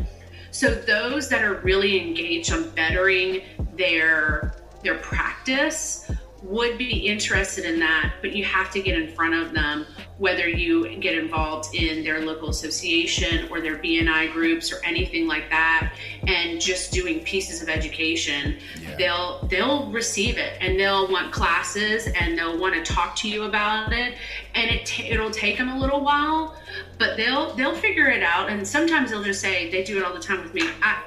So 0.52 0.74
those 0.74 1.28
that 1.28 1.44
are 1.44 1.56
really 1.56 2.00
engaged 2.02 2.54
on 2.54 2.70
bettering 2.72 3.42
their 3.76 4.56
their 4.84 4.96
practice 4.96 6.10
would 6.44 6.78
be 6.78 7.08
interested 7.08 7.66
in 7.66 7.80
that, 7.80 8.16
but 8.22 8.34
you 8.36 8.44
have 8.44 8.72
to 8.72 8.82
get 8.82 9.00
in 9.00 9.14
front 9.14 9.36
of 9.36 9.54
them, 9.54 9.86
whether 10.18 10.48
you 10.48 10.98
get 10.98 11.16
involved 11.16 11.76
in 11.76 12.04
their 12.04 12.26
local 12.26 12.50
association 12.50 13.48
or 13.52 13.62
their 13.62 13.78
BNI 13.78 14.32
groups 14.34 14.72
or 14.72 14.84
anything 14.84 15.28
like 15.28 15.50
that, 15.50 15.94
and 16.28 16.60
just 16.60 16.92
doing 16.92 17.20
pieces 17.24 17.62
of 17.62 17.70
education. 17.70 18.58
Yeah. 18.82 18.96
They'll 18.98 19.48
they'll 19.48 19.92
receive 19.92 20.38
it 20.38 20.58
and 20.62 20.80
they'll 20.80 21.12
want 21.12 21.32
classes 21.32 22.08
and 22.08 22.38
they'll 22.38 22.60
want 22.60 22.74
to 22.74 22.94
talk 22.94 23.16
to 23.18 23.30
you 23.30 23.44
about 23.44 23.94
it, 23.94 24.18
and 24.56 24.72
it 24.72 24.86
t- 24.86 25.10
it'll 25.10 25.32
take 25.32 25.58
them 25.58 25.70
a 25.70 25.78
little 25.78 26.02
while, 26.02 26.56
but 26.98 27.18
they'll 27.18 27.54
they'll 27.56 27.76
figure 27.76 28.08
it 28.08 28.24
out. 28.24 28.50
And 28.50 28.68
sometimes 28.68 29.12
they'll 29.12 29.24
just 29.24 29.42
say 29.42 29.70
they 29.70 29.84
do 29.84 29.98
it 29.98 30.04
all 30.04 30.14
the 30.14 30.20
time 30.20 30.42
with 30.42 30.54
me. 30.54 30.68
I, 30.82 31.04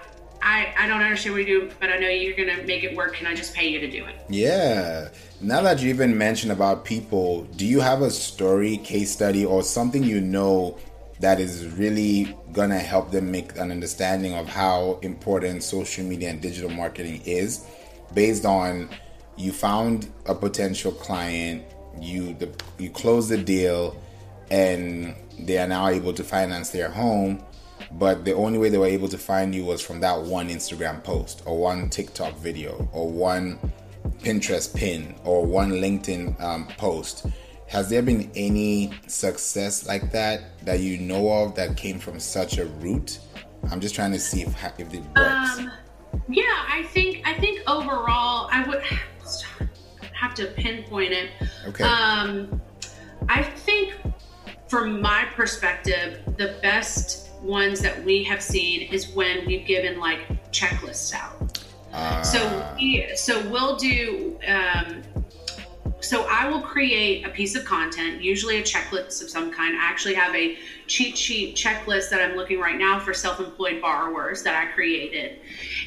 I, 0.55 0.73
I 0.79 0.87
don't 0.87 1.03
understand 1.03 1.35
what 1.35 1.45
you 1.47 1.63
do, 1.63 1.71
but 1.81 1.91
I 1.91 1.97
know 1.99 2.09
you're 2.09 2.37
going 2.37 2.57
to 2.57 2.63
make 2.63 2.85
it 2.85 2.95
work. 2.95 3.15
Can 3.15 3.27
I 3.27 3.35
just 3.35 3.55
pay 3.55 3.69
you 3.69 3.81
to 3.81 3.91
do 3.91 4.05
it? 4.05 4.15
Yeah. 4.29 5.09
Now 5.41 5.63
that 5.63 5.83
you 5.83 5.89
even 5.91 6.17
mentioned 6.17 6.53
about 6.53 6.85
people, 6.85 7.43
do 7.57 7.67
you 7.67 7.81
have 7.81 8.03
a 8.03 8.11
story, 8.11 8.77
case 8.77 9.11
study, 9.11 9.45
or 9.45 9.65
something 9.65 10.05
you 10.05 10.21
know 10.21 10.79
that 11.19 11.41
is 11.41 11.67
really 11.73 12.37
going 12.53 12.71
to 12.71 12.79
help 12.79 13.11
them 13.11 13.33
make 13.33 13.57
an 13.59 13.73
understanding 13.73 14.35
of 14.35 14.47
how 14.47 15.01
important 15.03 15.65
social 15.65 16.05
media 16.05 16.31
and 16.31 16.41
digital 16.41 16.71
marketing 16.71 17.21
is 17.25 17.67
based 18.15 18.45
on 18.45 18.89
you 19.37 19.53
found 19.53 20.09
a 20.27 20.35
potential 20.37 20.93
client, 20.93 21.65
you 22.01 22.33
the, 22.35 22.49
you 22.79 22.91
close 22.91 23.29
the 23.29 23.39
deal, 23.39 24.01
and 24.53 25.17
they 25.37 25.59
are 25.59 25.67
now 25.67 25.89
able 25.89 26.13
to 26.13 26.23
finance 26.23 26.71
their 26.71 26.91
home 26.91 27.45
but 27.93 28.25
the 28.25 28.33
only 28.33 28.59
way 28.59 28.69
they 28.69 28.79
were 28.79 28.87
able 28.87 29.09
to 29.09 29.19
find 29.19 29.55
you 29.55 29.65
was 29.65 29.81
from 29.81 30.01
that 30.01 30.21
one 30.21 30.49
Instagram 30.49 31.03
post 31.03 31.43
or 31.47 31.59
one 31.59 31.89
TikTok 31.89 32.37
video 32.37 32.89
or 32.93 33.11
one 33.11 33.59
Pinterest 34.19 34.75
pin 34.75 35.15
or 35.25 35.45
one 35.45 35.71
LinkedIn 35.73 36.41
um, 36.41 36.67
post. 36.77 37.27
Has 37.69 37.89
there 37.89 38.03
been 38.03 38.31
any 38.35 38.93
success 39.07 39.87
like 39.87 40.13
that 40.13 40.65
that 40.65 40.81
you 40.81 40.99
know 40.99 41.31
of 41.31 41.55
that 41.57 41.77
came 41.77 41.99
from 41.99 42.21
such 42.21 42.59
a 42.59 42.67
route? 42.67 43.19
I'm 43.71 43.81
just 43.81 43.95
trying 43.95 44.13
to 44.13 44.19
see 44.19 44.43
if 44.43 44.55
if 44.79 44.93
it 44.93 45.03
works. 45.17 45.59
Um, 45.59 45.73
yeah, 46.29 46.45
I 46.69 46.85
think 46.93 47.23
I 47.27 47.35
think 47.35 47.61
overall 47.67 48.49
I 48.51 48.65
would 48.69 48.83
have 50.13 50.35
to 50.35 50.47
pinpoint 50.47 51.13
it. 51.13 51.31
Okay. 51.69 51.85
Um, 51.85 52.61
I 53.29 53.43
think 53.43 53.95
from 54.69 55.01
my 55.01 55.25
perspective, 55.35 56.21
the 56.37 56.57
best 56.63 57.31
ones 57.45 57.81
that 57.81 58.03
we 58.05 58.25
have 58.25 58.43
seen 58.43 58.93
is 58.93 59.09
when 59.09 59.47
we've 59.47 59.67
given 59.67 59.99
like 59.99 60.51
checklists 60.51 61.15
out. 61.15 61.65
Uh. 61.93 62.23
So 62.23 62.75
we, 62.77 63.15
so 63.15 63.49
we'll 63.51 63.77
do. 63.77 64.39
Um, 64.49 65.03
so 66.01 66.27
I 66.29 66.49
will 66.49 66.61
create 66.61 67.25
a 67.27 67.31
piece 67.31 67.55
of 67.55 67.65
content, 67.65 68.21
usually 68.21 68.59
a 68.59 68.63
checklist 68.63 69.23
of 69.23 69.31
some 69.31 69.51
kind. 69.51 69.75
I 69.75 69.85
actually 69.85 70.15
have 70.15 70.35
a 70.35 70.59
cheat 70.87 71.17
sheet 71.17 71.57
checklist 71.57 72.11
that 72.11 72.21
I'm 72.21 72.37
looking 72.37 72.61
right 72.61 72.77
now 72.77 72.99
for 72.99 73.15
self-employed 73.15 73.81
borrowers 73.81 74.43
that 74.43 74.55
I 74.55 74.71
created, 74.73 75.39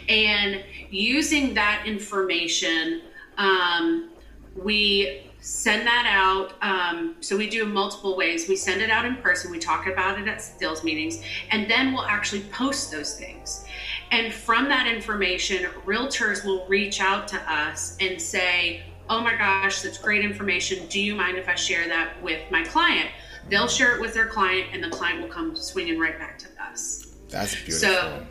and 0.09 0.63
using 0.89 1.53
that 1.53 1.83
information, 1.85 3.01
um, 3.37 4.09
we 4.55 5.23
send 5.47 5.87
that 5.87 6.05
out. 6.05 6.53
Um, 6.61 7.15
so 7.21 7.37
we 7.37 7.49
do 7.49 7.65
multiple 7.65 8.17
ways. 8.17 8.49
We 8.49 8.57
send 8.57 8.81
it 8.81 8.89
out 8.89 9.05
in 9.05 9.15
person. 9.15 9.49
We 9.49 9.59
talk 9.59 9.87
about 9.87 10.19
it 10.19 10.27
at 10.27 10.41
sales 10.41 10.83
meetings, 10.83 11.21
and 11.51 11.69
then 11.71 11.93
we'll 11.93 12.03
actually 12.03 12.41
post 12.51 12.91
those 12.91 13.17
things. 13.17 13.63
And 14.11 14.33
from 14.33 14.67
that 14.67 14.87
information, 14.87 15.63
realtors 15.85 16.45
will 16.45 16.67
reach 16.67 16.99
out 16.99 17.29
to 17.29 17.37
us 17.51 17.95
and 18.01 18.21
say, 18.21 18.83
"Oh 19.09 19.21
my 19.21 19.35
gosh, 19.35 19.81
that's 19.81 19.97
great 19.97 20.25
information. 20.25 20.85
Do 20.87 20.99
you 20.99 21.15
mind 21.15 21.37
if 21.37 21.47
I 21.47 21.55
share 21.55 21.87
that 21.87 22.21
with 22.21 22.41
my 22.51 22.63
client?" 22.63 23.09
They'll 23.49 23.69
share 23.69 23.95
it 23.95 24.01
with 24.01 24.13
their 24.13 24.27
client, 24.27 24.67
and 24.73 24.83
the 24.83 24.89
client 24.89 25.21
will 25.21 25.29
come 25.29 25.55
swinging 25.55 25.97
right 25.97 26.19
back 26.19 26.37
to 26.39 26.47
us. 26.61 27.07
That's 27.29 27.55
beautiful. 27.55 27.79
So 27.79 28.27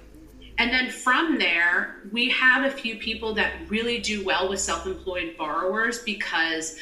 and 0.59 0.73
then 0.73 0.91
from 0.91 1.39
there, 1.39 1.97
we 2.13 2.31
have 2.31 2.65
a 2.65 2.71
few 2.71 2.97
people 2.97 3.35
that 3.35 3.53
really 3.69 3.99
do 3.99 4.25
well 4.25 4.49
with 4.49 4.61
self 4.61 4.87
employed 4.87 5.37
borrowers 5.37 5.99
because 5.99 6.79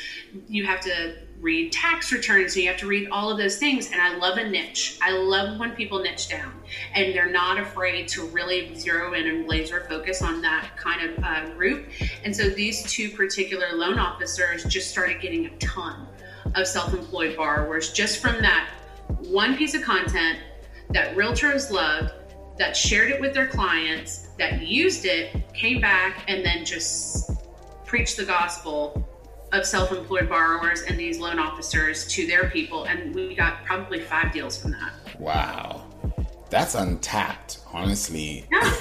you 0.49 0.65
have 0.65 0.81
to 0.83 1.17
read 1.41 1.73
tax 1.73 2.13
returns, 2.13 2.55
and 2.55 2.63
you 2.63 2.71
have 2.71 2.79
to 2.79 2.87
read 2.87 3.09
all 3.11 3.31
of 3.31 3.37
those 3.37 3.59
things. 3.59 3.91
And 3.91 4.01
I 4.01 4.17
love 4.17 4.39
a 4.39 4.49
niche. 4.49 4.99
I 5.03 5.11
love 5.13 5.59
when 5.59 5.73
people 5.73 5.99
niche 5.99 6.29
down 6.29 6.53
and 6.95 7.15
they're 7.15 7.31
not 7.31 7.59
afraid 7.59 8.09
to 8.09 8.27
really 8.29 8.75
zero 8.75 9.13
in 9.13 9.27
and 9.27 9.47
laser 9.47 9.85
focus 9.89 10.23
on 10.23 10.41
that 10.43 10.71
kind 10.77 11.11
of 11.11 11.23
uh, 11.23 11.51
group. 11.51 11.89
And 12.25 12.35
so 12.35 12.49
these 12.49 12.83
two 12.85 13.11
particular 13.11 13.73
loan 13.75 13.99
officers 13.99 14.65
just 14.65 14.91
started 14.91 15.21
getting 15.21 15.47
a 15.47 15.57
ton 15.59 16.07
of 16.55 16.67
self 16.67 16.95
employed 16.95 17.37
borrowers 17.37 17.93
just 17.93 18.23
from 18.23 18.41
that 18.41 18.71
one 19.19 19.57
piece 19.57 19.75
of 19.75 19.83
content 19.83 20.39
that 20.91 21.15
realtors 21.17 21.71
loved 21.71 22.13
that 22.59 22.77
shared 22.77 23.11
it 23.11 23.21
with 23.21 23.35
their 23.35 23.49
clients, 23.49 24.29
that 24.39 24.63
used 24.63 25.05
it, 25.05 25.35
came 25.55 25.81
back, 25.81 26.25
and 26.29 26.45
then 26.45 26.65
just 26.65 27.31
preached 27.85 28.17
the 28.17 28.25
gospel 28.25 29.07
of 29.53 29.65
self-employed 29.65 30.29
borrowers 30.29 30.83
and 30.83 30.99
these 30.99 31.19
loan 31.19 31.39
officers 31.39 32.07
to 32.09 32.27
their 32.27 32.51
people 32.51 32.85
and 32.85 33.15
we 33.15 33.35
got 33.37 33.65
probably 33.65 34.01
five 34.01 34.33
deals 34.33 34.61
from 34.61 34.73
that. 34.73 34.93
Wow. 35.19 35.87
That's 36.51 36.75
untapped 36.75 37.61
honestly. 37.73 38.47
Yeah. 38.51 38.75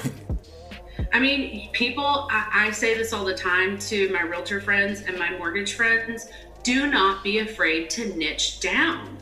i 1.12 1.20
mean 1.20 1.70
people 1.72 2.28
I, 2.30 2.66
I 2.66 2.70
say 2.70 2.96
this 2.96 3.12
all 3.12 3.24
the 3.24 3.34
time 3.34 3.78
to 3.78 4.12
my 4.12 4.22
realtor 4.22 4.60
friends 4.60 5.02
and 5.02 5.18
my 5.18 5.36
mortgage 5.36 5.74
friends 5.74 6.28
do 6.62 6.88
not 6.88 7.22
be 7.22 7.38
afraid 7.38 7.90
to 7.90 8.16
niche 8.16 8.60
down 8.60 9.18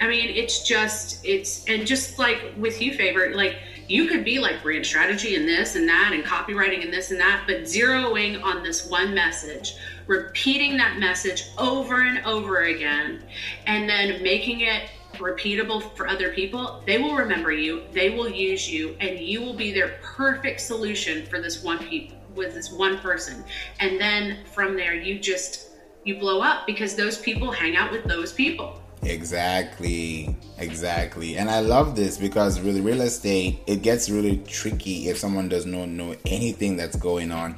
I 0.00 0.08
mean, 0.08 0.30
it's 0.30 0.66
just, 0.66 1.24
it's, 1.24 1.64
and 1.68 1.86
just 1.86 2.18
like 2.18 2.54
with 2.56 2.82
you, 2.82 2.94
favorite, 2.94 3.36
like 3.36 3.58
you 3.88 4.06
could 4.06 4.24
be 4.24 4.38
like 4.38 4.62
brand 4.62 4.84
strategy 4.86 5.36
and 5.36 5.46
this 5.46 5.76
and 5.76 5.88
that 5.88 6.12
and 6.12 6.24
copywriting 6.24 6.82
and 6.82 6.92
this 6.92 7.10
and 7.10 7.20
that, 7.20 7.44
but 7.46 7.62
zeroing 7.62 8.42
on 8.42 8.62
this 8.62 8.88
one 8.88 9.14
message, 9.14 9.76
repeating 10.06 10.76
that 10.76 10.98
message 10.98 11.50
over 11.58 12.02
and 12.02 12.24
over 12.26 12.64
again, 12.64 13.22
and 13.66 13.88
then 13.88 14.22
making 14.22 14.60
it 14.60 14.90
repeatable 15.14 15.94
for 15.96 16.08
other 16.08 16.30
people, 16.32 16.82
they 16.86 16.98
will 16.98 17.14
remember 17.14 17.52
you, 17.52 17.84
they 17.92 18.10
will 18.10 18.28
use 18.28 18.68
you, 18.68 18.96
and 19.00 19.20
you 19.20 19.40
will 19.40 19.54
be 19.54 19.72
their 19.72 19.98
perfect 20.02 20.60
solution 20.60 21.24
for 21.26 21.40
this 21.40 21.62
one 21.62 21.78
people 21.78 22.16
with 22.34 22.54
this 22.54 22.72
one 22.72 22.98
person. 22.98 23.44
And 23.80 24.00
then 24.00 24.38
from 24.46 24.74
there, 24.76 24.94
you 24.94 25.18
just, 25.18 25.68
you 26.04 26.18
blow 26.18 26.40
up 26.40 26.66
because 26.66 26.96
those 26.96 27.18
people 27.18 27.52
hang 27.52 27.76
out 27.76 27.92
with 27.92 28.04
those 28.04 28.32
people. 28.32 28.81
Exactly, 29.02 30.36
exactly. 30.58 31.36
And 31.36 31.50
I 31.50 31.60
love 31.60 31.96
this 31.96 32.16
because 32.16 32.60
really 32.60 32.80
real 32.80 33.00
estate 33.00 33.58
it 33.66 33.82
gets 33.82 34.08
really 34.08 34.38
tricky 34.46 35.08
if 35.08 35.18
someone 35.18 35.48
does 35.48 35.66
not 35.66 35.88
know 35.88 36.14
anything 36.26 36.76
that's 36.76 36.96
going 36.96 37.32
on. 37.32 37.56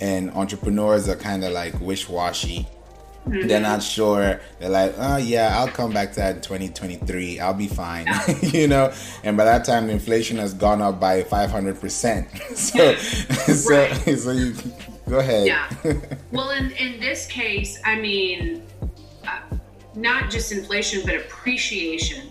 And 0.00 0.30
entrepreneurs 0.32 1.08
are 1.08 1.16
kind 1.16 1.44
of 1.44 1.52
like 1.52 1.78
wish-washy. 1.80 2.66
Mm-hmm. 3.26 3.48
They're 3.48 3.60
not 3.60 3.82
sure. 3.82 4.40
They're 4.58 4.70
like, 4.70 4.94
oh 4.96 5.18
yeah, 5.18 5.58
I'll 5.58 5.68
come 5.68 5.92
back 5.92 6.10
to 6.12 6.16
that 6.16 6.36
in 6.36 6.42
2023. 6.42 7.38
I'll 7.38 7.54
be 7.54 7.68
fine, 7.68 8.06
you 8.42 8.66
know. 8.66 8.92
And 9.22 9.36
by 9.36 9.44
that 9.44 9.64
time, 9.64 9.90
inflation 9.90 10.38
has 10.38 10.54
gone 10.54 10.80
up 10.80 10.98
by 10.98 11.22
500 11.22 11.80
percent. 11.80 12.28
So, 12.56 12.94
so, 12.96 13.92
so 13.92 14.30
you 14.32 14.54
go 15.08 15.18
ahead. 15.18 15.46
Yeah. 15.46 15.70
Well, 16.32 16.50
in 16.50 16.72
in 16.72 16.98
this 16.98 17.26
case, 17.26 17.78
I 17.84 17.96
mean, 17.96 18.62
not 19.94 20.30
just 20.30 20.52
inflation, 20.52 21.02
but 21.04 21.16
appreciation. 21.16 22.28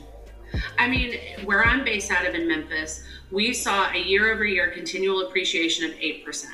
I 0.77 0.87
mean, 0.87 1.19
where 1.45 1.65
I'm 1.65 1.83
based 1.83 2.11
out 2.11 2.25
of 2.25 2.33
in 2.33 2.47
Memphis, 2.47 3.03
we 3.31 3.53
saw 3.53 3.91
a 3.91 3.97
year 3.97 4.33
over 4.33 4.45
year 4.45 4.71
continual 4.71 5.27
appreciation 5.27 5.85
of 5.85 5.95
8%. 5.97 6.45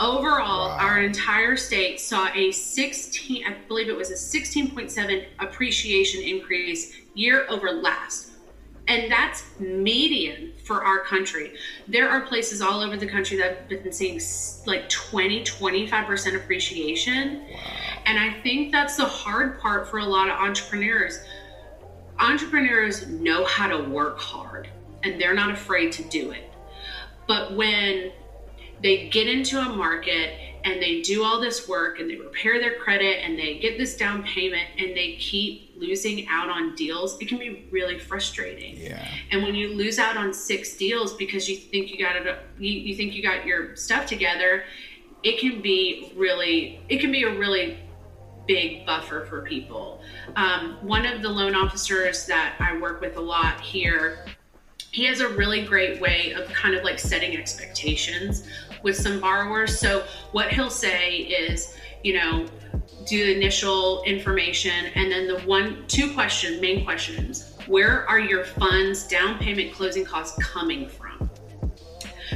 Overall, 0.00 0.70
wow. 0.70 0.76
our 0.80 1.00
entire 1.00 1.56
state 1.56 2.00
saw 2.00 2.28
a 2.34 2.50
16, 2.50 3.44
I 3.46 3.54
believe 3.68 3.88
it 3.88 3.96
was 3.96 4.10
a 4.10 4.14
16.7 4.14 5.26
appreciation 5.38 6.22
increase 6.22 6.96
year 7.14 7.46
over 7.48 7.70
last. 7.70 8.33
And 8.86 9.10
that's 9.10 9.44
median 9.58 10.52
for 10.64 10.84
our 10.84 11.00
country. 11.00 11.54
There 11.88 12.08
are 12.08 12.20
places 12.22 12.60
all 12.60 12.82
over 12.82 12.96
the 12.96 13.06
country 13.06 13.36
that 13.38 13.70
have 13.70 13.82
been 13.82 13.92
seeing 13.92 14.20
like 14.66 14.88
20, 14.88 15.42
25% 15.42 16.36
appreciation. 16.36 17.44
Wow. 17.50 17.58
And 18.06 18.18
I 18.18 18.40
think 18.42 18.72
that's 18.72 18.96
the 18.96 19.06
hard 19.06 19.58
part 19.60 19.88
for 19.88 19.98
a 19.98 20.04
lot 20.04 20.28
of 20.28 20.38
entrepreneurs. 20.38 21.18
Entrepreneurs 22.18 23.06
know 23.08 23.44
how 23.44 23.68
to 23.68 23.88
work 23.88 24.18
hard 24.18 24.68
and 25.02 25.20
they're 25.20 25.34
not 25.34 25.50
afraid 25.50 25.92
to 25.92 26.02
do 26.04 26.30
it. 26.30 26.50
But 27.26 27.56
when 27.56 28.12
they 28.82 29.08
get 29.08 29.28
into 29.28 29.58
a 29.58 29.68
market 29.76 30.38
and 30.64 30.80
they 30.82 31.00
do 31.00 31.24
all 31.24 31.40
this 31.40 31.68
work 31.68 32.00
and 32.00 32.10
they 32.10 32.16
repair 32.16 32.60
their 32.60 32.78
credit 32.78 33.22
and 33.22 33.38
they 33.38 33.58
get 33.58 33.78
this 33.78 33.96
down 33.96 34.22
payment 34.24 34.68
and 34.78 34.96
they 34.96 35.16
keep 35.16 35.63
losing 35.76 36.26
out 36.28 36.48
on 36.48 36.74
deals, 36.74 37.20
it 37.20 37.28
can 37.28 37.38
be 37.38 37.68
really 37.70 37.98
frustrating. 37.98 38.76
Yeah. 38.76 39.06
And 39.30 39.42
when 39.42 39.54
you 39.54 39.74
lose 39.74 39.98
out 39.98 40.16
on 40.16 40.32
six 40.32 40.76
deals 40.76 41.14
because 41.14 41.48
you 41.48 41.56
think 41.56 41.90
you 41.90 41.98
got 41.98 42.16
it, 42.16 42.38
you, 42.58 42.70
you 42.70 42.94
think 42.94 43.14
you 43.14 43.22
got 43.22 43.46
your 43.46 43.76
stuff 43.76 44.06
together, 44.06 44.64
it 45.22 45.40
can 45.40 45.60
be 45.60 46.12
really, 46.14 46.80
it 46.88 47.00
can 47.00 47.10
be 47.10 47.22
a 47.24 47.38
really 47.38 47.78
big 48.46 48.84
buffer 48.84 49.24
for 49.24 49.42
people. 49.42 50.02
Um, 50.36 50.76
one 50.82 51.06
of 51.06 51.22
the 51.22 51.28
loan 51.28 51.54
officers 51.54 52.26
that 52.26 52.54
I 52.58 52.78
work 52.78 53.00
with 53.00 53.16
a 53.16 53.20
lot 53.20 53.60
here, 53.60 54.26
he 54.90 55.06
has 55.06 55.20
a 55.20 55.28
really 55.28 55.64
great 55.64 56.00
way 56.00 56.32
of 56.32 56.46
kind 56.52 56.74
of 56.74 56.84
like 56.84 56.98
setting 56.98 57.36
expectations 57.36 58.46
with 58.82 58.96
some 58.96 59.18
borrowers. 59.18 59.78
So 59.78 60.04
what 60.32 60.52
he'll 60.52 60.70
say 60.70 61.16
is, 61.16 61.74
you 62.02 62.14
know, 62.14 62.46
do 63.06 63.26
the 63.26 63.36
initial 63.36 64.02
information 64.04 64.86
and 64.94 65.10
then 65.10 65.26
the 65.26 65.40
one 65.40 65.84
two 65.86 66.12
question 66.14 66.60
main 66.60 66.84
questions. 66.84 67.54
Where 67.66 68.08
are 68.08 68.20
your 68.20 68.44
funds 68.44 69.06
down 69.06 69.38
payment 69.38 69.72
closing 69.72 70.04
costs 70.04 70.38
coming 70.42 70.88
from? 70.88 71.30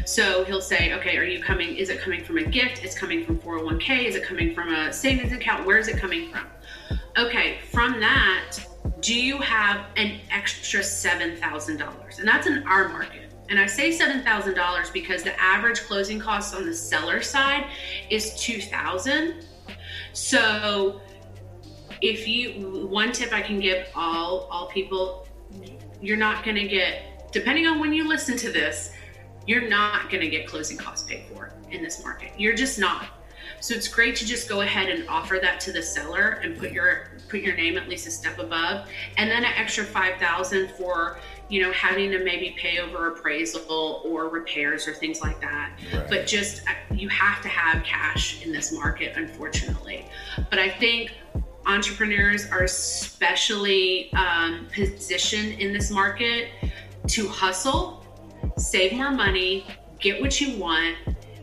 So 0.04 0.44
he'll 0.44 0.60
say 0.60 0.92
okay 0.94 1.16
are 1.16 1.24
you 1.24 1.42
coming 1.42 1.76
is 1.76 1.88
it 1.88 2.00
coming 2.00 2.24
from 2.24 2.38
a 2.38 2.44
gift? 2.44 2.84
It's 2.84 2.98
coming 2.98 3.24
from 3.24 3.38
401k 3.38 4.04
is 4.04 4.14
it 4.14 4.24
coming 4.24 4.54
from 4.54 4.74
a 4.74 4.92
savings 4.92 5.32
account? 5.32 5.66
Where 5.66 5.78
is 5.78 5.88
it 5.88 5.98
coming 5.98 6.30
from? 6.30 6.46
Okay 7.16 7.58
from 7.70 8.00
that 8.00 8.58
do 9.00 9.14
you 9.14 9.38
have 9.38 9.86
an 9.96 10.20
extra 10.30 10.80
$7000 10.80 12.18
and 12.18 12.28
that's 12.28 12.46
in 12.46 12.66
our 12.66 12.88
market. 12.88 13.32
And 13.48 13.58
I 13.58 13.66
say 13.66 13.90
$7,000 13.90 14.92
because 14.92 15.22
the 15.22 15.38
average 15.40 15.80
closing 15.80 16.18
costs 16.18 16.54
on 16.54 16.66
the 16.66 16.74
seller 16.74 17.22
side 17.22 17.64
is 18.10 18.34
2000 18.40 19.46
so 20.12 21.00
if 22.00 22.28
you 22.28 22.86
one 22.88 23.12
tip 23.12 23.32
I 23.32 23.42
can 23.42 23.60
give 23.60 23.88
all 23.94 24.48
all 24.50 24.68
people 24.68 25.26
you're 26.00 26.16
not 26.16 26.44
going 26.44 26.56
to 26.56 26.68
get 26.68 27.30
depending 27.32 27.66
on 27.66 27.78
when 27.80 27.92
you 27.92 28.06
listen 28.06 28.36
to 28.38 28.52
this 28.52 28.92
you're 29.48 29.66
not 29.66 30.10
going 30.10 30.20
to 30.20 30.28
get 30.28 30.46
closing 30.46 30.76
costs 30.76 31.08
paid 31.08 31.24
for 31.32 31.50
in 31.70 31.82
this 31.82 32.04
market. 32.04 32.32
You're 32.36 32.54
just 32.54 32.78
not. 32.78 33.06
So 33.60 33.74
it's 33.74 33.88
great 33.88 34.14
to 34.16 34.26
just 34.26 34.46
go 34.46 34.60
ahead 34.60 34.90
and 34.90 35.08
offer 35.08 35.38
that 35.40 35.58
to 35.60 35.72
the 35.72 35.82
seller 35.82 36.40
and 36.42 36.56
put 36.56 36.70
your 36.70 37.08
put 37.28 37.40
your 37.40 37.56
name 37.56 37.76
at 37.78 37.88
least 37.88 38.06
a 38.06 38.10
step 38.10 38.38
above, 38.38 38.88
and 39.16 39.30
then 39.30 39.44
an 39.44 39.52
extra 39.56 39.84
five 39.84 40.20
thousand 40.20 40.70
for 40.72 41.18
you 41.48 41.62
know 41.62 41.72
having 41.72 42.10
to 42.10 42.22
maybe 42.22 42.54
pay 42.58 42.78
over 42.78 43.08
appraisal 43.08 44.02
or 44.04 44.28
repairs 44.28 44.86
or 44.86 44.94
things 44.94 45.20
like 45.20 45.40
that. 45.40 45.78
Right. 45.92 46.08
But 46.08 46.26
just 46.26 46.62
uh, 46.68 46.94
you 46.94 47.08
have 47.08 47.42
to 47.42 47.48
have 47.48 47.82
cash 47.84 48.44
in 48.44 48.52
this 48.52 48.72
market, 48.72 49.16
unfortunately. 49.16 50.06
But 50.50 50.58
I 50.58 50.68
think 50.68 51.12
entrepreneurs 51.66 52.50
are 52.50 52.62
especially 52.62 54.12
um, 54.14 54.66
positioned 54.72 55.60
in 55.60 55.72
this 55.72 55.90
market 55.90 56.48
to 57.08 57.28
hustle, 57.28 58.04
save 58.56 58.92
more 58.92 59.10
money, 59.10 59.66
get 59.98 60.20
what 60.20 60.40
you 60.40 60.58
want, 60.58 60.96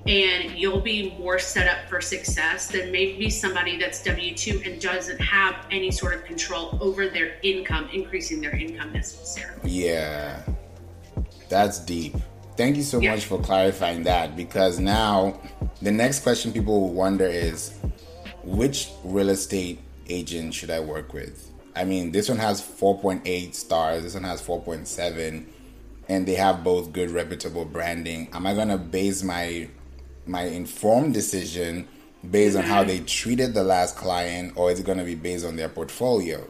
and 0.07 0.51
you'll 0.51 0.81
be 0.81 1.15
more 1.17 1.39
set 1.39 1.67
up 1.67 1.89
for 1.89 1.99
success 1.99 2.67
than 2.67 2.91
maybe 2.91 3.29
somebody 3.29 3.77
that's 3.77 4.03
W 4.03 4.35
2 4.35 4.61
and 4.63 4.79
doesn't 4.79 5.19
have 5.19 5.65
any 5.71 5.89
sort 5.89 6.13
of 6.13 6.23
control 6.25 6.77
over 6.79 7.07
their 7.07 7.37
income, 7.41 7.89
increasing 7.91 8.39
their 8.39 8.55
income 8.55 8.93
necessarily. 8.93 9.67
Yeah, 9.69 10.41
that's 11.49 11.79
deep. 11.79 12.15
Thank 12.55 12.77
you 12.77 12.83
so 12.83 12.99
Yeah. 13.01 13.11
much 13.11 13.25
for 13.25 13.39
clarifying 13.39 14.03
that 14.03 14.35
because 14.37 14.79
now 14.79 15.41
the 15.81 15.91
next 15.91 16.19
question 16.19 16.53
people 16.53 16.81
will 16.81 16.93
wonder 16.93 17.25
is 17.25 17.71
which 18.43 18.89
real 19.03 19.29
estate 19.29 19.79
agent 20.07 20.53
should 20.53 20.69
I 20.69 20.79
work 20.81 21.13
with? 21.13 21.51
I 21.75 21.83
mean, 21.83 22.11
this 22.11 22.29
one 22.29 22.37
has 22.37 22.61
4.8 22.61 23.55
stars, 23.55 24.03
this 24.03 24.13
one 24.13 24.23
has 24.23 24.39
4.7, 24.41 25.47
and 26.07 26.25
they 26.27 26.35
have 26.35 26.63
both 26.63 26.93
good 26.93 27.09
reputable 27.09 27.65
branding. 27.65 28.29
Am 28.31 28.45
I 28.45 28.53
going 28.53 28.69
to 28.69 28.77
base 28.77 29.23
my 29.23 29.67
my 30.25 30.43
informed 30.43 31.13
decision 31.13 31.87
based 32.29 32.57
on 32.57 32.63
how 32.63 32.83
they 32.83 32.99
treated 32.99 33.53
the 33.53 33.63
last 33.63 33.95
client 33.95 34.53
or 34.55 34.71
is 34.71 34.79
it 34.79 34.85
going 34.85 34.97
to 34.97 35.03
be 35.03 35.15
based 35.15 35.45
on 35.45 35.55
their 35.55 35.69
portfolio? 35.69 36.47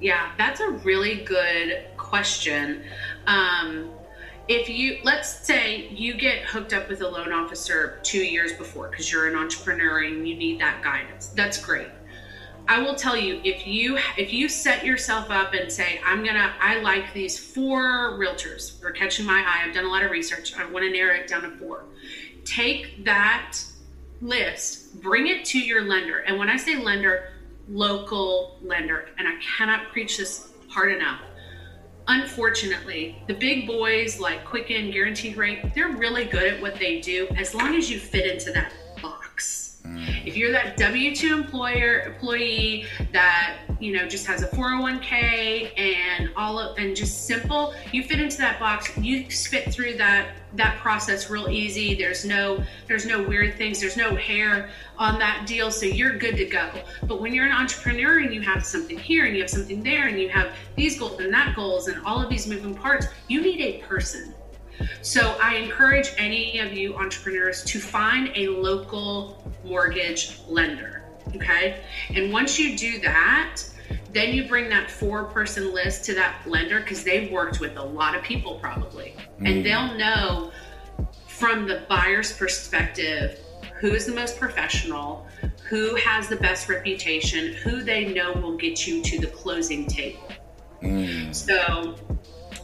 Yeah, 0.00 0.32
that's 0.38 0.60
a 0.60 0.70
really 0.70 1.16
good 1.16 1.84
question. 1.96 2.82
Um, 3.26 3.90
if 4.48 4.68
you, 4.68 4.98
let's 5.04 5.46
say 5.46 5.88
you 5.88 6.14
get 6.14 6.42
hooked 6.42 6.72
up 6.72 6.88
with 6.88 7.02
a 7.02 7.08
loan 7.08 7.32
officer 7.32 8.00
two 8.02 8.24
years 8.24 8.52
before 8.52 8.88
because 8.88 9.12
you're 9.12 9.28
an 9.28 9.36
entrepreneur 9.36 10.02
and 10.02 10.26
you 10.26 10.34
need 10.34 10.60
that 10.60 10.82
guidance, 10.82 11.28
that's 11.28 11.62
great. 11.62 11.88
I 12.68 12.80
will 12.80 12.94
tell 12.94 13.16
you 13.16 13.40
if 13.42 13.66
you 13.66 13.98
if 14.16 14.32
you 14.32 14.48
set 14.48 14.84
yourself 14.84 15.28
up 15.28 15.54
and 15.54 15.72
say 15.72 16.00
I'm 16.04 16.24
gonna 16.24 16.52
I 16.60 16.78
like 16.80 17.12
these 17.12 17.36
four 17.36 18.12
realtors 18.18 18.78
for 18.80 18.92
catching 18.92 19.26
my 19.26 19.40
eye. 19.44 19.66
I've 19.66 19.74
done 19.74 19.86
a 19.86 19.88
lot 19.88 20.04
of 20.04 20.12
research. 20.12 20.56
I 20.56 20.64
want 20.66 20.84
to 20.84 20.90
narrow 20.92 21.14
it 21.16 21.26
down 21.26 21.42
to 21.42 21.50
four. 21.56 21.84
Take 22.44 23.04
that 23.04 23.58
list, 24.20 25.00
bring 25.00 25.28
it 25.28 25.44
to 25.46 25.58
your 25.58 25.82
lender, 25.84 26.18
and 26.18 26.38
when 26.38 26.48
I 26.48 26.56
say 26.56 26.76
lender, 26.76 27.32
local 27.68 28.58
lender, 28.62 29.08
and 29.18 29.26
I 29.26 29.34
cannot 29.40 29.92
preach 29.92 30.18
this 30.18 30.50
hard 30.68 30.92
enough. 30.92 31.20
Unfortunately, 32.08 33.22
the 33.28 33.34
big 33.34 33.66
boys 33.66 34.18
like 34.18 34.44
Quicken, 34.44 34.90
Guaranteed 34.90 35.36
Rate, 35.36 35.74
they're 35.74 35.96
really 35.96 36.24
good 36.24 36.54
at 36.54 36.60
what 36.60 36.74
they 36.76 37.00
do 37.00 37.28
as 37.36 37.54
long 37.54 37.76
as 37.76 37.90
you 37.90 38.00
fit 38.00 38.26
into 38.26 38.50
that 38.52 38.72
box. 39.90 40.10
If 40.24 40.36
you're 40.36 40.52
that 40.52 40.76
W 40.76 41.14
two 41.14 41.34
employer 41.34 42.00
employee 42.00 42.86
that 43.12 43.58
you 43.78 43.92
know 43.92 44.06
just 44.06 44.26
has 44.26 44.42
a 44.42 44.48
401k 44.48 45.78
and 45.78 46.30
all 46.36 46.58
of 46.58 46.78
and 46.78 46.94
just 46.94 47.26
simple, 47.26 47.74
you 47.92 48.02
fit 48.02 48.20
into 48.20 48.38
that 48.38 48.58
box. 48.60 48.96
You 48.98 49.30
spit 49.30 49.72
through 49.72 49.96
that 49.96 50.30
that 50.54 50.78
process 50.78 51.30
real 51.30 51.48
easy. 51.48 51.94
There's 51.94 52.24
no 52.24 52.62
there's 52.86 53.06
no 53.06 53.22
weird 53.22 53.56
things. 53.56 53.80
There's 53.80 53.96
no 53.96 54.14
hair 54.14 54.70
on 54.98 55.18
that 55.18 55.46
deal, 55.46 55.70
so 55.70 55.86
you're 55.86 56.16
good 56.18 56.36
to 56.36 56.44
go. 56.44 56.70
But 57.04 57.20
when 57.20 57.34
you're 57.34 57.46
an 57.46 57.52
entrepreneur 57.52 58.18
and 58.18 58.34
you 58.34 58.40
have 58.42 58.64
something 58.64 58.98
here 58.98 59.26
and 59.26 59.34
you 59.34 59.42
have 59.42 59.50
something 59.50 59.82
there 59.82 60.08
and 60.08 60.20
you 60.20 60.28
have 60.28 60.52
these 60.76 60.98
goals 60.98 61.20
and 61.20 61.32
that 61.32 61.54
goals 61.56 61.88
and 61.88 62.04
all 62.04 62.22
of 62.22 62.28
these 62.28 62.46
moving 62.46 62.74
parts, 62.74 63.06
you 63.28 63.40
need 63.40 63.60
a 63.60 63.78
person. 63.86 64.34
So 65.02 65.36
I 65.42 65.56
encourage 65.56 66.10
any 66.18 66.58
of 66.58 66.72
you 66.72 66.94
entrepreneurs 66.96 67.64
to 67.64 67.78
find 67.78 68.30
a 68.36 68.48
local 68.48 69.42
mortgage 69.64 70.40
lender. 70.48 71.02
Okay. 71.36 71.82
And 72.14 72.32
once 72.32 72.58
you 72.58 72.76
do 72.76 73.00
that, 73.00 73.62
then 74.12 74.34
you 74.34 74.48
bring 74.48 74.68
that 74.70 74.90
four 74.90 75.24
person 75.24 75.72
list 75.72 76.04
to 76.06 76.14
that 76.14 76.42
lender 76.46 76.80
because 76.80 77.04
they've 77.04 77.30
worked 77.30 77.60
with 77.60 77.76
a 77.76 77.84
lot 77.84 78.16
of 78.16 78.22
people 78.22 78.56
probably. 78.56 79.14
And 79.38 79.58
mm. 79.58 79.64
they'll 79.64 79.94
know 79.96 80.52
from 81.26 81.66
the 81.66 81.84
buyer's 81.88 82.32
perspective 82.32 83.40
who 83.80 83.94
is 83.94 84.04
the 84.04 84.12
most 84.12 84.38
professional, 84.38 85.26
who 85.68 85.94
has 85.94 86.28
the 86.28 86.36
best 86.36 86.68
reputation, 86.68 87.54
who 87.54 87.82
they 87.82 88.12
know 88.12 88.32
will 88.34 88.56
get 88.56 88.86
you 88.86 89.02
to 89.02 89.18
the 89.18 89.26
closing 89.28 89.86
table. 89.86 90.28
Mm. 90.82 91.34
So 91.34 91.96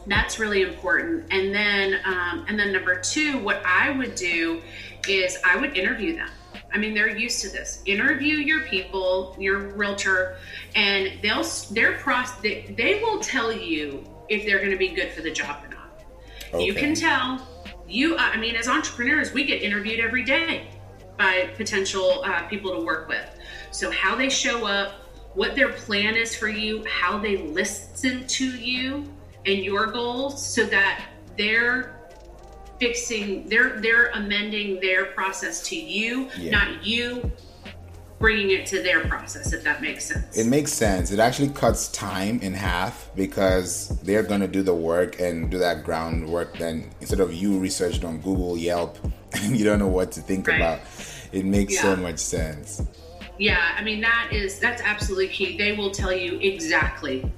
that's 0.07 0.39
really 0.39 0.63
important. 0.63 1.27
And 1.31 1.55
then, 1.55 2.01
um, 2.05 2.45
and 2.49 2.59
then 2.59 2.73
number 2.73 3.01
two, 3.01 3.39
what 3.39 3.63
I 3.65 3.91
would 3.91 4.15
do 4.15 4.63
is 5.09 5.39
I 5.45 5.57
would 5.57 5.77
interview 5.77 6.17
them. 6.17 6.31
I 6.73 6.79
mean, 6.79 6.95
they're 6.95 7.17
used 7.17 7.41
to 7.43 7.49
this. 7.49 7.83
Interview 7.87 8.37
your 8.37 8.63
people, 8.63 9.37
your 9.39 9.59
realtor, 9.75 10.37
and 10.75 11.13
they'll 11.23 11.45
their 11.71 11.99
process. 11.99 12.39
They, 12.41 12.75
they 12.77 13.01
will 13.01 13.21
tell 13.21 13.53
you 13.53 14.05
if 14.29 14.45
they're 14.45 14.59
going 14.59 14.73
to 14.73 14.77
be 14.77 14.89
good 14.89 15.13
for 15.13 15.23
the 15.23 15.31
job 15.31 15.65
or 15.65 15.69
not. 15.69 16.61
You 16.61 16.75
can 16.75 16.95
tell. 16.95 17.47
You, 17.89 18.17
I 18.17 18.37
mean, 18.37 18.57
as 18.57 18.67
entrepreneurs, 18.67 19.33
we 19.33 19.45
get 19.45 19.63
interviewed 19.63 20.01
every 20.01 20.25
day 20.25 20.69
by 21.17 21.51
potential 21.57 22.23
uh, 22.25 22.43
people 22.49 22.73
to 22.73 22.85
work 22.85 23.09
with. 23.09 23.25
So 23.71 23.91
how 23.93 24.17
they 24.17 24.29
show 24.29 24.67
up, 24.67 24.93
what 25.35 25.55
their 25.55 25.69
plan 25.69 26.17
is 26.17 26.35
for 26.35 26.49
you, 26.49 26.85
how 26.87 27.19
they 27.19 27.37
listen 27.37 28.27
to 28.27 28.45
you 28.45 29.05
and 29.47 29.65
your 29.65 29.87
goals, 29.87 30.45
so 30.45 30.65
that 30.67 31.07
they're 31.39 31.93
fixing, 32.79 33.49
they're 33.49 33.81
they're 33.81 34.09
amending 34.09 34.81
their 34.81 35.07
process 35.07 35.63
to 35.69 35.77
you, 35.77 36.29
Yeah. 36.39 36.51
not 36.53 36.85
you 36.87 37.31
bringing 38.19 38.51
it 38.51 38.65
to 38.67 38.83
their 38.83 39.01
process. 39.07 39.53
If 39.53 39.63
that 39.65 39.83
makes 39.83 40.05
sense. 40.07 40.37
It 40.39 40.47
makes 40.47 40.73
sense. 40.73 41.11
It 41.13 41.19
actually 41.19 41.51
cuts 41.51 41.89
time 41.89 42.41
in 42.41 42.55
half 42.55 43.11
because 43.15 43.89
they're 44.05 44.23
going 44.23 44.41
to 44.41 44.49
do 44.49 44.63
the 44.63 44.75
work 44.75 45.21
and 45.21 45.51
do 45.51 45.59
that 45.59 45.85
groundwork. 45.85 46.57
Then 46.57 46.91
instead 47.01 47.21
of 47.21 47.35
you 47.35 47.59
researched 47.59 48.05
on 48.05 48.19
Google, 48.23 48.57
Yelp, 48.57 48.97
and 49.35 49.55
you 49.57 49.65
don't 49.65 49.79
know 49.79 49.87
what 49.89 50.13
to 50.13 50.21
think 50.23 50.49
Right. 50.49 50.57
about, 50.57 50.81
it 51.33 51.45
makes 51.45 51.79
so 51.79 51.95
much 51.97 52.19
sense. 52.19 52.83
Yeah, 53.39 53.75
I 53.77 53.83
mean 53.85 54.01
that 54.01 54.29
is 54.33 54.59
that's 54.59 54.81
absolutely 54.83 55.29
key. 55.29 55.59
They 55.59 55.73
will 55.73 55.91
tell 55.91 56.13
you 56.13 56.39
exactly 56.41 57.31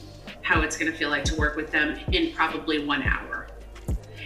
how 0.49 0.63
it's 0.63 0.79
going 0.79 0.91
to 0.91 0.97
feel 0.97 1.11
like 1.11 1.25
to 1.25 1.37
work 1.37 1.57
with 1.57 1.71
them 1.71 1.99
in 2.13 2.33
probably 2.33 2.85
1 2.87 3.03
hour. 3.03 3.49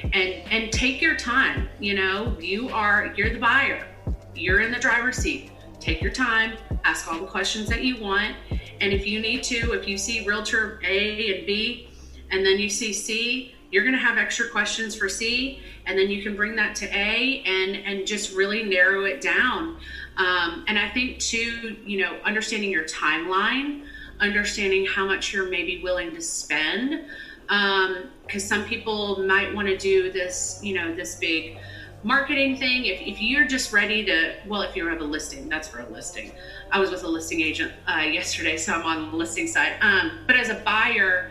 And 0.04 0.30
and 0.54 0.72
take 0.72 1.00
your 1.02 1.16
time, 1.16 1.68
you 1.80 1.94
know, 1.94 2.36
you 2.40 2.68
are 2.68 3.12
you're 3.16 3.30
the 3.30 3.40
buyer. 3.40 3.86
you're 4.34 4.60
in 4.60 4.70
the 4.72 4.78
driver's 4.78 5.16
seat. 5.16 5.50
Take 5.80 6.00
your 6.00 6.12
time, 6.12 6.56
ask 6.84 7.08
all 7.10 7.18
the 7.20 7.26
questions 7.26 7.68
that 7.68 7.82
you 7.82 8.00
want. 8.00 8.36
And 8.80 8.92
if 8.92 9.06
you 9.06 9.20
need 9.20 9.42
to, 9.44 9.72
if 9.72 9.88
you 9.88 9.98
see 9.98 10.24
realtor 10.24 10.80
A 10.84 11.36
and 11.38 11.46
B, 11.46 11.88
and 12.30 12.46
then 12.46 12.58
you 12.58 12.68
see 12.68 12.92
C, 12.92 13.54
you're 13.72 13.82
going 13.82 13.94
to 13.94 14.04
have 14.08 14.16
extra 14.16 14.48
questions 14.48 14.94
for 14.94 15.08
C, 15.08 15.60
and 15.86 15.98
then 15.98 16.08
you 16.08 16.22
can 16.22 16.36
bring 16.36 16.54
that 16.56 16.74
to 16.76 16.86
A 16.86 17.42
and 17.44 17.76
and 17.88 18.06
just 18.06 18.34
really 18.34 18.62
narrow 18.62 19.04
it 19.04 19.20
down. 19.20 19.78
Um, 20.18 20.64
and 20.68 20.78
I 20.78 20.88
think 20.90 21.18
too, 21.18 21.76
you 21.84 21.98
know, 22.00 22.18
understanding 22.24 22.70
your 22.70 22.84
timeline, 22.84 23.86
understanding 24.22 24.86
how 24.86 25.04
much 25.04 25.32
you're 25.32 25.50
maybe 25.50 25.82
willing 25.82 26.14
to 26.14 26.22
spend, 26.22 27.04
because 27.46 28.00
um, 28.00 28.38
some 28.38 28.64
people 28.64 29.22
might 29.24 29.52
want 29.54 29.68
to 29.68 29.76
do 29.76 30.10
this, 30.10 30.60
you 30.62 30.74
know, 30.74 30.94
this 30.94 31.16
big 31.16 31.58
marketing 32.04 32.56
thing. 32.56 32.86
If, 32.86 33.00
if 33.00 33.20
you're 33.20 33.46
just 33.46 33.72
ready 33.72 34.04
to, 34.04 34.36
well, 34.46 34.62
if 34.62 34.74
you 34.74 34.86
have 34.86 35.00
a 35.00 35.04
listing, 35.04 35.48
that's 35.48 35.68
for 35.68 35.80
a 35.80 35.88
listing. 35.88 36.32
I 36.70 36.78
was 36.78 36.90
with 36.90 37.04
a 37.04 37.08
listing 37.08 37.40
agent 37.40 37.72
uh, 37.86 37.98
yesterday, 37.98 38.56
so 38.56 38.72
I'm 38.72 38.84
on 38.84 39.10
the 39.10 39.16
listing 39.16 39.46
side. 39.46 39.74
Um, 39.82 40.24
but 40.26 40.36
as 40.36 40.48
a 40.48 40.54
buyer, 40.64 41.30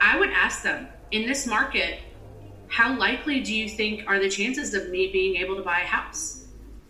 I 0.00 0.18
would 0.18 0.30
ask 0.30 0.62
them 0.62 0.88
in 1.10 1.26
this 1.26 1.46
market, 1.46 2.00
how 2.68 2.96
likely 2.96 3.40
do 3.40 3.54
you 3.54 3.68
think 3.68 4.04
are 4.06 4.18
the 4.18 4.28
chances 4.28 4.74
of 4.74 4.90
me 4.90 5.10
being 5.10 5.36
able 5.36 5.56
to 5.56 5.62
buy 5.62 5.80
a 5.80 5.86
house? 5.86 6.46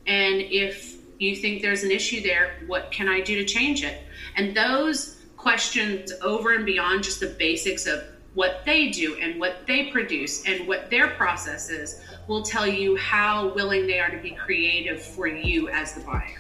And 0.07 0.41
if 0.41 0.97
you 1.19 1.37
think 1.37 1.63
there's 1.63 1.85
an 1.85 1.91
issue 1.91 2.23
there, 2.23 2.57
what 2.67 2.91
can 2.91 3.09
I 3.09 3.21
do 3.21 3.37
to 3.37 3.45
change 3.45 3.85
it? 3.85 4.03
And 4.37 4.57
those 4.57 5.18
questions 5.39 6.13
over 6.21 6.53
and 6.53 6.67
beyond 6.67 7.05
just 7.05 7.21
the 7.21 7.29
basics 7.39 7.87
of 7.87 8.05
what 8.35 8.63
they 8.67 8.91
do 8.91 9.17
and 9.21 9.41
what 9.41 9.67
they 9.67 9.87
produce 9.87 10.45
and 10.47 10.69
what 10.69 10.91
their 10.91 11.09
process 11.11 11.71
is 11.71 12.01
will 12.27 12.43
tell 12.43 12.67
you 12.67 12.97
how 12.97 13.55
willing 13.55 13.87
they 13.87 13.99
are 13.99 14.11
to 14.11 14.19
be 14.19 14.33
creative 14.33 15.01
for 15.01 15.27
you 15.27 15.69
as 15.71 15.95
the 15.95 16.01
buyer. 16.01 16.37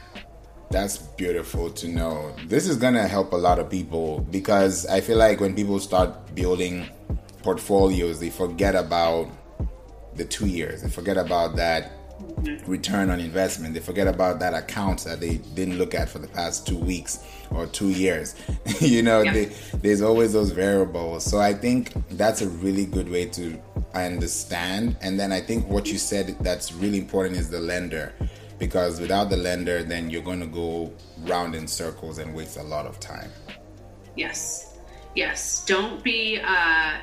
That's 0.70 0.98
beautiful 0.98 1.70
to 1.70 1.88
know. 1.88 2.34
This 2.46 2.68
is 2.68 2.76
going 2.76 2.94
to 2.94 3.08
help 3.08 3.32
a 3.32 3.36
lot 3.36 3.58
of 3.58 3.70
people 3.70 4.20
because 4.30 4.84
I 4.86 5.00
feel 5.00 5.16
like 5.16 5.40
when 5.40 5.54
people 5.54 5.78
start 5.78 6.34
building 6.34 6.86
portfolios, 7.42 8.20
they 8.20 8.28
forget 8.28 8.74
about 8.74 9.30
the 10.14 10.24
two 10.24 10.46
years. 10.46 10.82
They 10.82 10.90
forget 10.90 11.16
about 11.16 11.56
that 11.56 11.92
mm-hmm. 12.20 12.70
return 12.70 13.08
on 13.08 13.20
investment. 13.20 13.72
They 13.72 13.80
forget 13.80 14.08
about 14.08 14.40
that 14.40 14.52
account 14.52 15.04
that 15.04 15.20
they 15.20 15.36
didn't 15.54 15.78
look 15.78 15.94
at 15.94 16.08
for 16.08 16.18
the 16.18 16.28
past 16.28 16.66
two 16.66 16.76
weeks 16.76 17.24
or 17.50 17.66
two 17.66 17.90
years. 17.90 18.34
you 18.80 19.02
know, 19.02 19.22
yeah. 19.22 19.32
they, 19.32 19.44
there's 19.82 20.02
always 20.02 20.32
those 20.32 20.50
variables. 20.50 21.24
So 21.24 21.38
I 21.38 21.54
think 21.54 21.92
that's 22.10 22.42
a 22.42 22.48
really 22.48 22.86
good 22.86 23.08
way 23.08 23.26
to 23.26 23.60
understand. 23.94 24.96
And 25.00 25.18
then 25.18 25.32
I 25.32 25.40
think 25.40 25.68
what 25.68 25.90
you 25.90 25.98
said 25.98 26.36
that's 26.40 26.72
really 26.72 26.98
important 26.98 27.36
is 27.36 27.50
the 27.50 27.60
lender. 27.60 28.12
Because 28.58 29.00
without 29.00 29.30
the 29.30 29.36
lender, 29.36 29.84
then 29.84 30.10
you're 30.10 30.22
going 30.22 30.40
to 30.40 30.46
go 30.46 30.92
round 31.20 31.54
in 31.54 31.68
circles 31.68 32.18
and 32.18 32.34
waste 32.34 32.56
a 32.56 32.62
lot 32.62 32.86
of 32.86 32.98
time. 32.98 33.30
Yes, 34.16 34.78
yes. 35.14 35.64
Don't 35.64 36.02
be 36.02 36.40
uh, 36.44 36.96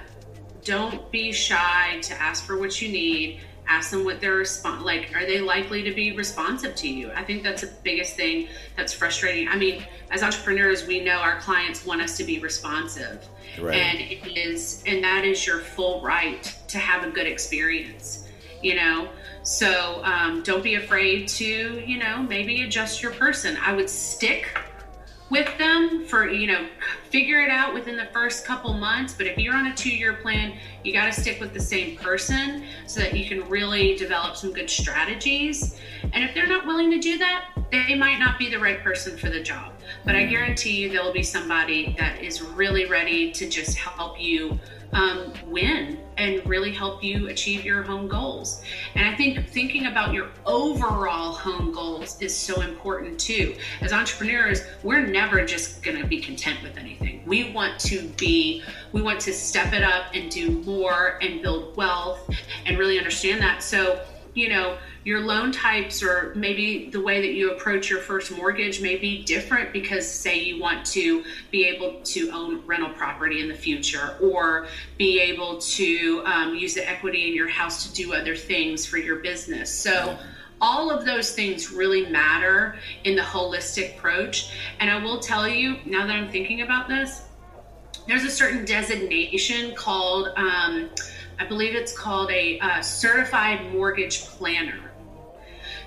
don't 0.65 1.09
be 1.11 1.31
shy 1.31 1.99
to 2.01 2.13
ask 2.21 2.43
for 2.45 2.57
what 2.57 2.81
you 2.81 2.89
need 2.89 3.39
ask 3.67 3.91
them 3.91 4.03
what 4.03 4.21
their 4.21 4.35
response 4.35 4.83
like 4.83 5.11
are 5.15 5.25
they 5.25 5.39
likely 5.41 5.83
to 5.83 5.93
be 5.93 6.15
responsive 6.15 6.75
to 6.75 6.89
you? 6.89 7.11
I 7.11 7.23
think 7.23 7.43
that's 7.43 7.61
the 7.61 7.71
biggest 7.83 8.15
thing 8.15 8.47
that's 8.75 8.93
frustrating. 8.93 9.47
I 9.47 9.55
mean 9.55 9.83
as 10.11 10.23
entrepreneurs 10.23 10.85
we 10.87 11.03
know 11.03 11.17
our 11.17 11.39
clients 11.39 11.85
want 11.85 12.01
us 12.01 12.17
to 12.17 12.23
be 12.23 12.39
responsive. 12.39 13.25
Right. 13.59 13.75
and 13.75 14.01
it 14.01 14.37
is 14.37 14.83
and 14.85 15.01
that 15.03 15.23
is 15.23 15.47
your 15.47 15.59
full 15.59 16.01
right 16.01 16.43
to 16.67 16.77
have 16.77 17.05
a 17.05 17.09
good 17.09 17.25
experience 17.25 18.25
you 18.65 18.75
know? 18.75 19.07
So 19.43 20.01
um, 20.03 20.41
don't 20.41 20.63
be 20.63 20.75
afraid 20.75 21.27
to 21.29 21.45
you 21.85 21.99
know 21.99 22.23
maybe 22.23 22.63
adjust 22.63 23.03
your 23.03 23.13
person. 23.13 23.57
I 23.61 23.73
would 23.73 23.89
stick 23.89 24.57
with 25.29 25.57
them 25.57 26.05
for 26.05 26.29
you 26.29 26.47
know 26.47 26.67
figure 27.09 27.41
it 27.41 27.49
out 27.49 27.73
within 27.73 27.95
the 27.95 28.07
first 28.13 28.45
couple 28.45 28.73
months. 28.73 29.13
But 29.13 29.27
if 29.27 29.37
you're 29.37 29.55
on 29.55 29.67
a 29.67 29.75
two 29.75 29.89
year 29.89 30.13
plan 30.13 30.57
you 30.83 30.93
got 30.93 31.05
to 31.05 31.21
stick 31.21 31.39
with 31.39 31.53
the 31.53 31.59
same 31.59 31.97
person 31.97 32.63
so 32.85 32.99
that 32.99 33.15
you 33.15 33.27
can 33.27 33.47
really 33.49 33.95
develop 33.95 34.35
some 34.35 34.53
good 34.53 34.69
strategies. 34.69 35.79
And 36.13 36.23
if 36.23 36.33
they're 36.33 36.47
not 36.47 36.65
willing 36.65 36.91
to 36.91 36.99
do 36.99 37.17
that 37.17 37.49
they 37.71 37.95
might 37.95 38.19
not 38.19 38.37
be 38.37 38.49
the 38.49 38.59
right 38.59 38.81
person 38.81 39.17
for 39.17 39.29
the 39.29 39.41
job. 39.41 39.73
But 40.03 40.15
i 40.15 40.21
mm-hmm. 40.21 40.31
guarantee 40.31 40.81
you 40.81 40.89
there 40.89 41.03
will 41.03 41.13
be 41.13 41.23
somebody 41.23 41.95
that 41.97 42.21
is 42.21 42.41
really 42.41 42.85
ready 42.85 43.31
to 43.31 43.49
just 43.49 43.77
help 43.77 44.19
you 44.21 44.59
um, 44.95 45.33
win 45.45 45.99
and 46.17 46.43
really 46.47 46.71
help 46.71 47.03
you 47.03 47.27
achieve 47.27 47.65
your 47.65 47.83
home 47.83 48.07
goals. 48.07 48.63
And 48.95 49.05
I 49.07 49.13
think 49.15 49.47
thinking 49.49 49.87
about 49.87 50.13
your 50.13 50.29
overall 50.45 51.33
home 51.33 51.73
goals 51.73 52.19
is 52.21 52.35
so 52.35 52.61
important 52.61 53.19
too. 53.19 53.55
As 53.81 53.91
entrepreneurs, 53.91 54.61
we're 54.83 55.05
never 55.05 55.45
just 55.45 55.83
going 55.83 56.01
to 56.01 56.07
be 56.07 56.21
content 56.21 56.63
with 56.63 56.77
anything. 56.77 57.21
We 57.25 57.51
want 57.51 57.77
to 57.81 58.07
be, 58.17 58.63
we 58.93 59.01
want 59.01 59.19
to 59.21 59.33
step 59.33 59.73
it 59.73 59.83
up 59.83 60.05
and 60.13 60.31
do 60.31 60.61
more 60.63 61.19
and 61.21 61.41
build 61.41 61.75
wealth 61.75 62.29
and 62.65 62.77
really 62.77 62.97
understand 62.97 63.41
that. 63.41 63.61
So, 63.61 64.01
you 64.35 64.49
know, 64.49 64.77
your 65.05 65.21
loan 65.21 65.51
types 65.51 66.03
or 66.03 66.33
maybe 66.35 66.89
the 66.89 67.01
way 67.01 67.21
that 67.21 67.33
you 67.33 67.53
approach 67.53 67.89
your 67.89 68.01
first 68.01 68.31
mortgage 68.31 68.81
may 68.81 68.97
be 68.97 69.23
different 69.23 69.71
because 69.71 70.09
say 70.09 70.39
you 70.39 70.61
want 70.61 70.85
to 70.85 71.23
be 71.51 71.65
able 71.65 72.01
to 72.03 72.29
own 72.31 72.65
rental 72.67 72.89
property 72.89 73.41
in 73.41 73.47
the 73.47 73.55
future 73.55 74.17
or 74.21 74.67
be 74.97 75.19
able 75.19 75.57
to 75.59 76.21
um, 76.25 76.53
use 76.53 76.73
the 76.73 76.87
equity 76.87 77.29
in 77.29 77.33
your 77.33 77.47
house 77.47 77.87
to 77.87 77.93
do 77.93 78.13
other 78.13 78.35
things 78.35 78.85
for 78.85 78.97
your 78.97 79.17
business. 79.17 79.73
So 79.73 80.17
all 80.59 80.91
of 80.91 81.05
those 81.05 81.31
things 81.31 81.71
really 81.71 82.05
matter 82.07 82.75
in 83.05 83.15
the 83.15 83.21
holistic 83.21 83.95
approach. 83.97 84.51
And 84.79 84.89
i 84.89 85.01
will 85.01 85.19
tell 85.19 85.47
you 85.47 85.77
now 85.85 86.05
that 86.07 86.15
i'm 86.15 86.31
thinking 86.31 86.61
about 86.61 86.87
this 86.87 87.23
there's 88.07 88.23
a 88.23 88.31
certain 88.31 88.65
designation 88.65 89.73
called 89.75 90.29
um, 90.37 90.89
i 91.39 91.45
believe 91.45 91.75
it's 91.75 91.97
called 91.97 92.31
a 92.31 92.59
uh, 92.59 92.81
certified 92.81 93.71
mortgage 93.73 94.25
planner 94.25 94.84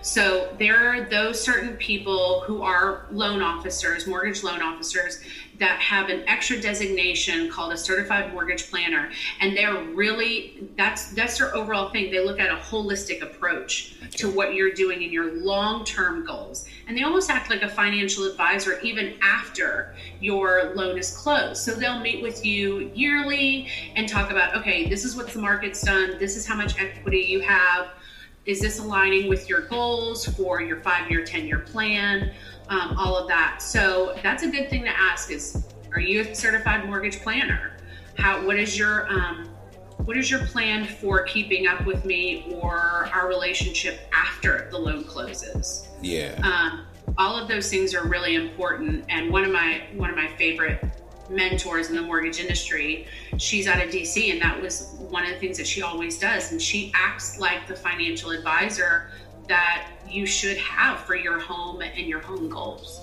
so 0.03 0.55
there 0.59 0.89
are 0.89 1.03
those 1.03 1.41
certain 1.41 1.77
people 1.77 2.43
who 2.47 2.63
are 2.63 3.07
loan 3.11 3.43
officers, 3.43 4.07
mortgage 4.07 4.43
loan 4.43 4.63
officers, 4.63 5.21
that 5.59 5.81
have 5.81 6.09
an 6.09 6.23
extra 6.29 6.61
designation 6.61 7.51
called 7.51 7.73
a 7.73 7.77
certified 7.77 8.33
mortgage 8.33 8.71
planner. 8.71 9.11
And 9.41 9.57
they're 9.57 9.83
really 9.83 10.69
that's 10.77 11.11
that's 11.13 11.39
their 11.39 11.55
overall 11.55 11.91
thing. 11.91 12.11
They 12.11 12.25
look 12.25 12.39
at 12.39 12.51
a 12.51 12.57
holistic 12.57 13.23
approach 13.23 13.97
to 14.13 14.31
what 14.31 14.55
you're 14.55 14.73
doing 14.73 15.03
in 15.03 15.11
your 15.11 15.35
long-term 15.35 16.25
goals. 16.25 16.69
And 16.87 16.97
they 16.97 17.03
almost 17.03 17.31
act 17.31 17.51
like 17.51 17.63
a 17.63 17.69
financial 17.69 18.25
advisor 18.25 18.79
even 18.81 19.15
after 19.21 19.95
your 20.21 20.75
loan 20.75 20.97
is 20.97 21.17
closed. 21.17 21.63
So 21.63 21.75
they'll 21.75 22.01
meet 22.01 22.23
with 22.23 22.45
you 22.45 22.91
yearly 22.95 23.69
and 23.97 24.09
talk 24.09 24.31
about 24.31 24.57
okay 24.57 24.89
this 24.89 25.05
is 25.05 25.17
what 25.17 25.29
the 25.29 25.41
market's 25.41 25.83
done. 25.83 26.19
This 26.19 26.37
is 26.37 26.47
how 26.47 26.55
much 26.55 26.79
equity 26.81 27.27
you 27.29 27.41
have 27.41 27.91
is 28.47 28.61
this 28.61 28.79
aligning 28.79 29.29
with 29.29 29.49
your 29.49 29.63
goals 29.63 30.25
for 30.25 30.63
your 30.63 30.81
five 30.81 31.11
year, 31.11 31.25
10 31.25 31.47
year 31.47 31.59
plan? 31.59 32.33
Um, 32.69 32.97
all 32.99 33.17
of 33.17 33.29
that. 33.29 33.63
So 33.63 34.19
that's 34.23 34.43
a 34.43 34.49
good 34.49 34.69
thing 34.71 34.85
to 34.85 34.91
ask 34.91 35.31
is, 35.31 35.65
are 35.93 36.01
you 36.01 36.21
a 36.23 36.35
certified 36.35 36.87
mortgage 36.87 37.21
planner? 37.21 37.77
How, 38.17 38.45
what 38.45 38.59
is 38.59 38.79
your, 38.79 39.11
um, 39.11 39.49
what 40.05 40.17
is 40.17 40.31
your 40.31 40.41
plan 40.47 40.85
for 40.85 41.23
keeping 41.25 41.67
up 41.67 41.85
with 41.87 42.05
me 42.05 42.47
or 42.61 43.09
our 43.13 43.29
relationship 43.29 44.01
after 44.13 44.69
the 44.71 44.79
loan 44.79 45.05
closes? 45.05 45.89
Yeah. 46.03 46.39
Um, 46.43 46.87
all 47.17 47.37
of 47.37 47.49
those 47.49 47.71
things 47.71 47.95
are 47.95 48.07
really 48.07 48.35
important. 48.35 49.05
And 49.09 49.31
one 49.31 49.45
of 49.45 49.53
my, 49.53 49.83
one 49.95 50.11
of 50.11 50.17
my 50.17 50.29
favorite 50.37 50.85
mentors 51.29 51.91
in 51.91 51.97
the 51.97 52.03
mortgage 52.03 52.41
industry. 52.41 53.07
She's 53.37 53.67
out 53.67 53.83
of 53.85 53.91
DC, 53.91 54.33
and 54.33 54.41
that 54.41 54.61
was 54.61 54.95
one 54.99 55.25
of 55.25 55.31
the 55.31 55.39
things 55.39 55.59
that 55.59 55.67
she 55.67 55.83
always 55.83 56.19
does. 56.19 56.53
And 56.53 56.61
she 56.61 56.93
acts 56.95 57.39
like 57.39 57.67
the 57.67 57.77
financial 57.77 58.31
advisor 58.31 59.11
that 59.49 59.89
you 60.09 60.27
should 60.27 60.57
have 60.59 61.01
for 61.01 61.17
your 61.17 61.39
home 61.39 61.81
and 61.83 62.07
your 62.07 62.21
home 62.21 62.49
goals. 62.49 63.03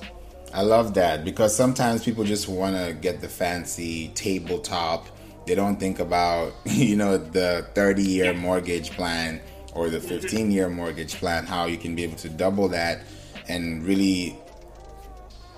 I 0.54 0.62
love 0.62 0.94
that 0.94 1.26
because 1.26 1.56
sometimes 1.56 2.04
people 2.04 2.24
just 2.24 2.48
want 2.48 2.76
to 2.76 2.94
get 2.94 3.20
the 3.20 3.28
fancy 3.28 4.10
tabletop. 4.10 5.08
They 5.46 5.56
don't 5.56 5.80
think 5.80 6.00
about, 6.00 6.54
you 6.66 6.96
know, 6.96 7.18
the 7.18 7.68
30 7.74 8.04
year 8.04 8.34
mortgage 8.34 8.92
plan 8.92 9.42
or 9.74 9.90
the 9.90 9.98
mm-hmm. 9.98 10.08
15 10.08 10.52
year 10.52 10.70
mortgage 10.70 11.16
plan, 11.16 11.46
how 11.46 11.66
you 11.66 11.78
can 11.78 11.96
be 11.96 12.04
able 12.04 12.16
to 12.18 12.30
double 12.30 12.70
that 12.70 13.02
and 13.48 13.84
really 13.84 14.38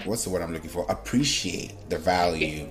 what's 0.08 0.24
the 0.24 0.30
word 0.30 0.42
I'm 0.42 0.54
looking 0.54 0.70
for? 0.70 0.86
Appreciate 0.90 1.90
the 1.90 1.98
value, 1.98 2.70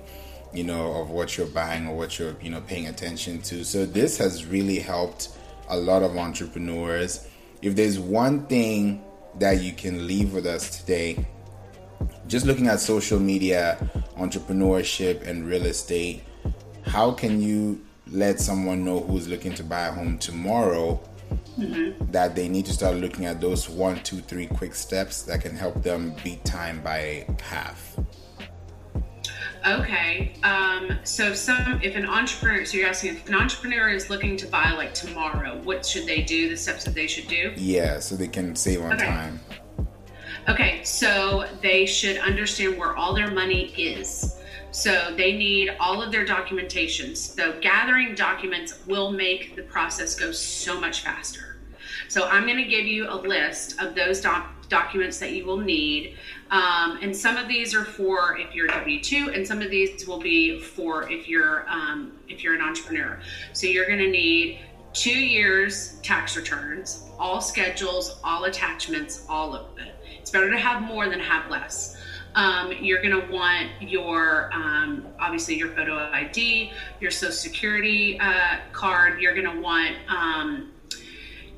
you 0.52 0.64
know, 0.64 0.92
of 1.00 1.10
what 1.10 1.36
you're 1.36 1.46
buying 1.46 1.86
or 1.86 1.96
what 1.96 2.18
you're, 2.18 2.36
you 2.40 2.50
know, 2.50 2.60
paying 2.62 2.88
attention 2.88 3.40
to. 3.42 3.64
So 3.64 3.86
this 3.86 4.18
has 4.18 4.46
really 4.46 4.78
helped 4.78 5.28
a 5.68 5.76
lot 5.76 6.02
of 6.02 6.16
entrepreneurs. 6.16 7.28
If 7.62 7.76
there's 7.76 7.98
one 7.98 8.46
thing 8.46 9.04
that 9.38 9.62
you 9.62 9.72
can 9.72 10.06
leave 10.06 10.32
with 10.32 10.46
us 10.46 10.80
today, 10.80 11.26
just 12.26 12.46
looking 12.46 12.66
at 12.66 12.80
social 12.80 13.20
media, 13.20 13.78
entrepreneurship, 14.16 15.26
and 15.26 15.46
real 15.46 15.66
estate, 15.66 16.24
how 16.84 17.12
can 17.12 17.40
you 17.40 17.84
let 18.10 18.40
someone 18.40 18.84
know 18.84 19.00
who's 19.00 19.28
looking 19.28 19.52
to 19.54 19.64
buy 19.64 19.88
a 19.88 19.92
home 19.92 20.18
tomorrow 20.18 21.00
mm-hmm. 21.58 22.10
that 22.10 22.34
they 22.34 22.48
need 22.48 22.66
to 22.66 22.72
start 22.72 22.96
looking 22.96 23.26
at 23.26 23.40
those 23.40 23.68
one, 23.68 24.02
two, 24.02 24.20
three 24.20 24.46
quick 24.46 24.74
steps 24.74 25.22
that 25.22 25.40
can 25.40 25.56
help 25.56 25.82
them 25.82 26.14
beat 26.22 26.44
time 26.44 26.82
by 26.82 27.26
half. 27.42 27.98
Okay. 29.66 30.34
Um, 30.44 30.96
so 31.02 31.34
some 31.34 31.80
if 31.82 31.96
an 31.96 32.06
entrepreneur 32.06 32.64
so 32.64 32.76
you're 32.76 32.88
asking 32.88 33.16
if 33.16 33.28
an 33.28 33.34
entrepreneur 33.34 33.88
is 33.88 34.08
looking 34.08 34.36
to 34.36 34.46
buy 34.46 34.70
like 34.72 34.94
tomorrow, 34.94 35.60
what 35.62 35.84
should 35.84 36.06
they 36.06 36.22
do? 36.22 36.48
The 36.48 36.56
steps 36.56 36.84
that 36.84 36.94
they 36.94 37.08
should 37.08 37.26
do? 37.26 37.52
Yeah, 37.56 37.98
so 37.98 38.14
they 38.14 38.28
can 38.28 38.54
save 38.54 38.82
on 38.82 38.92
okay. 38.92 39.06
time. 39.06 39.40
Okay, 40.48 40.84
so 40.84 41.48
they 41.60 41.86
should 41.86 42.18
understand 42.18 42.78
where 42.78 42.94
all 42.94 43.12
their 43.12 43.32
money 43.32 43.72
is. 43.72 44.36
So 44.70 45.14
they 45.16 45.32
need 45.32 45.76
all 45.80 46.02
of 46.02 46.12
their 46.12 46.26
documentations. 46.26 47.16
So 47.16 47.58
gathering 47.60 48.14
documents 48.14 48.86
will 48.86 49.10
make 49.10 49.56
the 49.56 49.62
process 49.62 50.14
go 50.14 50.32
so 50.32 50.78
much 50.78 51.02
faster. 51.02 51.56
So 52.08 52.28
I'm 52.28 52.44
going 52.44 52.58
to 52.58 52.64
give 52.64 52.86
you 52.86 53.08
a 53.08 53.16
list 53.16 53.80
of 53.80 53.94
those 53.94 54.20
doc- 54.20 54.68
documents 54.68 55.18
that 55.18 55.32
you 55.32 55.44
will 55.44 55.56
need. 55.56 56.16
Um, 56.50 56.98
and 57.02 57.16
some 57.16 57.36
of 57.36 57.48
these 57.48 57.74
are 57.74 57.84
for 57.84 58.38
if 58.38 58.54
you're 58.54 58.68
W 58.68 59.02
two, 59.02 59.30
and 59.34 59.46
some 59.46 59.60
of 59.62 59.70
these 59.70 60.06
will 60.06 60.20
be 60.20 60.60
for 60.60 61.10
if 61.10 61.28
you're 61.28 61.68
um, 61.68 62.12
if 62.28 62.44
you're 62.44 62.54
an 62.54 62.60
entrepreneur. 62.60 63.18
So 63.52 63.66
you're 63.66 63.86
going 63.86 63.98
to 63.98 64.10
need 64.10 64.60
two 64.92 65.10
years 65.10 65.98
tax 66.02 66.36
returns, 66.36 67.04
all 67.18 67.40
schedules, 67.40 68.18
all 68.22 68.44
attachments, 68.44 69.26
all 69.28 69.54
of 69.54 69.78
it. 69.78 69.94
It's 70.20 70.30
better 70.30 70.50
to 70.50 70.58
have 70.58 70.82
more 70.82 71.08
than 71.08 71.18
have 71.20 71.50
less. 71.50 71.96
Um, 72.36 72.72
you're 72.80 73.00
going 73.00 73.18
to 73.18 73.32
want 73.32 73.70
your 73.80 74.50
um, 74.52 75.06
obviously 75.18 75.56
your 75.56 75.70
photo 75.70 75.96
ID, 76.12 76.70
your 77.00 77.10
social 77.10 77.32
security 77.32 78.20
uh, 78.20 78.58
card. 78.72 79.20
You're 79.20 79.34
going 79.34 79.56
to 79.56 79.60
want 79.60 79.96
um, 80.08 80.72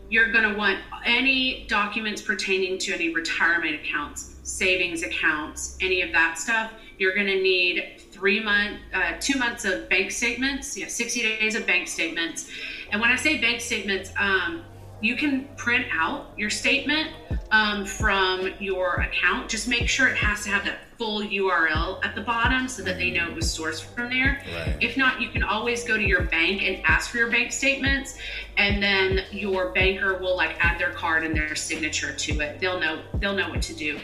you're 0.08 0.30
going 0.32 0.50
to 0.50 0.56
want 0.56 0.78
any 1.04 1.66
documents 1.68 2.22
pertaining 2.22 2.78
to 2.78 2.94
any 2.94 3.12
retirement 3.12 3.74
accounts, 3.74 4.36
savings 4.42 5.02
accounts, 5.02 5.76
any 5.80 6.00
of 6.00 6.12
that 6.12 6.38
stuff. 6.38 6.72
You're 6.96 7.14
going 7.14 7.26
to 7.26 7.42
need 7.42 8.00
three 8.10 8.40
month, 8.40 8.78
uh, 8.94 9.14
two 9.20 9.38
months 9.38 9.64
of 9.64 9.88
bank 9.88 10.10
statements, 10.10 10.76
yeah, 10.78 10.88
60 10.88 11.22
days 11.22 11.54
of 11.54 11.66
bank 11.66 11.88
statements. 11.88 12.48
And 12.90 13.00
when 13.00 13.10
I 13.10 13.16
say 13.16 13.38
bank 13.38 13.60
statements, 13.60 14.10
um, 14.16 14.64
you 15.00 15.16
can 15.16 15.44
print 15.56 15.86
out 15.92 16.32
your 16.36 16.50
statement 16.50 17.10
um, 17.50 17.84
from 17.84 18.52
your 18.58 18.96
account. 18.96 19.48
Just 19.48 19.68
make 19.68 19.88
sure 19.88 20.08
it 20.08 20.16
has 20.16 20.42
to 20.44 20.50
have 20.50 20.64
that 20.64 20.78
full 20.98 21.22
URL 21.22 22.04
at 22.04 22.14
the 22.14 22.20
bottom 22.20 22.68
so 22.68 22.82
that 22.82 22.98
they 22.98 23.10
know 23.10 23.28
it 23.28 23.34
was 23.34 23.46
sourced 23.46 23.82
from 23.82 24.10
there. 24.10 24.42
Right. 24.52 24.76
If 24.80 24.96
not, 24.96 25.20
you 25.20 25.28
can 25.28 25.42
always 25.42 25.84
go 25.84 25.96
to 25.96 26.02
your 26.02 26.22
bank 26.22 26.62
and 26.62 26.84
ask 26.84 27.10
for 27.10 27.18
your 27.18 27.30
bank 27.30 27.52
statements, 27.52 28.18
and 28.56 28.82
then 28.82 29.20
your 29.30 29.72
banker 29.72 30.18
will 30.18 30.36
like 30.36 30.56
add 30.64 30.80
their 30.80 30.92
card 30.92 31.24
and 31.24 31.34
their 31.34 31.54
signature 31.54 32.12
to 32.12 32.40
it. 32.40 32.58
They'll 32.58 32.80
know 32.80 33.02
they'll 33.14 33.36
know 33.36 33.48
what 33.48 33.62
to 33.62 33.74
do. 33.74 34.00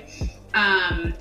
Um, 0.55 1.15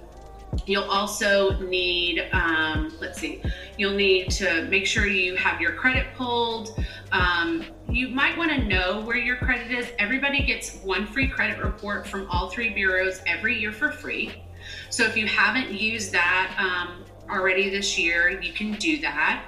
You'll 0.65 0.83
also 0.83 1.57
need, 1.59 2.27
um, 2.31 2.95
let's 3.01 3.19
see, 3.19 3.41
you'll 3.77 3.95
need 3.95 4.29
to 4.31 4.63
make 4.69 4.85
sure 4.85 5.07
you 5.07 5.35
have 5.35 5.59
your 5.59 5.73
credit 5.73 6.07
pulled. 6.15 6.79
Um, 7.11 7.65
you 7.89 8.07
might 8.07 8.37
want 8.37 8.51
to 8.51 8.63
know 8.63 9.01
where 9.01 9.17
your 9.17 9.35
credit 9.37 9.71
is. 9.71 9.91
Everybody 9.99 10.43
gets 10.43 10.77
one 10.77 11.05
free 11.05 11.27
credit 11.27 11.63
report 11.63 12.07
from 12.07 12.27
all 12.29 12.49
three 12.49 12.69
bureaus 12.69 13.21
every 13.27 13.59
year 13.59 13.71
for 13.71 13.91
free. 13.91 14.43
So 14.89 15.03
if 15.05 15.17
you 15.17 15.27
haven't 15.27 15.71
used 15.71 16.11
that 16.13 16.55
um, 16.57 17.03
already 17.29 17.69
this 17.69 17.97
year, 17.97 18.41
you 18.41 18.53
can 18.53 18.73
do 18.73 18.99
that, 19.01 19.43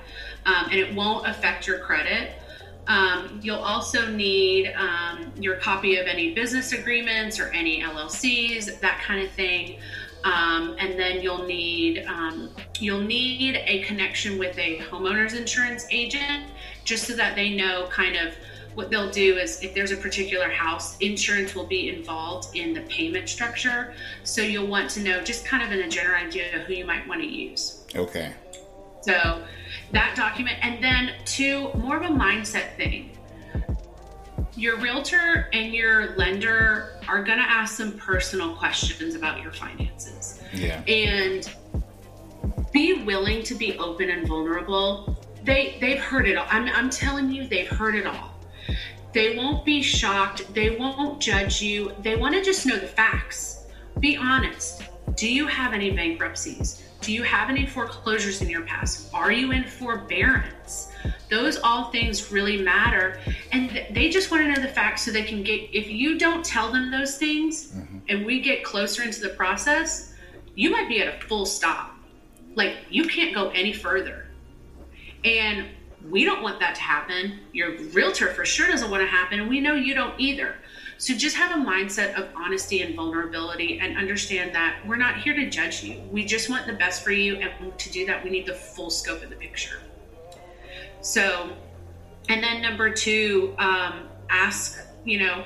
um, 0.46 0.66
and 0.66 0.76
it 0.76 0.94
won't 0.94 1.28
affect 1.28 1.68
your 1.68 1.80
credit. 1.80 2.34
Um, 2.88 3.40
you'll 3.42 3.58
also 3.58 4.12
need 4.12 4.74
um, 4.74 5.32
your 5.40 5.56
copy 5.56 5.98
of 5.98 6.06
any 6.06 6.36
business 6.36 6.72
agreements 6.72 7.40
or 7.40 7.48
any 7.48 7.82
LLCs, 7.82 8.80
that 8.80 9.02
kind 9.02 9.26
of 9.26 9.32
thing. 9.32 9.80
Um, 10.26 10.76
and 10.80 10.99
then 10.99 11.21
you'll 11.21 11.45
need 11.45 12.03
um, 12.07 12.49
you'll 12.80 13.01
need 13.01 13.61
a 13.63 13.84
connection 13.84 14.39
with 14.39 14.57
a 14.57 14.80
homeowner's 14.80 15.34
insurance 15.34 15.86
agent 15.91 16.45
just 16.84 17.05
so 17.05 17.13
that 17.13 17.36
they 17.36 17.55
know 17.55 17.88
kind 17.91 18.15
of 18.15 18.34
what 18.73 18.89
they'll 18.89 19.11
do 19.11 19.38
is 19.38 19.61
if 19.63 19.73
there's 19.73 19.91
a 19.91 19.97
particular 19.97 20.49
house 20.49 20.97
insurance 20.97 21.55
will 21.55 21.67
be 21.67 21.89
involved 21.89 22.55
in 22.55 22.73
the 22.73 22.82
payment 22.82 23.30
structure. 23.30 23.93
So 24.23 24.41
you'll 24.41 24.67
want 24.67 24.89
to 24.91 24.99
know 24.99 25.21
just 25.21 25.45
kind 25.45 25.63
of 25.63 25.71
in 25.71 25.86
a 25.86 25.89
general 25.89 26.17
idea 26.17 26.45
who 26.65 26.73
you 26.73 26.86
might 26.86 27.07
want 27.07 27.21
to 27.21 27.28
use. 27.28 27.86
Okay. 27.95 28.34
So 29.01 29.43
that 29.91 30.15
document 30.15 30.57
and 30.61 30.84
then 30.84 31.13
two 31.26 31.69
more 31.76 31.97
of 31.97 32.03
a 32.03 32.13
mindset 32.13 32.76
thing 32.76 33.14
your 34.56 34.78
realtor 34.78 35.49
and 35.53 35.74
your 35.74 36.16
lender 36.16 36.99
are 37.08 37.24
going 37.24 37.38
to 37.38 37.43
ask 37.43 37.76
some 37.76 37.93
personal 37.93 38.56
questions 38.56 39.16
about 39.16 39.41
your 39.41 39.51
finances. 39.51 40.41
Yeah. 40.53 40.82
And 40.88 41.51
be 42.72 43.03
willing 43.03 43.43
to 43.43 43.56
be 43.56 43.78
open 43.78 44.10
and 44.10 44.28
vulnerable. 44.28 45.18
They 45.43 45.78
they've 45.80 45.99
heard 45.99 46.28
it 46.28 46.38
all. 46.38 46.47
I'm 46.49 46.68
I'm 46.70 46.89
telling 46.89 47.32
you 47.32 47.47
they've 47.47 47.68
heard 47.68 47.95
it 47.95 48.06
all. 48.06 48.32
They 49.14 49.38
won't 49.38 49.64
be 49.64 49.82
shocked. 49.82 50.53
They 50.53 50.76
won't 50.76 51.22
judge 51.22 51.62
you. 51.62 51.93
They 52.01 52.16
want 52.18 52.36
to 52.36 52.43
just 52.43 52.66
know 52.66 52.78
the 52.78 52.88
facts. 52.88 53.68
Be 53.99 54.18
honest. 54.18 54.84
Do 55.16 55.32
you 55.32 55.47
have 55.47 55.74
any 55.74 55.91
bankruptcies? 55.91 56.84
Do 56.99 57.14
you 57.14 57.24
have 57.24 57.49
any 57.49 57.66
foreclosures 57.66 58.41
in 58.41 58.49
your 58.49 58.64
past? 58.64 59.14
Are 59.14 59.32
you 59.32 59.51
in 59.51 59.64
forbearance? 59.64 60.91
Those 61.30 61.58
all 61.58 61.91
things 61.91 62.32
really 62.32 62.62
matter. 62.62 63.20
And 63.51 63.86
they 63.91 64.10
just 64.10 64.32
want 64.32 64.43
to 64.43 64.53
know 64.53 64.62
the 64.62 64.74
facts 64.74 65.03
so 65.03 65.12
they 65.12 65.24
can 65.24 65.43
get, 65.43 65.70
if 65.74 65.89
you 65.89 66.18
don't 66.18 66.43
tell 66.43 66.72
them 66.72 66.91
those 66.91 67.18
things 67.18 67.68
mm-hmm. 67.68 67.97
and 68.10 68.26
we 68.26 68.41
get 68.41 68.64
closer 68.64 69.03
into 69.03 69.22
the 69.22 69.30
process, 69.30 70.14
you 70.56 70.70
might 70.70 70.88
be 70.88 71.01
at 71.01 71.08
a 71.08 71.26
full 71.28 71.45
stop. 71.45 71.95
Like 72.56 72.78
you 72.89 73.06
can't 73.06 73.34
go 73.36 73.49
any 73.49 73.74
further. 73.74 74.28
And 75.24 75.68
we 76.10 76.24
don't 76.24 76.43
want 76.43 76.60
that 76.60 76.76
to 76.76 76.82
happen. 76.82 77.39
Your 77.51 77.78
realtor 77.93 78.34
for 78.34 78.45
sure 78.45 78.68
doesn't 78.68 78.91
want 78.91 79.01
to 79.01 79.08
happen. 79.08 79.39
And 79.39 79.49
we 79.49 79.60
know 79.60 79.74
you 79.74 79.93
don't 79.93 80.20
either. 80.20 80.56
So 80.97 81.14
just 81.14 81.36
have 81.36 81.51
a 81.51 81.62
mindset 81.62 82.16
of 82.16 82.30
honesty 82.36 82.82
and 82.82 82.95
vulnerability 82.95 83.80
and 83.80 83.97
understand 83.97 84.56
that 84.56 84.78
we're 84.88 84.95
not 84.95 85.18
here 85.18 85.34
to 85.34 85.49
judge 85.49 85.84
you. 85.84 85.99
We 86.10 86.24
just 86.24 86.49
want 86.49 86.68
the 86.68 86.74
best 86.74 87.03
for 87.03 87.12
you. 87.12 87.36
And 87.36 87.78
to 87.78 87.91
do 87.91 88.06
that, 88.06 88.24
we 88.24 88.30
need 88.30 88.45
the 88.45 88.53
full 88.53 88.89
scope 88.89 89.22
of 89.22 89.30
the 89.30 89.36
picture. 89.36 89.80
So, 91.06 91.56
and 92.30 92.43
then 92.43 92.64
number 92.64 92.89
two, 92.89 93.53
um, 93.60 94.08
ask, 94.32 94.80
you 95.03 95.20
know, 95.20 95.45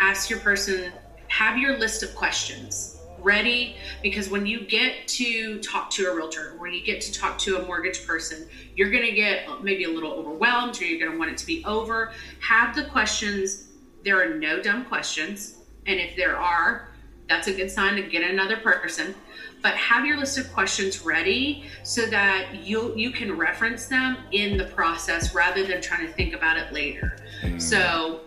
ask 0.00 0.28
your 0.28 0.40
person, 0.40 0.92
have 1.28 1.56
your 1.56 1.78
list 1.78 2.02
of 2.02 2.16
questions 2.16 2.96
ready 3.20 3.76
because 4.02 4.28
when 4.28 4.44
you 4.44 4.64
get 4.66 5.06
to 5.06 5.60
talk 5.60 5.90
to 5.90 6.06
a 6.06 6.14
realtor 6.14 6.54
when 6.58 6.72
you 6.72 6.80
get 6.80 7.00
to 7.00 7.12
talk 7.12 7.36
to 7.36 7.58
a 7.58 7.66
mortgage 7.66 8.06
person 8.06 8.48
you're 8.76 8.92
going 8.92 9.04
to 9.04 9.10
get 9.10 9.44
maybe 9.60 9.82
a 9.82 9.88
little 9.88 10.12
overwhelmed 10.12 10.80
or 10.80 10.84
you're 10.84 11.00
going 11.00 11.10
to 11.10 11.18
want 11.18 11.28
it 11.28 11.36
to 11.36 11.44
be 11.44 11.64
over. 11.64 12.12
Have 12.40 12.76
the 12.76 12.84
questions 12.84 13.70
there 14.04 14.22
are 14.22 14.36
no 14.36 14.62
dumb 14.62 14.84
questions 14.84 15.58
and 15.86 15.98
if 15.98 16.14
there 16.16 16.36
are 16.36 16.90
that's 17.28 17.46
a 17.46 17.52
good 17.52 17.70
sign 17.70 17.96
to 17.96 18.02
get 18.02 18.28
another 18.28 18.56
person 18.56 19.14
but 19.62 19.74
have 19.74 20.04
your 20.04 20.16
list 20.16 20.38
of 20.38 20.52
questions 20.52 21.04
ready 21.04 21.64
so 21.82 22.06
that 22.06 22.54
you 22.54 22.94
you 22.94 23.10
can 23.10 23.36
reference 23.36 23.86
them 23.86 24.16
in 24.32 24.56
the 24.56 24.66
process 24.66 25.34
rather 25.34 25.64
than 25.64 25.80
trying 25.80 26.06
to 26.06 26.12
think 26.12 26.34
about 26.34 26.56
it 26.56 26.72
later. 26.72 27.16
Mm. 27.42 27.60
So 27.60 28.20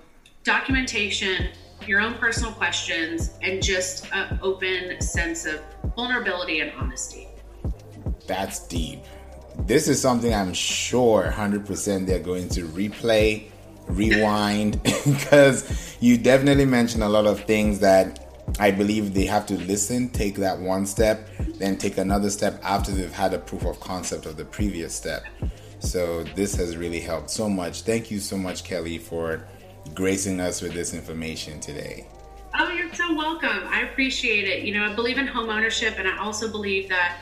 documentation, 0.44 1.50
your 1.88 2.02
own 2.02 2.16
personal 2.16 2.52
questions, 2.52 3.32
and 3.42 3.64
just 3.64 4.12
an 4.14 4.40
open 4.42 5.00
sense 5.02 5.46
of 5.46 5.62
vulnerability 5.96 6.60
and 6.60 6.72
honesty. 6.74 7.28
That's 8.28 8.66
deep. 8.68 9.00
This 9.60 9.88
is 9.88 10.02
something 10.02 10.34
I'm 10.34 10.54
sure 10.54 11.32
100% 11.36 12.06
they're 12.06 12.20
going 12.20 12.50
to 12.50 12.66
replay, 12.68 13.50
rewind, 13.88 14.82
because 15.06 15.98
you 16.00 16.18
definitely 16.18 16.66
mentioned 16.66 17.04
a 17.04 17.10
lot 17.10 17.28
of 17.28 17.44
things 17.44 17.80
that 17.80 18.31
I 18.60 18.72
believe 18.72 19.14
they 19.14 19.26
have 19.26 19.46
to 19.48 19.56
listen, 19.56 20.10
take 20.10 20.36
that 20.36 20.60
one 20.60 20.86
step, 20.86 21.30
then 21.58 21.78
take 21.78 21.98
another 21.98 22.30
step 22.30 22.60
after 22.64 22.92
they've 22.92 23.12
had 23.12 23.34
a 23.34 23.40
proof 23.40 23.66
of 23.66 23.80
concept 23.80 24.26
of 24.26 24.38
the 24.38 24.46
previous 24.46 24.94
step. 24.94 25.24
So 25.80 26.24
this 26.36 26.56
has 26.56 26.78
really 26.78 27.00
helped 27.00 27.30
so 27.30 27.50
much. 27.50 27.82
Thank 27.82 28.12
you 28.12 28.20
so 28.20 28.38
much, 28.38 28.64
Kelly, 28.64 28.98
for 28.98 29.48
gracing 29.96 30.40
us 30.40 30.62
with 30.62 30.74
this 30.74 30.94
information 30.94 31.60
today. 31.60 32.08
Oh, 32.60 32.70
you're 32.70 32.94
so 32.94 33.16
welcome. 33.16 33.64
I 33.68 33.82
appreciate 33.84 34.48
it. 34.48 34.64
You 34.64 34.74
know, 34.74 34.86
I 34.86 34.94
believe 34.94 35.18
in 35.18 35.26
home 35.26 35.50
ownership, 35.50 35.96
and 35.98 36.08
I 36.08 36.18
also 36.18 36.52
believe 36.52 36.90
that, 36.90 37.18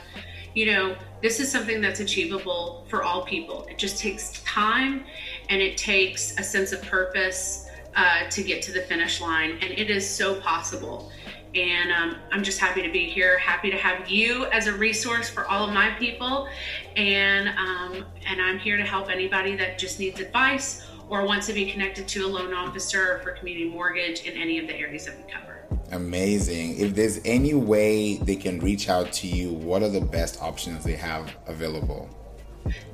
you 0.54 0.66
know, 0.66 0.96
this 1.22 1.38
is 1.38 1.50
something 1.50 1.80
that's 1.80 2.00
achievable 2.00 2.84
for 2.88 3.02
all 3.02 3.24
people. 3.24 3.64
It 3.70 3.78
just 3.78 3.98
takes 3.98 4.42
time 4.42 5.04
and 5.48 5.62
it 5.62 5.76
takes 5.76 6.38
a 6.38 6.42
sense 6.42 6.72
of 6.72 6.82
purpose 6.82 7.69
uh, 7.94 8.28
to 8.30 8.42
get 8.42 8.62
to 8.62 8.72
the 8.72 8.82
finish 8.82 9.20
line, 9.20 9.58
and 9.60 9.70
it 9.70 9.90
is 9.90 10.08
so 10.08 10.40
possible. 10.40 11.10
And 11.54 11.90
um, 11.90 12.16
I'm 12.30 12.44
just 12.44 12.60
happy 12.60 12.80
to 12.82 12.92
be 12.92 13.06
here. 13.10 13.36
Happy 13.38 13.70
to 13.70 13.76
have 13.76 14.08
you 14.08 14.46
as 14.46 14.68
a 14.68 14.72
resource 14.72 15.28
for 15.28 15.46
all 15.46 15.66
of 15.66 15.74
my 15.74 15.90
people, 15.98 16.48
and 16.96 17.48
um, 17.48 18.04
and 18.26 18.40
I'm 18.40 18.58
here 18.58 18.76
to 18.76 18.84
help 18.84 19.10
anybody 19.10 19.56
that 19.56 19.78
just 19.78 19.98
needs 19.98 20.20
advice 20.20 20.86
or 21.08 21.26
wants 21.26 21.48
to 21.48 21.52
be 21.52 21.68
connected 21.68 22.06
to 22.06 22.24
a 22.24 22.28
loan 22.28 22.54
officer 22.54 23.18
for 23.24 23.32
community 23.32 23.68
mortgage 23.68 24.22
in 24.22 24.40
any 24.40 24.60
of 24.60 24.68
the 24.68 24.76
areas 24.76 25.06
that 25.06 25.16
we 25.16 25.30
cover. 25.30 25.66
Amazing. 25.90 26.78
If 26.78 26.94
there's 26.94 27.18
any 27.24 27.52
way 27.52 28.18
they 28.18 28.36
can 28.36 28.60
reach 28.60 28.88
out 28.88 29.12
to 29.14 29.26
you, 29.26 29.52
what 29.52 29.82
are 29.82 29.88
the 29.88 30.00
best 30.00 30.40
options 30.40 30.84
they 30.84 30.94
have 30.94 31.34
available? 31.48 32.08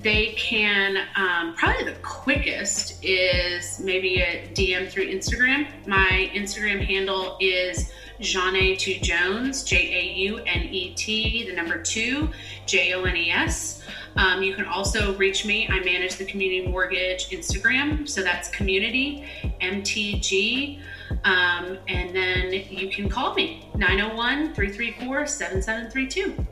They 0.01 0.35
can, 0.37 0.99
um, 1.17 1.55
probably 1.57 1.85
the 1.85 1.99
quickest 2.01 3.05
is 3.05 3.81
maybe 3.81 4.21
a 4.21 4.49
DM 4.55 4.89
through 4.89 5.07
Instagram. 5.09 5.67
My 5.87 6.31
Instagram 6.35 6.85
handle 6.85 7.37
is 7.41 7.93
Jaunet 8.21 8.79
to 8.79 8.99
Jones, 9.01 9.63
J 9.65 9.77
A 9.77 10.15
U 10.15 10.39
N 10.39 10.63
E 10.63 10.95
T, 10.95 11.47
the 11.47 11.53
number 11.53 11.83
two, 11.83 12.31
J 12.67 12.95
O 12.95 13.05
N 13.05 13.17
E 13.17 13.31
S. 13.31 13.83
Um, 14.17 14.43
you 14.43 14.55
can 14.55 14.65
also 14.65 15.15
reach 15.17 15.45
me. 15.45 15.69
I 15.69 15.81
manage 15.81 16.17
the 16.17 16.25
community 16.25 16.67
mortgage 16.67 17.29
Instagram, 17.29 18.09
so 18.09 18.23
that's 18.23 18.49
community 18.49 19.27
MTG. 19.61 20.81
Um, 21.25 21.79
and 21.89 22.15
then 22.15 22.53
you 22.71 22.89
can 22.89 23.09
call 23.09 23.35
me 23.35 23.69
901 23.75 24.55
334 24.55 25.27
7732. 25.27 26.47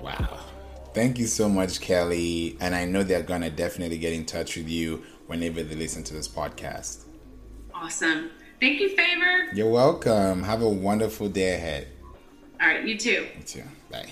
Wow. 0.00 0.45
Thank 0.96 1.18
you 1.18 1.26
so 1.26 1.46
much, 1.46 1.82
Kelly. 1.82 2.56
And 2.58 2.74
I 2.74 2.86
know 2.86 3.02
they're 3.02 3.22
going 3.22 3.42
to 3.42 3.50
definitely 3.50 3.98
get 3.98 4.14
in 4.14 4.24
touch 4.24 4.56
with 4.56 4.66
you 4.66 5.02
whenever 5.26 5.62
they 5.62 5.74
listen 5.74 6.02
to 6.04 6.14
this 6.14 6.26
podcast. 6.26 7.04
Awesome. 7.74 8.30
Thank 8.60 8.80
you, 8.80 8.96
Favor. 8.96 9.50
You're 9.52 9.68
welcome. 9.68 10.42
Have 10.42 10.62
a 10.62 10.68
wonderful 10.70 11.28
day 11.28 11.52
ahead. 11.52 11.88
All 12.62 12.68
right, 12.68 12.82
you 12.82 12.96
too. 12.96 13.26
You 13.36 13.42
too. 13.44 13.64
Bye. 13.90 14.08